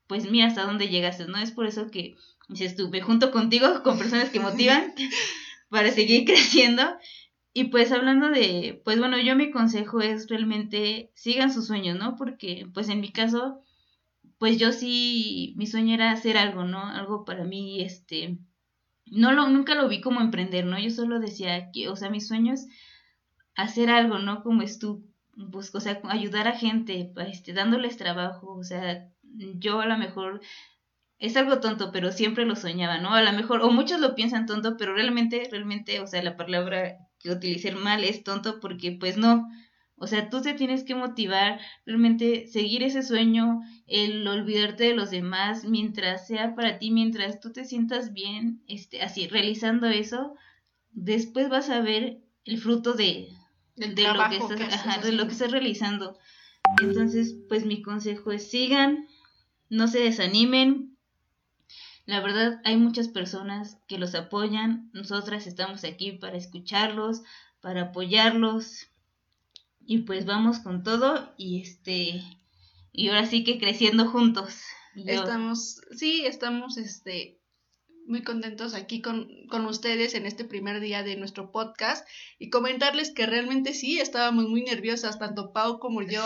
pues 0.06 0.30
mira 0.30 0.48
hasta 0.48 0.66
dónde 0.66 0.88
llegaste, 0.88 1.24
¿no? 1.24 1.38
Es 1.38 1.52
por 1.52 1.64
eso 1.64 1.90
que 1.90 2.16
dices 2.50 2.76
tú, 2.76 2.90
me 2.90 3.00
junto 3.00 3.30
contigo 3.30 3.82
con 3.82 3.96
personas 3.96 4.28
que 4.28 4.40
motivan 4.40 4.92
para 5.70 5.90
seguir 5.90 6.26
creciendo 6.26 6.82
y 7.54 7.68
pues 7.68 7.92
hablando 7.92 8.28
de, 8.28 8.82
pues 8.84 8.98
bueno, 8.98 9.18
yo 9.18 9.34
mi 9.36 9.50
consejo 9.50 10.02
es 10.02 10.28
realmente 10.28 11.12
sigan 11.14 11.50
sus 11.50 11.68
sueños, 11.68 11.98
¿no? 11.98 12.16
Porque 12.16 12.66
pues 12.74 12.90
en 12.90 13.00
mi 13.00 13.10
caso, 13.10 13.62
pues 14.40 14.56
yo 14.56 14.72
sí, 14.72 15.52
mi 15.58 15.66
sueño 15.66 15.92
era 15.94 16.12
hacer 16.12 16.38
algo, 16.38 16.64
¿no? 16.64 16.82
Algo 16.82 17.26
para 17.26 17.44
mí, 17.44 17.82
este, 17.82 18.38
no 19.04 19.32
lo, 19.32 19.46
nunca 19.48 19.74
lo 19.74 19.86
vi 19.86 20.00
como 20.00 20.22
emprender, 20.22 20.64
¿no? 20.64 20.78
Yo 20.78 20.88
solo 20.88 21.20
decía 21.20 21.70
que, 21.72 21.90
o 21.90 21.94
sea, 21.94 22.08
mi 22.08 22.22
sueño 22.22 22.54
es 22.54 22.66
hacer 23.54 23.90
algo, 23.90 24.18
¿no? 24.18 24.42
Como 24.42 24.62
es 24.62 24.78
tú, 24.78 25.06
pues, 25.52 25.74
o 25.74 25.80
sea, 25.80 26.00
ayudar 26.04 26.48
a 26.48 26.56
gente, 26.56 27.12
este, 27.28 27.52
dándoles 27.52 27.98
trabajo, 27.98 28.54
o 28.54 28.64
sea, 28.64 29.10
yo 29.58 29.82
a 29.82 29.86
lo 29.86 29.98
mejor 29.98 30.40
es 31.18 31.36
algo 31.36 31.60
tonto, 31.60 31.92
pero 31.92 32.10
siempre 32.10 32.46
lo 32.46 32.56
soñaba, 32.56 32.96
¿no? 32.96 33.12
A 33.12 33.20
lo 33.20 33.32
mejor, 33.34 33.60
o 33.60 33.70
muchos 33.70 34.00
lo 34.00 34.14
piensan 34.14 34.46
tonto, 34.46 34.78
pero 34.78 34.94
realmente, 34.94 35.46
realmente, 35.50 36.00
o 36.00 36.06
sea, 36.06 36.22
la 36.22 36.38
palabra 36.38 36.96
que 37.18 37.30
utilicé 37.30 37.72
mal 37.72 38.04
es 38.04 38.24
tonto 38.24 38.58
porque 38.58 38.92
pues 38.92 39.18
no, 39.18 39.50
o 40.02 40.06
sea, 40.06 40.30
tú 40.30 40.40
te 40.40 40.54
tienes 40.54 40.82
que 40.82 40.94
motivar, 40.94 41.60
realmente 41.84 42.46
seguir 42.46 42.82
ese 42.82 43.02
sueño, 43.02 43.60
el 43.86 44.26
olvidarte 44.26 44.84
de 44.84 44.94
los 44.94 45.10
demás 45.10 45.66
mientras 45.66 46.26
sea 46.26 46.54
para 46.54 46.78
ti, 46.78 46.90
mientras 46.90 47.38
tú 47.38 47.52
te 47.52 47.66
sientas 47.66 48.14
bien, 48.14 48.62
este, 48.66 49.02
así, 49.02 49.28
realizando 49.28 49.88
eso, 49.88 50.34
después 50.92 51.50
vas 51.50 51.68
a 51.68 51.82
ver 51.82 52.22
el 52.46 52.56
fruto 52.56 52.94
de, 52.94 53.28
de, 53.76 53.88
lo, 53.88 54.28
que 54.30 54.38
estás, 54.38 55.02
de 55.02 55.12
lo 55.12 55.26
que 55.26 55.32
estás 55.32 55.50
realizando. 55.50 56.18
Entonces, 56.80 57.36
pues 57.50 57.66
mi 57.66 57.82
consejo 57.82 58.32
es 58.32 58.50
sigan, 58.50 59.06
no 59.68 59.86
se 59.86 60.00
desanimen. 60.00 60.96
La 62.06 62.20
verdad, 62.20 62.62
hay 62.64 62.78
muchas 62.78 63.08
personas 63.08 63.76
que 63.86 63.98
los 63.98 64.14
apoyan. 64.14 64.88
Nosotras 64.94 65.46
estamos 65.46 65.84
aquí 65.84 66.12
para 66.12 66.38
escucharlos, 66.38 67.22
para 67.60 67.82
apoyarlos, 67.82 68.89
y 69.90 69.98
pues 70.02 70.24
vamos 70.24 70.60
con 70.60 70.84
todo 70.84 71.34
y 71.36 71.62
este 71.62 72.22
y 72.92 73.08
ahora 73.08 73.26
sí 73.26 73.42
que 73.42 73.58
creciendo 73.58 74.08
juntos. 74.08 74.62
Estamos, 74.94 75.80
sí, 75.90 76.24
estamos 76.26 76.76
este 76.76 77.40
muy 78.06 78.22
contentos 78.22 78.74
aquí 78.74 79.02
con, 79.02 79.28
con, 79.48 79.66
ustedes 79.66 80.14
en 80.14 80.26
este 80.26 80.44
primer 80.44 80.78
día 80.78 81.02
de 81.02 81.16
nuestro 81.16 81.50
podcast 81.50 82.06
y 82.38 82.50
comentarles 82.50 83.10
que 83.10 83.26
realmente 83.26 83.74
sí 83.74 83.98
estábamos 83.98 84.48
muy 84.48 84.62
nerviosas, 84.62 85.18
tanto 85.18 85.52
Pau 85.52 85.80
como 85.80 86.02
yo, 86.02 86.22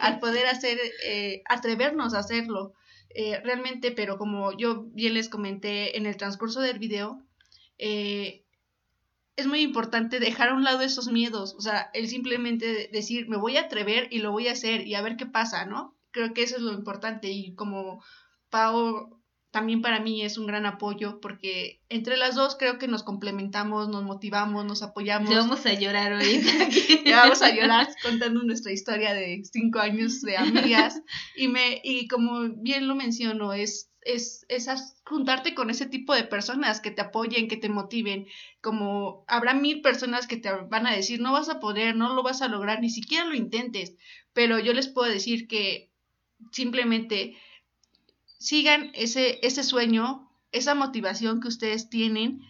al 0.00 0.18
poder 0.18 0.46
hacer, 0.48 0.76
eh, 1.06 1.42
atrevernos 1.48 2.14
a 2.14 2.18
hacerlo. 2.18 2.72
Eh, 3.10 3.38
realmente, 3.44 3.92
pero 3.92 4.18
como 4.18 4.56
yo 4.58 4.86
bien 4.86 5.14
les 5.14 5.28
comenté 5.28 5.96
en 5.96 6.06
el 6.06 6.16
transcurso 6.16 6.60
del 6.60 6.80
video, 6.80 7.22
eh, 7.78 8.43
es 9.36 9.46
muy 9.46 9.60
importante 9.60 10.20
dejar 10.20 10.50
a 10.50 10.54
un 10.54 10.64
lado 10.64 10.80
esos 10.82 11.08
miedos, 11.08 11.54
o 11.54 11.60
sea, 11.60 11.90
el 11.94 12.08
simplemente 12.08 12.88
decir, 12.92 13.28
me 13.28 13.36
voy 13.36 13.56
a 13.56 13.62
atrever 13.62 14.08
y 14.10 14.18
lo 14.18 14.30
voy 14.30 14.48
a 14.48 14.52
hacer 14.52 14.86
y 14.86 14.94
a 14.94 15.02
ver 15.02 15.16
qué 15.16 15.26
pasa, 15.26 15.66
¿no? 15.66 15.96
Creo 16.10 16.32
que 16.32 16.42
eso 16.42 16.56
es 16.56 16.62
lo 16.62 16.72
importante 16.72 17.30
y 17.30 17.54
como 17.54 18.02
Pau 18.50 19.20
también 19.54 19.82
para 19.82 20.00
mí 20.00 20.20
es 20.22 20.36
un 20.36 20.48
gran 20.48 20.66
apoyo 20.66 21.20
porque 21.20 21.80
entre 21.88 22.16
las 22.16 22.34
dos 22.34 22.56
creo 22.56 22.76
que 22.76 22.88
nos 22.88 23.04
complementamos, 23.04 23.88
nos 23.88 24.02
motivamos, 24.02 24.64
nos 24.64 24.82
apoyamos. 24.82 25.30
Ya 25.30 25.38
vamos 25.38 25.64
a 25.64 25.74
llorar 25.74 26.12
hoy. 26.14 26.42
ya 27.06 27.18
vamos 27.18 27.40
a 27.40 27.54
llorar 27.54 27.86
contando 28.02 28.42
nuestra 28.42 28.72
historia 28.72 29.14
de 29.14 29.44
cinco 29.44 29.78
años 29.78 30.22
de 30.22 30.36
amigas 30.36 31.00
y 31.36 31.46
me 31.46 31.80
y 31.84 32.08
como 32.08 32.48
bien 32.56 32.88
lo 32.88 32.96
menciono 32.96 33.52
es 33.52 33.92
es, 34.00 34.44
es 34.48 34.68
juntarte 35.06 35.54
con 35.54 35.70
ese 35.70 35.86
tipo 35.86 36.14
de 36.14 36.24
personas 36.24 36.80
que 36.80 36.90
te 36.90 37.02
apoyen, 37.02 37.46
que 37.46 37.56
te 37.56 37.68
motiven, 37.68 38.26
como 38.60 39.24
habrá 39.28 39.54
mil 39.54 39.82
personas 39.82 40.26
que 40.26 40.36
te 40.36 40.50
van 40.50 40.88
a 40.88 40.96
decir 40.96 41.20
no 41.20 41.30
vas 41.30 41.48
a 41.48 41.60
poder, 41.60 41.94
no 41.94 42.12
lo 42.12 42.24
vas 42.24 42.42
a 42.42 42.48
lograr, 42.48 42.80
ni 42.80 42.90
siquiera 42.90 43.24
lo 43.24 43.36
intentes, 43.36 43.94
pero 44.32 44.58
yo 44.58 44.72
les 44.72 44.88
puedo 44.88 45.08
decir 45.08 45.46
que 45.46 45.92
simplemente 46.50 47.36
sigan 48.38 48.90
ese, 48.94 49.40
ese 49.42 49.62
sueño, 49.62 50.30
esa 50.52 50.74
motivación 50.74 51.40
que 51.40 51.48
ustedes 51.48 51.88
tienen, 51.90 52.40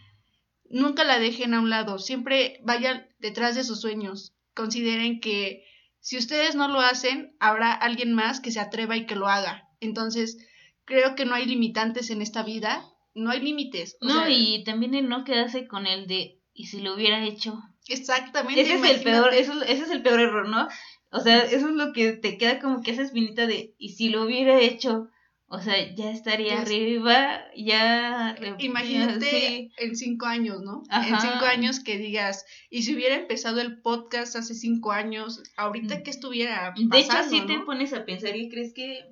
nunca 0.69 1.05
la 1.05 1.19
dejen 1.19 1.55
a 1.55 1.61
un 1.61 1.71
lado, 1.71 1.99
siempre 1.99 2.61
vayan 2.63 3.07
detrás 3.19 3.55
de 3.55 3.65
sus 3.65 3.81
sueños, 3.81 4.35
consideren 4.55 5.21
que 5.21 5.65
si 6.01 6.19
ustedes 6.19 6.55
no 6.55 6.69
lo 6.69 6.81
hacen, 6.81 7.35
habrá 7.41 7.73
alguien 7.73 8.13
más 8.13 8.41
que 8.41 8.51
se 8.51 8.61
atreva 8.61 8.97
y 8.97 9.07
que 9.07 9.17
lo 9.17 9.27
haga. 9.27 9.71
Entonces, 9.81 10.37
creo 10.85 11.15
que 11.15 11.25
no 11.25 11.35
hay 11.35 11.47
limitantes 11.47 12.11
en 12.11 12.21
esta 12.21 12.43
vida, 12.43 12.85
no 13.15 13.31
hay 13.31 13.41
límites. 13.41 13.97
No, 14.01 14.29
y 14.29 14.65
también 14.65 14.95
el 14.95 15.09
no 15.09 15.25
quedarse 15.25 15.67
con 15.67 15.87
el 15.87 16.07
de, 16.07 16.41
¿y 16.53 16.67
si 16.67 16.81
lo 16.81 16.95
hubiera 16.95 17.25
hecho? 17.25 17.59
Exactamente. 17.89 18.61
Ese 18.61 18.75
es 18.75 18.85
el 18.85 19.03
peor, 19.03 19.33
ese 19.33 19.63
es 19.63 19.91
el 19.91 20.03
peor 20.03 20.21
error, 20.21 20.49
¿no? 20.49 20.69
O 21.11 21.21
sea, 21.21 21.39
eso 21.39 21.69
es 21.69 21.75
lo 21.75 21.93
que 21.93 22.13
te 22.13 22.37
queda 22.37 22.59
como 22.59 22.83
que 22.83 22.91
esa 22.91 23.03
espinita 23.03 23.47
de, 23.47 23.75
¿y 23.79 23.91
si 23.91 24.09
lo 24.09 24.25
hubiera 24.25 24.61
hecho? 24.61 25.09
O 25.47 25.61
sea, 25.61 25.95
ya 25.95 26.11
estaría 26.11 26.61
arriba, 26.61 27.43
ya... 27.55 28.35
Imagínate 28.59 29.71
en 29.77 29.95
cinco 29.95 30.27
años, 30.27 30.63
¿no? 30.63 30.83
En 30.91 31.21
cinco 31.21 31.45
años 31.45 31.81
que 31.81 31.99
digas, 31.99 32.45
y 32.71 32.83
si 32.83 32.95
hubiera 32.95 33.17
empezado 33.17 33.61
el 33.61 33.81
podcast 33.81 34.37
hace 34.37 34.55
cinco 34.55 34.93
años, 34.93 35.43
ahorita 35.57 35.97
mm. 35.99 36.03
que 36.03 36.11
estuviera 36.11 36.75
pasando, 36.75 36.97
De 36.97 37.01
hecho, 37.01 37.29
si 37.29 37.41
te 37.47 37.61
pones 37.61 37.93
a 37.93 38.05
pensar 38.05 38.37
y 38.37 38.49
crees 38.49 38.73
que 38.75 39.05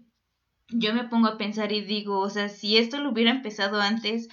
yo 0.69 0.95
me 0.95 1.05
pongo 1.05 1.29
a 1.29 1.39
pensar 1.39 1.71
y 1.73 1.83
digo, 1.83 2.19
o 2.19 2.31
sea, 2.31 2.49
si 2.49 2.77
esto 2.77 2.99
lo 2.99 3.11
hubiera 3.11 3.31
empezado 3.31 3.81
antes, 3.81 4.29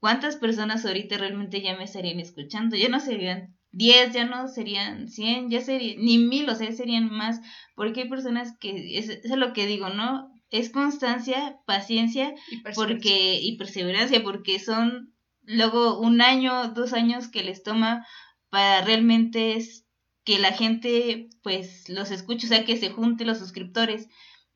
¿cuántas 0.00 0.36
personas 0.36 0.84
ahorita 0.84 1.18
realmente 1.18 1.60
ya 1.60 1.76
me 1.76 1.84
estarían 1.84 2.20
escuchando? 2.20 2.74
Ya 2.76 2.88
no 2.88 3.00
serían 3.00 3.56
10, 3.72 4.12
ya 4.12 4.24
no 4.24 4.48
serían 4.48 5.08
100, 5.08 5.50
ya 5.50 5.60
serían 5.60 6.00
ni 6.00 6.18
mil, 6.18 6.48
o 6.48 6.54
sea, 6.54 6.72
serían 6.72 7.12
más, 7.12 7.40
porque 7.74 8.02
hay 8.02 8.08
personas 8.08 8.56
que, 8.58 8.98
es, 8.98 9.10
es 9.10 9.30
lo 9.30 9.52
que 9.52 9.66
digo, 9.66 9.90
¿no? 9.90 10.32
Es 10.50 10.70
constancia, 10.70 11.60
paciencia 11.66 12.34
Y 12.50 12.62
perseverancia. 12.62 12.74
porque 12.74 13.40
y 13.40 13.56
perseverancia, 13.58 14.22
porque 14.22 14.58
son 14.58 15.14
luego 15.42 15.98
un 15.98 16.20
año, 16.20 16.68
dos 16.68 16.92
años 16.92 17.28
que 17.28 17.42
les 17.42 17.62
toma 17.62 18.06
para 18.50 18.82
realmente 18.82 19.56
es 19.56 19.84
que 20.24 20.38
la 20.38 20.52
gente 20.52 21.28
pues 21.42 21.88
los 21.88 22.10
escuche, 22.10 22.46
o 22.46 22.48
sea, 22.48 22.64
que 22.64 22.76
se 22.76 22.90
junte 22.90 23.24
los 23.24 23.38
suscriptores. 23.38 24.08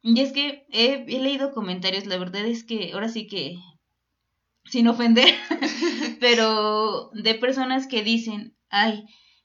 Y 0.02 0.20
es 0.20 0.32
que 0.32 0.66
he, 0.70 1.04
he 1.08 1.20
leído 1.20 1.52
comentarios, 1.52 2.06
la 2.06 2.18
verdad 2.18 2.44
es 2.44 2.64
que 2.64 2.92
ahora 2.92 3.08
sí 3.08 3.26
que, 3.26 3.56
sin 4.64 4.88
ofender, 4.88 5.34
pero 6.20 7.10
de 7.14 7.34
personas 7.34 7.86
que 7.86 8.02
dicen, 8.02 8.56
ay, 8.68 9.04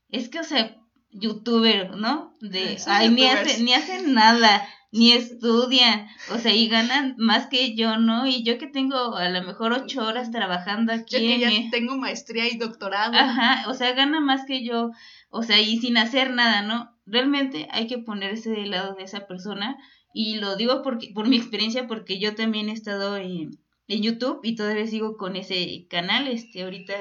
es 0.09 0.29
que, 0.29 0.39
o 0.39 0.43
sea, 0.43 0.75
youtuber, 1.11 1.95
¿no? 1.95 2.33
De, 2.41 2.77
ay, 2.87 3.09
ni, 3.09 3.21
youtubers. 3.21 3.51
hace, 3.51 3.63
ni 3.63 3.73
hacen 3.73 4.13
nada, 4.13 4.67
ni 4.91 5.11
estudian, 5.11 6.07
o 6.33 6.37
sea, 6.37 6.53
y 6.53 6.67
ganan 6.69 7.15
más 7.17 7.47
que 7.47 7.75
yo, 7.75 7.97
¿no? 7.97 8.25
Y 8.25 8.43
yo 8.43 8.57
que 8.57 8.67
tengo 8.67 9.15
a 9.15 9.29
lo 9.29 9.43
mejor 9.43 9.73
ocho 9.73 10.05
horas 10.05 10.31
trabajando 10.31 10.93
aquí 10.93 11.15
Yo 11.15 11.19
que 11.19 11.39
ya 11.39 11.49
mi- 11.49 11.69
tengo 11.69 11.97
maestría 11.97 12.47
y 12.47 12.57
doctorado. 12.57 13.13
Ajá, 13.15 13.69
o 13.69 13.73
sea, 13.73 13.93
gana 13.93 14.19
más 14.21 14.45
que 14.45 14.63
yo, 14.63 14.91
o 15.29 15.43
sea, 15.43 15.59
y 15.61 15.77
sin 15.79 15.97
hacer 15.97 16.31
nada, 16.33 16.61
¿no? 16.61 16.95
Realmente 17.05 17.67
hay 17.71 17.87
que 17.87 17.97
ponerse 17.97 18.49
del 18.49 18.71
lado 18.71 18.95
de 18.95 19.03
esa 19.03 19.27
persona 19.27 19.77
y 20.13 20.35
lo 20.37 20.55
digo 20.55 20.81
porque 20.83 21.11
por 21.13 21.27
mi 21.27 21.37
experiencia 21.37 21.85
porque 21.87 22.19
yo 22.19 22.33
también 22.35 22.69
he 22.69 22.73
estado 22.73 23.17
en, 23.17 23.59
en 23.87 24.01
YouTube 24.01 24.39
y 24.43 24.55
todavía 24.55 24.87
sigo 24.87 25.17
con 25.17 25.35
ese 25.35 25.85
canal, 25.89 26.27
este 26.27 26.63
ahorita 26.63 26.93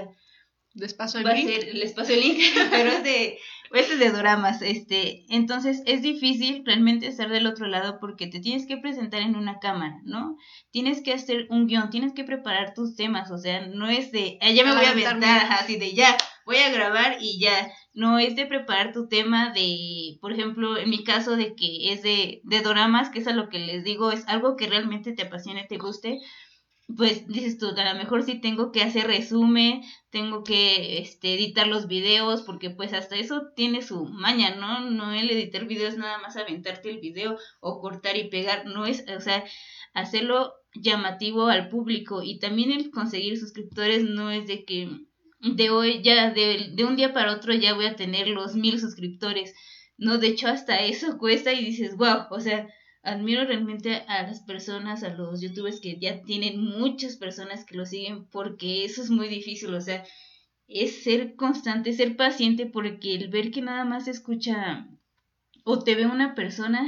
Les 0.77 0.93
paso 0.95 1.19
el 1.19 1.27
va 1.27 1.31
a 1.31 1.35
link. 1.35 1.49
ser, 1.49 1.75
les 1.75 1.93
paso 1.93 2.13
el 2.13 2.21
link, 2.21 2.39
pero 2.71 2.91
es 2.91 3.03
de, 3.03 3.39
este 3.73 3.95
es 3.95 3.99
de 3.99 4.11
doramas, 4.11 4.61
este, 4.63 5.25
entonces 5.29 5.83
es 5.87 6.03
difícil 6.03 6.63
realmente 6.67 7.07
estar 7.07 7.31
del 7.31 7.47
otro 7.47 7.67
lado 7.67 7.99
porque 7.99 8.27
te 8.27 8.41
tienes 8.41 8.67
que 8.67 8.77
presentar 8.77 9.23
en 9.23 9.37
una 9.37 9.59
cámara, 9.59 10.01
¿no? 10.05 10.37
Tienes 10.71 11.03
que 11.03 11.15
hacer 11.15 11.47
un 11.49 11.67
guion, 11.67 11.89
tienes 11.91 12.13
que 12.13 12.25
preparar 12.25 12.75
tus 12.75 12.95
temas, 12.95 13.31
o 13.31 13.39
sea, 13.39 13.67
no 13.67 13.89
es 13.89 14.13
de, 14.13 14.39
ah, 14.43 14.51
ya 14.51 14.65
me 14.65 14.75
voy 14.75 14.85
a 14.85 14.91
aventar, 14.91 15.47
así 15.51 15.79
de 15.79 15.95
ya, 15.95 16.15
voy 16.45 16.59
a 16.59 16.71
grabar 16.71 17.17
y 17.21 17.41
ya, 17.41 17.73
no 17.95 18.19
es 18.19 18.37
de 18.37 18.45
preparar 18.45 18.93
tu 18.93 19.09
tema 19.09 19.53
de, 19.53 20.19
por 20.21 20.33
ejemplo, 20.33 20.77
en 20.77 20.91
mi 20.91 21.03
caso 21.05 21.37
de 21.37 21.55
que 21.55 21.93
es 21.93 22.03
de, 22.03 22.43
de 22.45 22.61
doramas, 22.61 23.09
que 23.09 23.21
es 23.21 23.27
a 23.27 23.33
lo 23.33 23.49
que 23.49 23.59
les 23.59 23.83
digo, 23.83 24.13
es 24.13 24.29
algo 24.29 24.57
que 24.57 24.67
realmente 24.69 25.13
te 25.13 25.23
apasione, 25.23 25.65
te 25.67 25.79
guste, 25.79 26.19
pues 26.95 27.27
dices 27.27 27.59
tú, 27.59 27.69
a 27.69 27.93
lo 27.93 27.99
mejor 27.99 28.23
sí 28.23 28.41
tengo 28.41 28.71
que 28.71 28.83
hacer 28.83 29.07
resumen, 29.09 29.83
tengo 30.11 30.45
que 30.45 30.99
este, 30.99 31.35
editar 31.35 31.67
los 31.67 31.89
videos, 31.89 32.43
porque 32.43 32.71
pues 32.71 32.93
hasta 32.93 33.17
eso 33.17 33.49
tiene 33.57 33.83
su 33.83 34.05
maña, 34.05 34.55
¿no? 34.55 34.89
No 34.91 35.13
el 35.13 35.29
editar 35.31 35.67
videos 35.67 35.97
nada 35.97 36.19
más 36.19 36.37
aventarte 36.37 36.91
el 36.91 36.99
video 36.99 37.39
o 37.61 37.81
cortar 37.81 38.17
y 38.17 38.29
pegar, 38.29 38.67
no 38.67 38.87
es, 38.87 39.05
o 39.15 39.21
sea, 39.21 39.45
hacerlo 39.95 40.55
llamativo 40.75 41.47
al 41.47 41.69
público 41.69 42.23
y 42.23 42.39
también 42.39 42.71
el 42.71 42.91
conseguir 42.91 43.37
suscriptores 43.39 44.05
no 44.05 44.31
es 44.31 44.47
de 44.47 44.65
que 44.65 44.89
de 45.41 45.71
hoy 45.71 46.03
ya, 46.03 46.31
de, 46.31 46.71
de 46.73 46.85
un 46.85 46.97
día 46.97 47.13
para 47.13 47.33
otro 47.33 47.53
ya 47.53 47.75
voy 47.75 47.87
a 47.87 47.97
tener 47.97 48.29
los 48.29 48.55
mil 48.55 48.79
suscriptores, 48.79 49.55
no, 49.99 50.19
de 50.19 50.29
hecho 50.29 50.49
hasta 50.49 50.79
eso 50.81 51.19
cuesta 51.19 51.53
y 51.53 51.65
dices, 51.65 51.97
wow, 51.97 52.27
o 52.31 52.41
sea, 52.41 52.69
admiro 53.07 53.45
realmente 53.45 54.05
a 54.09 54.23
las 54.25 54.41
personas, 54.41 55.03
a 55.03 55.15
los 55.15 55.41
youtubers 55.41 55.81
que 55.81 55.99
ya 55.99 56.23
tienen 56.23 56.61
muchas 56.61 57.17
personas 57.17 57.65
que 57.65 57.77
lo 57.77 57.87
siguen 57.87 58.27
porque 58.31 58.85
eso 58.85 59.03
es 59.03 59.11
muy 59.11 59.29
difícil, 59.29 59.73
o 59.75 59.81
sea, 59.81 60.05
es 60.69 61.05
ser 61.05 61.37
constante, 61.37 61.93
ser 61.93 62.17
paciente 62.17 62.67
porque 62.67 63.15
el 63.15 63.29
ver 63.29 63.51
que 63.53 63.63
nada 63.63 63.85
más 63.85 64.09
escucha 64.09 64.89
o 65.65 65.79
te 65.79 65.95
ve 65.95 66.07
una 66.07 66.35
persona, 66.35 66.81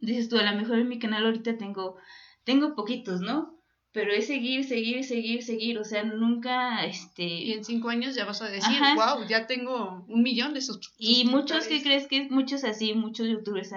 dices 0.00 0.28
tú, 0.28 0.38
a 0.38 0.50
lo 0.50 0.56
mejor 0.56 0.78
en 0.78 0.88
mi 0.88 0.98
canal 0.98 1.26
ahorita 1.26 1.58
tengo, 1.58 1.96
tengo 2.44 2.74
poquitos, 2.74 3.20
¿no? 3.20 3.58
Pero 3.92 4.10
es 4.12 4.26
seguir, 4.26 4.64
seguir, 4.64 5.04
seguir, 5.04 5.42
seguir, 5.42 5.78
o 5.78 5.84
sea, 5.84 6.02
nunca, 6.02 6.82
este... 6.86 7.24
Y 7.24 7.52
en 7.52 7.62
cinco 7.62 7.90
años 7.90 8.14
ya 8.14 8.24
vas 8.24 8.40
a 8.40 8.48
decir, 8.48 8.74
Ajá. 8.82 8.94
wow, 9.16 9.28
ya 9.28 9.46
tengo 9.46 10.04
un 10.08 10.22
millón 10.22 10.54
de 10.54 10.62
sus 10.62 10.80
Y 10.96 11.24
muchos 11.26 11.66
que 11.66 11.74
suscriptores". 11.74 12.06
crees 12.08 12.28
que 12.28 12.34
muchos 12.34 12.64
así, 12.64 12.94
muchos 12.94 13.28
youtubers 13.28 13.70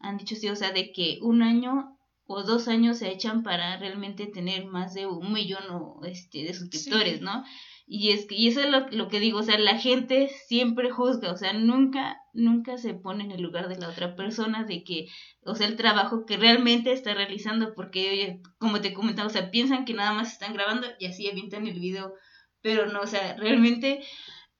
han 0.00 0.16
dicho 0.16 0.34
sí, 0.34 0.48
o 0.48 0.56
sea, 0.56 0.72
de 0.72 0.92
que 0.92 1.18
un 1.22 1.42
año 1.42 1.96
o 2.26 2.42
dos 2.42 2.68
años 2.68 2.98
se 2.98 3.10
echan 3.10 3.42
para 3.42 3.76
realmente 3.78 4.26
tener 4.26 4.64
más 4.66 4.94
de 4.94 5.06
un 5.06 5.32
millón 5.32 5.64
o, 5.70 6.00
este, 6.04 6.44
de 6.44 6.54
suscriptores, 6.54 7.18
Sí. 7.18 7.24
¿no? 7.24 7.44
Y 7.92 8.10
es 8.10 8.26
que, 8.26 8.36
y 8.36 8.46
eso 8.46 8.60
es 8.60 8.70
lo, 8.70 8.88
lo 8.90 9.08
que 9.08 9.18
digo, 9.18 9.40
o 9.40 9.42
sea, 9.42 9.58
la 9.58 9.76
gente 9.76 10.30
siempre 10.46 10.90
juzga, 10.90 11.32
o 11.32 11.36
sea, 11.36 11.52
nunca, 11.54 12.18
nunca 12.32 12.78
se 12.78 12.94
pone 12.94 13.24
en 13.24 13.32
el 13.32 13.42
lugar 13.42 13.68
de 13.68 13.78
la 13.78 13.88
otra 13.88 14.14
persona 14.14 14.62
de 14.62 14.84
que, 14.84 15.08
o 15.44 15.56
sea, 15.56 15.66
el 15.66 15.74
trabajo 15.74 16.24
que 16.24 16.36
realmente 16.36 16.92
está 16.92 17.14
realizando, 17.14 17.74
porque, 17.74 18.10
oye, 18.10 18.42
como 18.58 18.80
te 18.80 18.92
comentaba, 18.92 19.26
o 19.26 19.32
sea, 19.32 19.50
piensan 19.50 19.84
que 19.84 19.94
nada 19.94 20.12
más 20.12 20.32
están 20.32 20.54
grabando 20.54 20.86
y 21.00 21.06
así 21.06 21.28
avientan 21.28 21.66
el 21.66 21.80
video, 21.80 22.14
pero 22.62 22.86
no, 22.86 23.00
o 23.00 23.06
sea, 23.08 23.36
realmente 23.36 24.04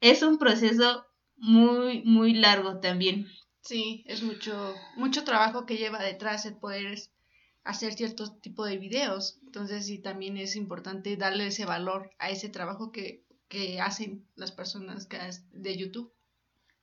es 0.01 0.23
un 0.23 0.39
proceso 0.39 1.07
muy, 1.37 2.03
muy 2.03 2.35
largo 2.35 2.81
también. 2.81 3.29
Sí, 3.63 4.05
es 4.07 4.23
mucho, 4.23 4.75
mucho 4.97 5.25
trabajo 5.25 5.67
que 5.67 5.77
lleva 5.77 6.03
detrás 6.03 6.47
el 6.47 6.57
poder 6.57 6.99
hacer 7.65 7.93
cierto 7.95 8.33
tipo 8.37 8.65
de 8.65 8.79
videos. 8.79 9.39
Entonces 9.45 9.87
sí, 9.87 9.99
también 9.99 10.37
es 10.37 10.57
importante 10.57 11.17
darle 11.17 11.49
ese 11.49 11.67
valor 11.67 12.11
a 12.19 12.31
ese 12.31 12.49
trabajo 12.49 12.91
que, 12.91 13.25
que 13.49 13.81
hacen 13.81 14.27
las 14.35 14.53
personas 14.53 15.07
que 15.07 15.19
de 15.53 15.77
YouTube. 15.77 16.13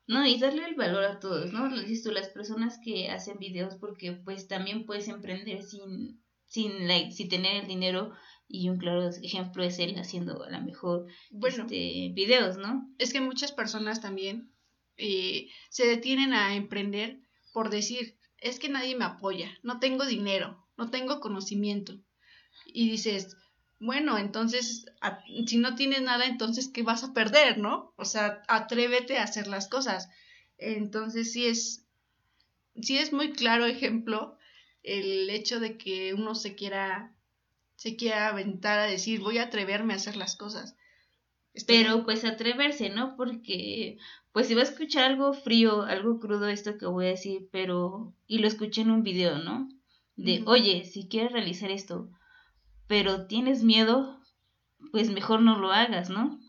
No, 0.08 0.26
y 0.26 0.40
darle 0.40 0.66
el 0.66 0.76
valor 0.76 1.04
a 1.04 1.20
todos, 1.20 1.52
¿no? 1.52 1.70
Tú, 1.70 2.12
las 2.12 2.30
personas 2.30 2.80
que 2.82 3.10
hacen 3.10 3.40
videos, 3.40 3.76
porque 3.76 4.14
pues 4.14 4.48
también 4.48 4.86
puedes 4.86 5.10
emprender 5.10 5.64
sin, 5.64 6.24
sin, 6.46 6.88
like, 6.88 7.12
sin 7.12 7.28
tener 7.28 7.64
el 7.64 7.68
dinero, 7.68 8.14
y 8.48 8.70
un 8.70 8.78
claro 8.78 9.10
ejemplo 9.10 9.64
es 9.64 9.80
él 9.80 10.00
haciendo 10.00 10.44
a 10.44 10.50
lo 10.50 10.62
mejor 10.62 11.08
Bueno, 11.32 11.64
este, 11.64 12.12
videos, 12.14 12.58
¿no? 12.58 12.90
es 12.98 13.12
que 13.12 13.20
muchas 13.20 13.52
personas 13.52 14.00
también 14.00 14.50
eh, 14.98 15.50
se 15.70 15.86
detienen 15.88 16.34
a 16.34 16.56
emprender 16.56 17.20
por 17.54 17.70
decir, 17.72 18.18
es 18.40 18.60
que 18.60 18.70
nadie 18.70 18.96
me 18.96 19.06
apoya, 19.06 19.50
no 19.64 19.80
tengo 19.80 20.06
dinero, 20.06 20.68
no 20.78 20.92
tengo 20.92 21.20
conocimiento. 21.20 22.00
Y 22.68 22.90
dices, 22.92 23.36
bueno, 23.80 24.18
entonces, 24.18 24.86
a- 25.02 25.22
si 25.48 25.58
no 25.58 25.76
tienes 25.76 26.02
nada, 26.04 26.26
entonces, 26.28 26.70
¿qué 26.70 26.84
vas 26.84 27.04
a 27.04 27.14
perder, 27.14 27.58
no? 27.58 27.94
O 27.98 28.06
sea, 28.06 28.44
atrévete 28.48 29.18
a 29.18 29.24
hacer 29.24 29.48
las 29.48 29.68
cosas. 29.68 30.10
Entonces, 30.58 31.32
sí 31.34 31.48
es, 31.48 31.86
sí 32.82 32.98
es 32.98 33.14
muy 33.14 33.32
claro 33.34 33.66
ejemplo 33.66 34.38
el 34.84 35.30
hecho 35.30 35.60
de 35.60 35.78
que 35.78 36.14
uno 36.14 36.36
se 36.36 36.56
quiera, 36.56 37.16
se 37.76 37.96
quiera 37.98 38.30
aventar 38.30 38.80
a 38.80 38.86
decir, 38.86 39.20
voy 39.22 39.40
a 39.40 39.44
atreverme 39.46 39.94
a 39.94 39.98
hacer 39.98 40.18
las 40.18 40.36
cosas. 40.38 40.76
Pero 41.68 42.06
pues 42.06 42.24
atreverse, 42.24 42.90
¿no? 42.90 43.16
Porque 43.18 43.98
pues 44.38 44.50
si 44.50 44.54
va 44.54 44.62
a 44.62 44.66
escuchar 44.66 45.06
algo 45.06 45.34
frío, 45.34 45.82
algo 45.82 46.20
crudo 46.20 46.48
esto 46.48 46.78
que 46.78 46.86
voy 46.86 47.08
a 47.08 47.10
decir, 47.10 47.50
pero 47.52 48.14
y 48.28 48.38
lo 48.38 48.48
escuché 48.48 48.82
en 48.82 48.92
un 48.92 49.02
video, 49.02 49.40
¿no? 49.40 49.68
De, 50.16 50.44
oye, 50.46 50.86
si 50.86 51.08
quieres 51.08 51.32
realizar 51.32 51.72
esto, 51.72 52.12
pero 52.86 53.26
tienes 53.26 53.64
miedo, 53.64 54.22
pues 54.92 55.10
mejor 55.10 55.42
no 55.42 55.58
lo 55.58 55.72
hagas, 55.72 56.12
¿no? 56.12 56.40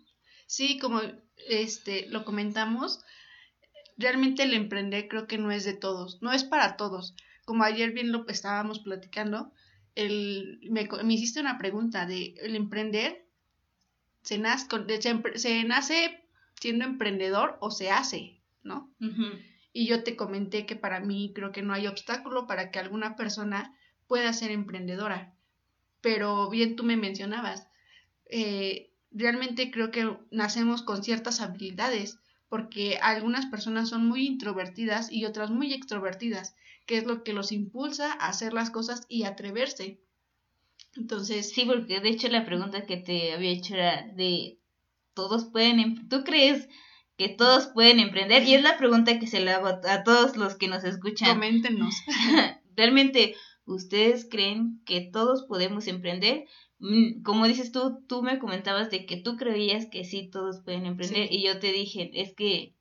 Sí, 0.47 0.79
como 0.79 1.01
este 1.49 2.07
lo 2.11 2.27
comentamos, 2.27 3.01
realmente 3.97 4.43
el 4.43 4.53
emprender 4.53 5.09
creo 5.09 5.27
que 5.27 5.39
no 5.39 5.51
es 5.51 5.65
de 5.65 5.73
todos, 5.73 6.21
no 6.21 6.31
es 6.31 6.45
para 6.45 6.77
todos. 6.77 7.15
Como 7.47 7.65
ayer 7.65 7.93
bien 7.93 8.13
lo 8.13 8.29
estábamos 8.29 8.81
platicando, 8.81 9.51
el, 9.95 10.61
me, 10.71 10.87
me 11.05 11.15
hiciste 11.15 11.41
una 11.41 11.57
pregunta 11.57 12.05
de 12.05 12.35
el 12.43 12.55
emprender 12.55 13.25
se 14.21 14.37
nace, 14.37 14.67
se 15.37 15.65
nace 15.65 16.28
siendo 16.61 16.85
emprendedor 16.85 17.57
o 17.61 17.71
se 17.71 17.91
hace, 17.91 18.41
¿no? 18.63 18.91
Y 19.73 19.87
yo 19.87 20.03
te 20.03 20.17
comenté 20.17 20.67
que 20.67 20.77
para 20.77 21.01
mí 21.01 21.33
creo 21.35 21.53
que 21.53 21.63
no 21.63 21.73
hay 21.73 21.87
obstáculo 21.87 22.47
para 22.47 22.71
que 22.71 22.79
alguna 22.79 23.17
persona 23.17 23.77
pueda 24.07 24.33
ser 24.33 24.51
emprendedora. 24.51 25.35
Pero 26.01 26.49
bien 26.49 26.77
tú 26.77 26.85
me 26.85 26.97
mencionabas, 26.97 27.69
eh, 28.27 28.91
realmente 29.11 29.71
creo 29.71 29.91
que 29.91 30.17
nacemos 30.31 30.83
con 30.83 31.03
ciertas 31.03 31.41
habilidades, 31.41 32.19
porque 32.49 32.99
algunas 33.03 33.47
personas 33.47 33.89
son 33.89 34.07
muy 34.07 34.27
introvertidas 34.27 35.13
y 35.13 35.25
otras 35.27 35.51
muy 35.51 35.73
extrovertidas, 35.75 36.57
que 36.87 36.97
es 36.97 37.05
lo 37.05 37.23
que 37.23 37.33
los 37.33 37.53
impulsa 37.53 38.13
a 38.13 38.29
hacer 38.29 38.53
las 38.53 38.71
cosas 38.71 39.05
y 39.09 39.25
atreverse. 39.25 40.01
Entonces, 40.97 41.53
Sí, 41.53 41.65
porque 41.67 42.01
de 42.01 42.09
hecho 42.09 42.29
la 42.29 42.47
pregunta 42.47 42.87
que 42.87 42.97
te 42.97 43.33
había 43.35 43.51
hecho 43.51 43.75
era 43.75 44.07
de 44.15 44.58
todos 45.19 45.47
pueden, 45.51 45.81
em- 45.81 46.09
¿tú 46.09 46.23
crees 46.23 46.69
que 47.17 47.29
todos 47.29 47.67
pueden 47.75 47.99
emprender? 47.99 48.45
Y 48.45 48.55
es 48.55 48.63
la 48.63 48.79
pregunta 48.79 49.19
que 49.19 49.27
se 49.27 49.41
le 49.41 49.51
hago 49.51 49.67
a, 49.67 50.05
todos 50.05 50.37
los 50.37 50.55
que 50.55 50.69
nos 50.69 50.85
escuchan. 50.85 51.35
coméntenos. 51.35 51.93
Realmente, 52.77 53.35
¿Ustedes 53.69 54.27
creen 54.31 54.81
que 54.87 55.03
todos 55.03 55.45
podemos 55.47 55.89
emprender? 55.89 56.45
Mm, 56.79 57.23
como 57.23 57.47
dices 57.47 57.71
tú, 57.71 58.03
tú 58.09 58.23
me 58.23 58.39
comentabas 58.39 58.89
de 58.89 59.05
que 59.05 59.19
tú 59.19 59.37
creías 59.37 59.85
que 59.91 60.05
sí 60.05 60.31
todos 60.33 60.63
pueden 60.65 60.87
emprender 60.87 61.31
y 61.31 61.45
yo 61.45 61.59
te 61.59 61.71
dije, 61.71 62.11
es 62.15 62.35
que 62.35 62.73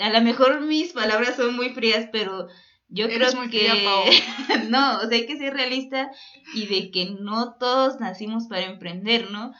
a 0.00 0.10
lo 0.10 0.20
mejor 0.22 0.62
mis 0.62 0.92
palabras 0.92 1.36
son 1.36 1.54
muy 1.54 1.68
frías, 1.68 2.08
pero 2.10 2.48
yo 2.88 3.06
creo 3.06 3.30
que 3.48 3.86
no, 4.70 4.98
o 4.98 5.06
sea, 5.06 5.16
hay 5.16 5.26
que 5.26 5.38
ser 5.38 5.54
realista 5.54 6.10
y 6.52 6.66
de 6.66 6.90
que 6.90 7.14
no 7.20 7.54
todos 7.60 8.00
nacimos 8.00 8.48
para 8.48 8.64
emprender, 8.64 9.30
¿no? 9.30 9.52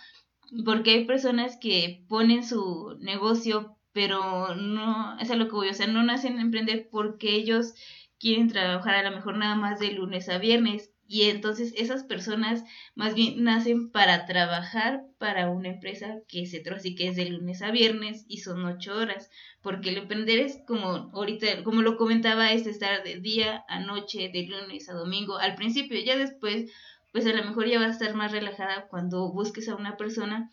Porque 0.64 0.90
hay 0.90 1.04
personas 1.06 1.56
que 1.56 2.04
ponen 2.08 2.44
su 2.44 2.96
negocio, 3.00 3.76
pero 3.92 4.54
no, 4.54 5.18
es 5.18 5.28
lo 5.30 5.46
que 5.46 5.54
voy, 5.54 5.68
o 5.68 5.74
sea, 5.74 5.86
no 5.86 6.02
nacen 6.02 6.38
a 6.38 6.42
emprender 6.42 6.88
porque 6.90 7.34
ellos 7.34 7.74
quieren 8.18 8.48
trabajar 8.48 8.94
a 8.94 9.10
lo 9.10 9.16
mejor 9.16 9.36
nada 9.36 9.56
más 9.56 9.80
de 9.80 9.92
lunes 9.92 10.28
a 10.28 10.38
viernes 10.38 10.92
y 11.12 11.24
entonces 11.24 11.74
esas 11.76 12.04
personas 12.04 12.64
más 12.94 13.14
bien 13.14 13.44
nacen 13.44 13.90
para 13.90 14.24
trabajar 14.24 15.02
para 15.18 15.50
una 15.50 15.68
empresa 15.68 16.20
que 16.26 16.46
se 16.46 16.62
así 16.74 16.94
que 16.94 17.08
es 17.08 17.16
de 17.16 17.26
lunes 17.26 17.60
a 17.60 17.70
viernes 17.70 18.24
y 18.28 18.38
son 18.38 18.64
ocho 18.64 18.96
horas. 18.96 19.28
Porque 19.60 19.90
el 19.90 19.98
emprender 19.98 20.38
es 20.38 20.60
como 20.66 21.10
ahorita, 21.12 21.64
como 21.64 21.82
lo 21.82 21.98
comentaba, 21.98 22.52
es 22.52 22.66
estar 22.66 23.04
de 23.04 23.20
día 23.20 23.62
a 23.68 23.80
noche, 23.80 24.30
de 24.32 24.46
lunes 24.46 24.88
a 24.88 24.94
domingo, 24.94 25.36
al 25.36 25.54
principio, 25.54 26.00
ya 26.00 26.16
después, 26.16 26.72
pues 27.12 27.26
a 27.26 27.32
lo 27.32 27.44
mejor 27.44 27.68
ya 27.68 27.78
va 27.78 27.86
a 27.86 27.90
estar 27.90 28.14
más 28.14 28.32
relajada 28.32 28.88
cuando 28.88 29.30
busques 29.32 29.68
a 29.68 29.76
una 29.76 29.96
persona 29.96 30.50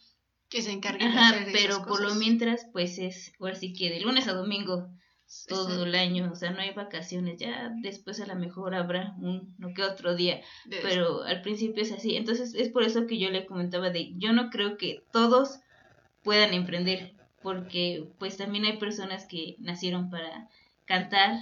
que 0.49 0.62
se 0.62 0.72
encargue 0.72 1.07
de 1.07 1.18
hacer 1.18 1.47
pero 1.53 1.86
por 1.86 2.01
lo 2.01 2.16
mientras, 2.16 2.68
pues 2.72 2.97
es, 2.97 3.34
ahora 3.39 3.55
sí 3.55 3.74
que 3.74 3.89
de 3.89 4.01
lunes 4.01 4.28
a 4.28 4.34
domingo 4.34 4.89
todo 5.47 5.84
el 5.84 5.93
año, 5.93 6.32
o 6.32 6.36
sea, 6.36 6.49
no 6.49 6.60
hay 6.60 6.72
vacaciones, 6.74 7.38
ya 7.38 7.72
después 7.82 8.20
a 8.20 8.26
lo 8.26 8.36
mejor 8.36 8.74
habrá 8.74 9.14
un 9.20 9.53
no 9.60 9.74
que 9.76 9.84
otro 9.84 10.16
día, 10.16 10.41
pero 10.82 11.24
al 11.24 11.43
principio 11.43 11.84
es 11.84 11.91
así, 11.91 12.16
entonces 12.16 12.55
es 12.55 12.70
por 12.70 12.84
eso 12.84 13.05
que 13.05 13.20
yo 13.20 13.30
le 13.30 13.45
comentaba 13.45 13.91
de, 13.91 14.12
yo 14.18 14.34
no 14.34 14.49
creo 14.49 14.78
que 14.78 15.03
todos 15.12 15.60
puedan 16.24 16.55
emprender, 16.55 17.14
porque 17.43 18.07
pues 18.18 18.38
también 18.38 18.66
hay 18.66 18.78
personas 18.78 19.26
que 19.28 19.55
nacieron 19.60 20.10
para 20.10 20.49
cantar, 20.86 21.38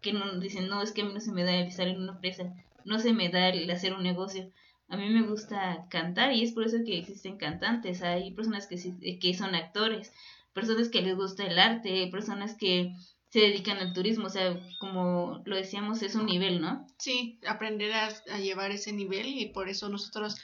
que 0.00 0.12
no 0.12 0.38
dicen, 0.38 0.68
no, 0.68 0.80
es 0.80 0.92
que 0.92 1.02
a 1.02 1.04
mí 1.04 1.12
no 1.12 1.20
se 1.20 1.32
me 1.32 1.42
da 1.42 1.56
estar 1.56 1.88
en 1.88 2.00
una 2.00 2.12
empresa, 2.12 2.54
no 2.84 3.00
se 3.00 3.12
me 3.12 3.28
da 3.28 3.48
el 3.48 3.68
hacer 3.72 3.92
un 3.92 4.04
negocio, 4.04 4.52
a 4.92 4.96
mí 4.98 5.08
me 5.08 5.22
gusta 5.22 5.86
cantar 5.88 6.32
y 6.32 6.42
es 6.42 6.52
por 6.52 6.66
eso 6.66 6.76
que 6.84 6.98
existen 6.98 7.38
cantantes, 7.38 8.02
hay 8.02 8.30
personas 8.32 8.66
que, 8.66 9.18
que 9.18 9.34
son 9.34 9.54
actores, 9.54 10.12
personas 10.52 10.90
que 10.90 11.00
les 11.00 11.16
gusta 11.16 11.46
el 11.46 11.58
arte, 11.58 12.08
personas 12.12 12.54
que 12.58 12.92
se 13.30 13.38
dedican 13.40 13.78
al 13.78 13.94
turismo, 13.94 14.26
o 14.26 14.28
sea, 14.28 14.60
como 14.78 15.42
lo 15.46 15.56
decíamos, 15.56 16.02
es 16.02 16.14
un 16.14 16.26
nivel, 16.26 16.60
¿no? 16.60 16.86
Sí, 16.98 17.40
aprender 17.46 17.90
a, 17.94 18.38
llevar 18.38 18.70
ese 18.70 18.92
nivel 18.92 19.28
y 19.28 19.46
por 19.46 19.70
eso 19.70 19.88
nosotros, 19.88 20.36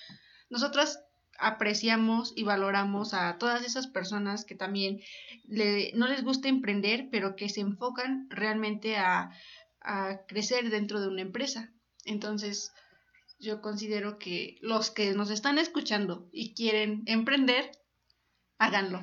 nosotras 0.49 1.05
apreciamos 1.38 2.32
y 2.34 2.44
valoramos 2.44 3.12
a 3.12 3.36
todas 3.36 3.66
esas 3.66 3.86
personas 3.86 4.46
que 4.46 4.55
también 4.55 5.03
le, 5.46 5.92
no 5.92 6.09
les 6.09 6.24
gusta 6.24 6.49
emprender, 6.49 7.09
pero 7.12 7.36
que 7.36 7.51
se 7.51 7.61
enfocan 7.61 8.28
realmente 8.30 8.96
a, 8.96 9.30
a 9.82 10.20
crecer 10.26 10.70
dentro 10.70 11.03
de 11.03 11.09
una 11.09 11.20
empresa. 11.20 11.70
Entonces, 12.07 12.72
yo 13.39 13.61
considero 13.61 14.18
que 14.18 14.59
los 14.61 14.91
que 14.91 15.12
nos 15.14 15.30
están 15.30 15.59
escuchando 15.59 16.28
y 16.32 16.55
quieren 16.55 17.03
emprender, 17.07 17.70
háganlo. 18.59 19.03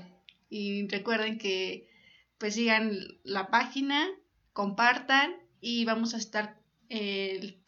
Y 0.50 0.88
recuerden 0.88 1.38
que 1.38 1.90
pues 2.38 2.56
sigan 2.56 2.92
la 3.24 3.50
página, 3.50 4.08
compartan 4.54 5.36
y 5.62 5.86
vamos 5.86 6.14
a 6.14 6.18
estar... 6.18 6.60
Eh, 6.90 7.62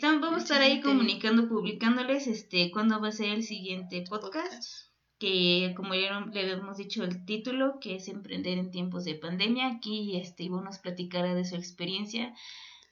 vamos 0.00 0.34
a 0.34 0.38
estar 0.38 0.62
ahí 0.62 0.80
comunicando, 0.80 1.48
publicándoles 1.48 2.26
este 2.26 2.70
cuándo 2.70 3.00
va 3.00 3.08
a 3.08 3.12
ser 3.12 3.30
el 3.30 3.42
siguiente 3.42 4.04
podcast, 4.08 4.88
que 5.18 5.72
como 5.76 5.94
ya 5.94 6.20
le 6.20 6.40
habíamos 6.40 6.78
dicho 6.78 7.04
el 7.04 7.24
título, 7.26 7.78
que 7.80 7.96
es 7.96 8.08
Emprender 8.08 8.58
en 8.58 8.70
tiempos 8.70 9.04
de 9.04 9.16
pandemia. 9.16 9.68
Aquí 9.68 10.16
este 10.16 10.44
Ivonne 10.44 10.64
nos 10.64 10.78
platicará 10.78 11.34
de 11.34 11.44
su 11.44 11.56
experiencia 11.56 12.34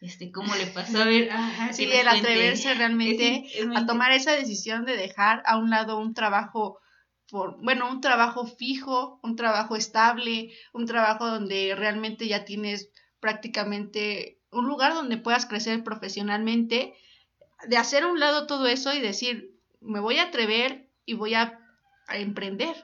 este, 0.00 0.32
cómo 0.32 0.54
le 0.54 0.66
pasó 0.66 1.02
a 1.02 1.04
ver. 1.04 1.30
sí, 1.72 1.84
el 1.84 2.08
atreverse 2.08 2.74
realmente 2.74 3.44
a 3.76 3.86
tomar 3.86 4.12
esa 4.12 4.32
decisión 4.32 4.84
de 4.84 4.96
dejar 4.96 5.42
a 5.46 5.58
un 5.58 5.70
lado 5.70 5.98
un 5.98 6.14
trabajo 6.14 6.80
bueno, 7.32 7.88
un 7.88 8.00
trabajo 8.00 8.46
fijo, 8.46 9.20
un 9.22 9.36
trabajo 9.36 9.76
estable, 9.76 10.52
un 10.72 10.86
trabajo 10.86 11.26
donde 11.28 11.74
realmente 11.76 12.26
ya 12.26 12.44
tienes 12.44 12.90
prácticamente 13.20 14.40
un 14.50 14.66
lugar 14.66 14.94
donde 14.94 15.16
puedas 15.16 15.46
crecer 15.46 15.84
profesionalmente, 15.84 16.94
de 17.68 17.76
hacer 17.76 18.02
a 18.02 18.08
un 18.08 18.18
lado 18.18 18.46
todo 18.46 18.66
eso 18.66 18.92
y 18.92 19.00
decir, 19.00 19.54
me 19.80 20.00
voy 20.00 20.16
a 20.16 20.24
atrever 20.24 20.88
y 21.04 21.14
voy 21.14 21.34
a, 21.34 21.56
emprender. 22.12 22.74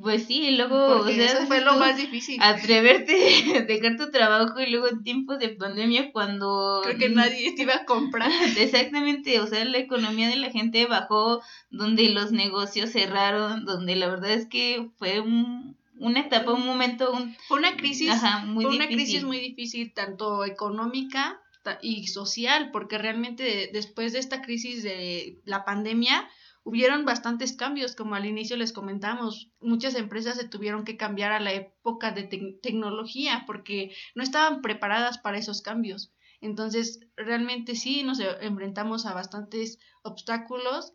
Pues 0.00 0.24
sí, 0.24 0.40
y 0.40 0.56
luego, 0.56 1.00
o 1.00 1.06
sea, 1.06 1.26
eso 1.26 1.46
fue 1.46 1.60
lo 1.60 1.74
más 1.76 1.98
difícil. 1.98 2.40
Atreverte, 2.40 3.64
dejar 3.68 3.98
tu 3.98 4.10
trabajo 4.10 4.58
y 4.58 4.70
luego 4.70 4.88
en 4.88 5.02
tiempos 5.02 5.38
de 5.38 5.50
pandemia 5.50 6.12
cuando... 6.12 6.80
Creo 6.82 6.98
que 6.98 7.10
nadie 7.10 7.54
te 7.54 7.62
iba 7.62 7.74
a 7.74 7.84
comprar. 7.84 8.30
Exactamente, 8.56 9.38
o 9.40 9.46
sea, 9.46 9.64
la 9.66 9.76
economía 9.76 10.28
de 10.28 10.36
la 10.36 10.50
gente 10.50 10.86
bajó, 10.86 11.42
donde 11.70 12.08
los 12.08 12.32
negocios 12.32 12.90
cerraron, 12.90 13.66
donde 13.66 13.96
la 13.96 14.08
verdad 14.08 14.30
es 14.30 14.46
que 14.46 14.88
fue 14.96 15.20
un, 15.20 15.76
una 15.98 16.20
etapa, 16.20 16.54
un 16.54 16.64
momento... 16.64 17.12
Un... 17.12 17.36
Fue 17.46 17.58
una 17.58 17.76
crisis, 17.76 18.10
muy 18.46 18.64
fue 18.64 18.76
una 18.76 18.86
crisis 18.86 19.24
muy 19.24 19.40
difícil, 19.40 19.92
tanto 19.92 20.46
económica 20.46 21.38
y 21.82 22.06
social, 22.06 22.70
porque 22.72 22.96
realmente 22.96 23.68
después 23.74 24.14
de 24.14 24.20
esta 24.20 24.40
crisis 24.40 24.82
de 24.82 25.38
la 25.44 25.66
pandemia 25.66 26.26
hubieron 26.66 27.04
bastantes 27.04 27.52
cambios, 27.52 27.94
como 27.94 28.16
al 28.16 28.26
inicio 28.26 28.56
les 28.56 28.72
comentamos, 28.72 29.52
muchas 29.60 29.94
empresas 29.94 30.36
se 30.36 30.48
tuvieron 30.48 30.84
que 30.84 30.96
cambiar 30.96 31.30
a 31.30 31.38
la 31.38 31.52
época 31.52 32.10
de 32.10 32.24
tecnología 32.60 33.44
porque 33.46 33.94
no 34.16 34.24
estaban 34.24 34.62
preparadas 34.62 35.18
para 35.18 35.38
esos 35.38 35.62
cambios. 35.62 36.12
Entonces, 36.40 36.98
realmente 37.16 37.76
sí 37.76 38.02
nos 38.02 38.18
enfrentamos 38.18 39.06
a 39.06 39.14
bastantes 39.14 39.78
obstáculos, 40.02 40.92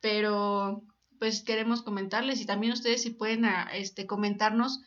pero 0.00 0.84
pues 1.18 1.42
queremos 1.42 1.82
comentarles 1.82 2.40
y 2.40 2.46
también 2.46 2.72
ustedes 2.72 3.02
si 3.02 3.10
pueden 3.10 3.46
ah, 3.46 3.68
este, 3.74 4.06
comentarnos 4.06 4.80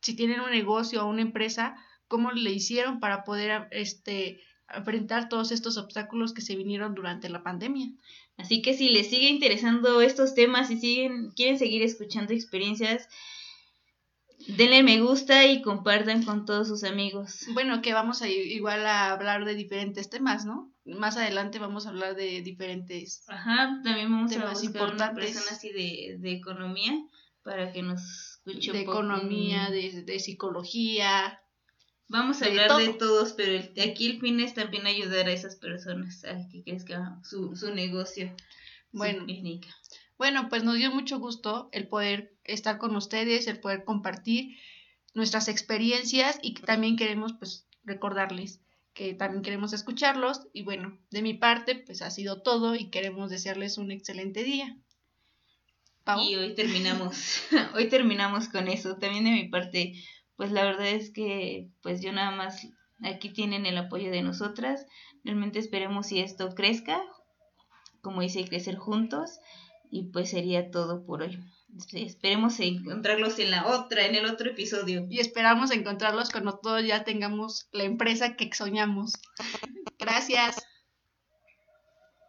si 0.00 0.16
tienen 0.16 0.40
un 0.40 0.50
negocio 0.50 1.04
o 1.04 1.10
una 1.10 1.20
empresa, 1.20 1.76
cómo 2.08 2.32
le 2.32 2.52
hicieron 2.52 3.00
para 3.00 3.22
poder 3.22 3.68
este, 3.70 4.40
enfrentar 4.74 5.28
todos 5.28 5.52
estos 5.52 5.76
obstáculos 5.76 6.32
que 6.32 6.40
se 6.40 6.56
vinieron 6.56 6.94
durante 6.94 7.28
la 7.28 7.42
pandemia. 7.42 7.90
Así 8.36 8.62
que 8.62 8.74
si 8.74 8.88
les 8.88 9.10
sigue 9.10 9.28
interesando 9.28 10.00
estos 10.00 10.34
temas 10.34 10.70
y 10.70 10.78
siguen, 10.78 11.30
quieren 11.32 11.58
seguir 11.58 11.82
escuchando 11.82 12.32
experiencias, 12.32 13.08
denle 14.48 14.82
me 14.82 15.00
gusta 15.00 15.46
y 15.46 15.62
compartan 15.62 16.24
con 16.24 16.44
todos 16.44 16.68
sus 16.68 16.84
amigos. 16.84 17.46
Bueno, 17.52 17.82
que 17.82 17.92
vamos 17.92 18.22
a 18.22 18.28
igual 18.28 18.86
a 18.86 19.12
hablar 19.12 19.44
de 19.44 19.54
diferentes 19.54 20.10
temas, 20.10 20.44
¿no? 20.44 20.72
Más 20.84 21.16
adelante 21.16 21.58
vamos 21.58 21.86
a 21.86 21.90
hablar 21.90 22.16
de 22.16 22.42
diferentes 22.42 23.24
Ajá, 23.28 23.80
también 23.84 24.10
vamos 24.10 24.36
a 24.36 24.50
buscar 24.50 24.94
una 24.94 25.14
persona 25.14 25.46
así 25.50 25.70
de, 25.70 26.16
de 26.18 26.32
economía 26.32 26.92
para 27.44 27.72
que 27.72 27.82
nos 27.82 28.00
escuche 28.44 28.72
de 28.72 28.80
economía, 28.80 29.70
de, 29.70 30.02
de 30.02 30.18
psicología, 30.18 31.41
Vamos 32.12 32.42
a 32.42 32.46
hablar 32.46 32.76
de 32.76 32.92
todos, 32.92 33.32
pero 33.32 33.58
aquí 33.82 34.06
el 34.06 34.20
fin 34.20 34.38
es 34.40 34.52
también 34.52 34.86
ayudar 34.86 35.28
a 35.28 35.32
esas 35.32 35.56
personas 35.56 36.26
a 36.26 36.46
que 36.50 36.62
crezca 36.62 37.18
su, 37.24 37.56
su 37.56 37.74
negocio. 37.74 38.36
Bueno, 38.92 39.24
bueno, 40.18 40.50
pues 40.50 40.62
nos 40.62 40.76
dio 40.76 40.90
mucho 40.90 41.18
gusto 41.18 41.70
el 41.72 41.88
poder 41.88 42.36
estar 42.44 42.76
con 42.76 42.94
ustedes, 42.96 43.46
el 43.46 43.60
poder 43.60 43.84
compartir 43.84 44.58
nuestras 45.14 45.48
experiencias 45.48 46.38
y 46.42 46.52
que 46.52 46.62
también 46.64 46.98
queremos 46.98 47.32
pues 47.32 47.66
recordarles 47.82 48.60
que 48.92 49.14
también 49.14 49.42
queremos 49.42 49.72
escucharlos 49.72 50.48
y 50.52 50.64
bueno, 50.64 50.98
de 51.10 51.22
mi 51.22 51.32
parte 51.32 51.76
pues 51.76 52.02
ha 52.02 52.10
sido 52.10 52.42
todo 52.42 52.74
y 52.74 52.90
queremos 52.90 53.30
desearles 53.30 53.78
un 53.78 53.90
excelente 53.90 54.44
día. 54.44 54.76
Y 56.20 56.34
hoy 56.34 56.54
terminamos, 56.54 57.42
hoy 57.74 57.88
terminamos 57.88 58.48
con 58.48 58.68
eso. 58.68 58.96
También 58.96 59.24
de 59.24 59.30
mi 59.30 59.48
parte 59.48 59.94
pues 60.36 60.52
la 60.52 60.64
verdad 60.64 60.88
es 60.88 61.10
que 61.10 61.68
pues 61.82 62.00
yo 62.00 62.12
nada 62.12 62.30
más 62.30 62.66
aquí 63.04 63.30
tienen 63.30 63.66
el 63.66 63.78
apoyo 63.78 64.10
de 64.10 64.22
nosotras. 64.22 64.86
Realmente 65.24 65.58
esperemos 65.58 66.06
si 66.06 66.20
esto 66.20 66.54
crezca, 66.54 67.02
como 68.00 68.22
dice, 68.22 68.44
crecer 68.44 68.76
juntos 68.76 69.38
y 69.90 70.04
pues 70.04 70.30
sería 70.30 70.70
todo 70.70 71.04
por 71.04 71.22
hoy. 71.22 71.38
Esperemos 71.92 72.60
encontrarlos 72.60 73.38
en 73.38 73.50
la 73.50 73.66
otra, 73.66 74.06
en 74.06 74.14
el 74.14 74.26
otro 74.26 74.50
episodio. 74.50 75.06
Y 75.08 75.20
esperamos 75.20 75.70
encontrarlos 75.70 76.30
cuando 76.30 76.58
todos 76.58 76.84
ya 76.84 77.04
tengamos 77.04 77.68
la 77.72 77.84
empresa 77.84 78.36
que 78.36 78.50
soñamos. 78.52 79.12
Gracias. 79.98 80.56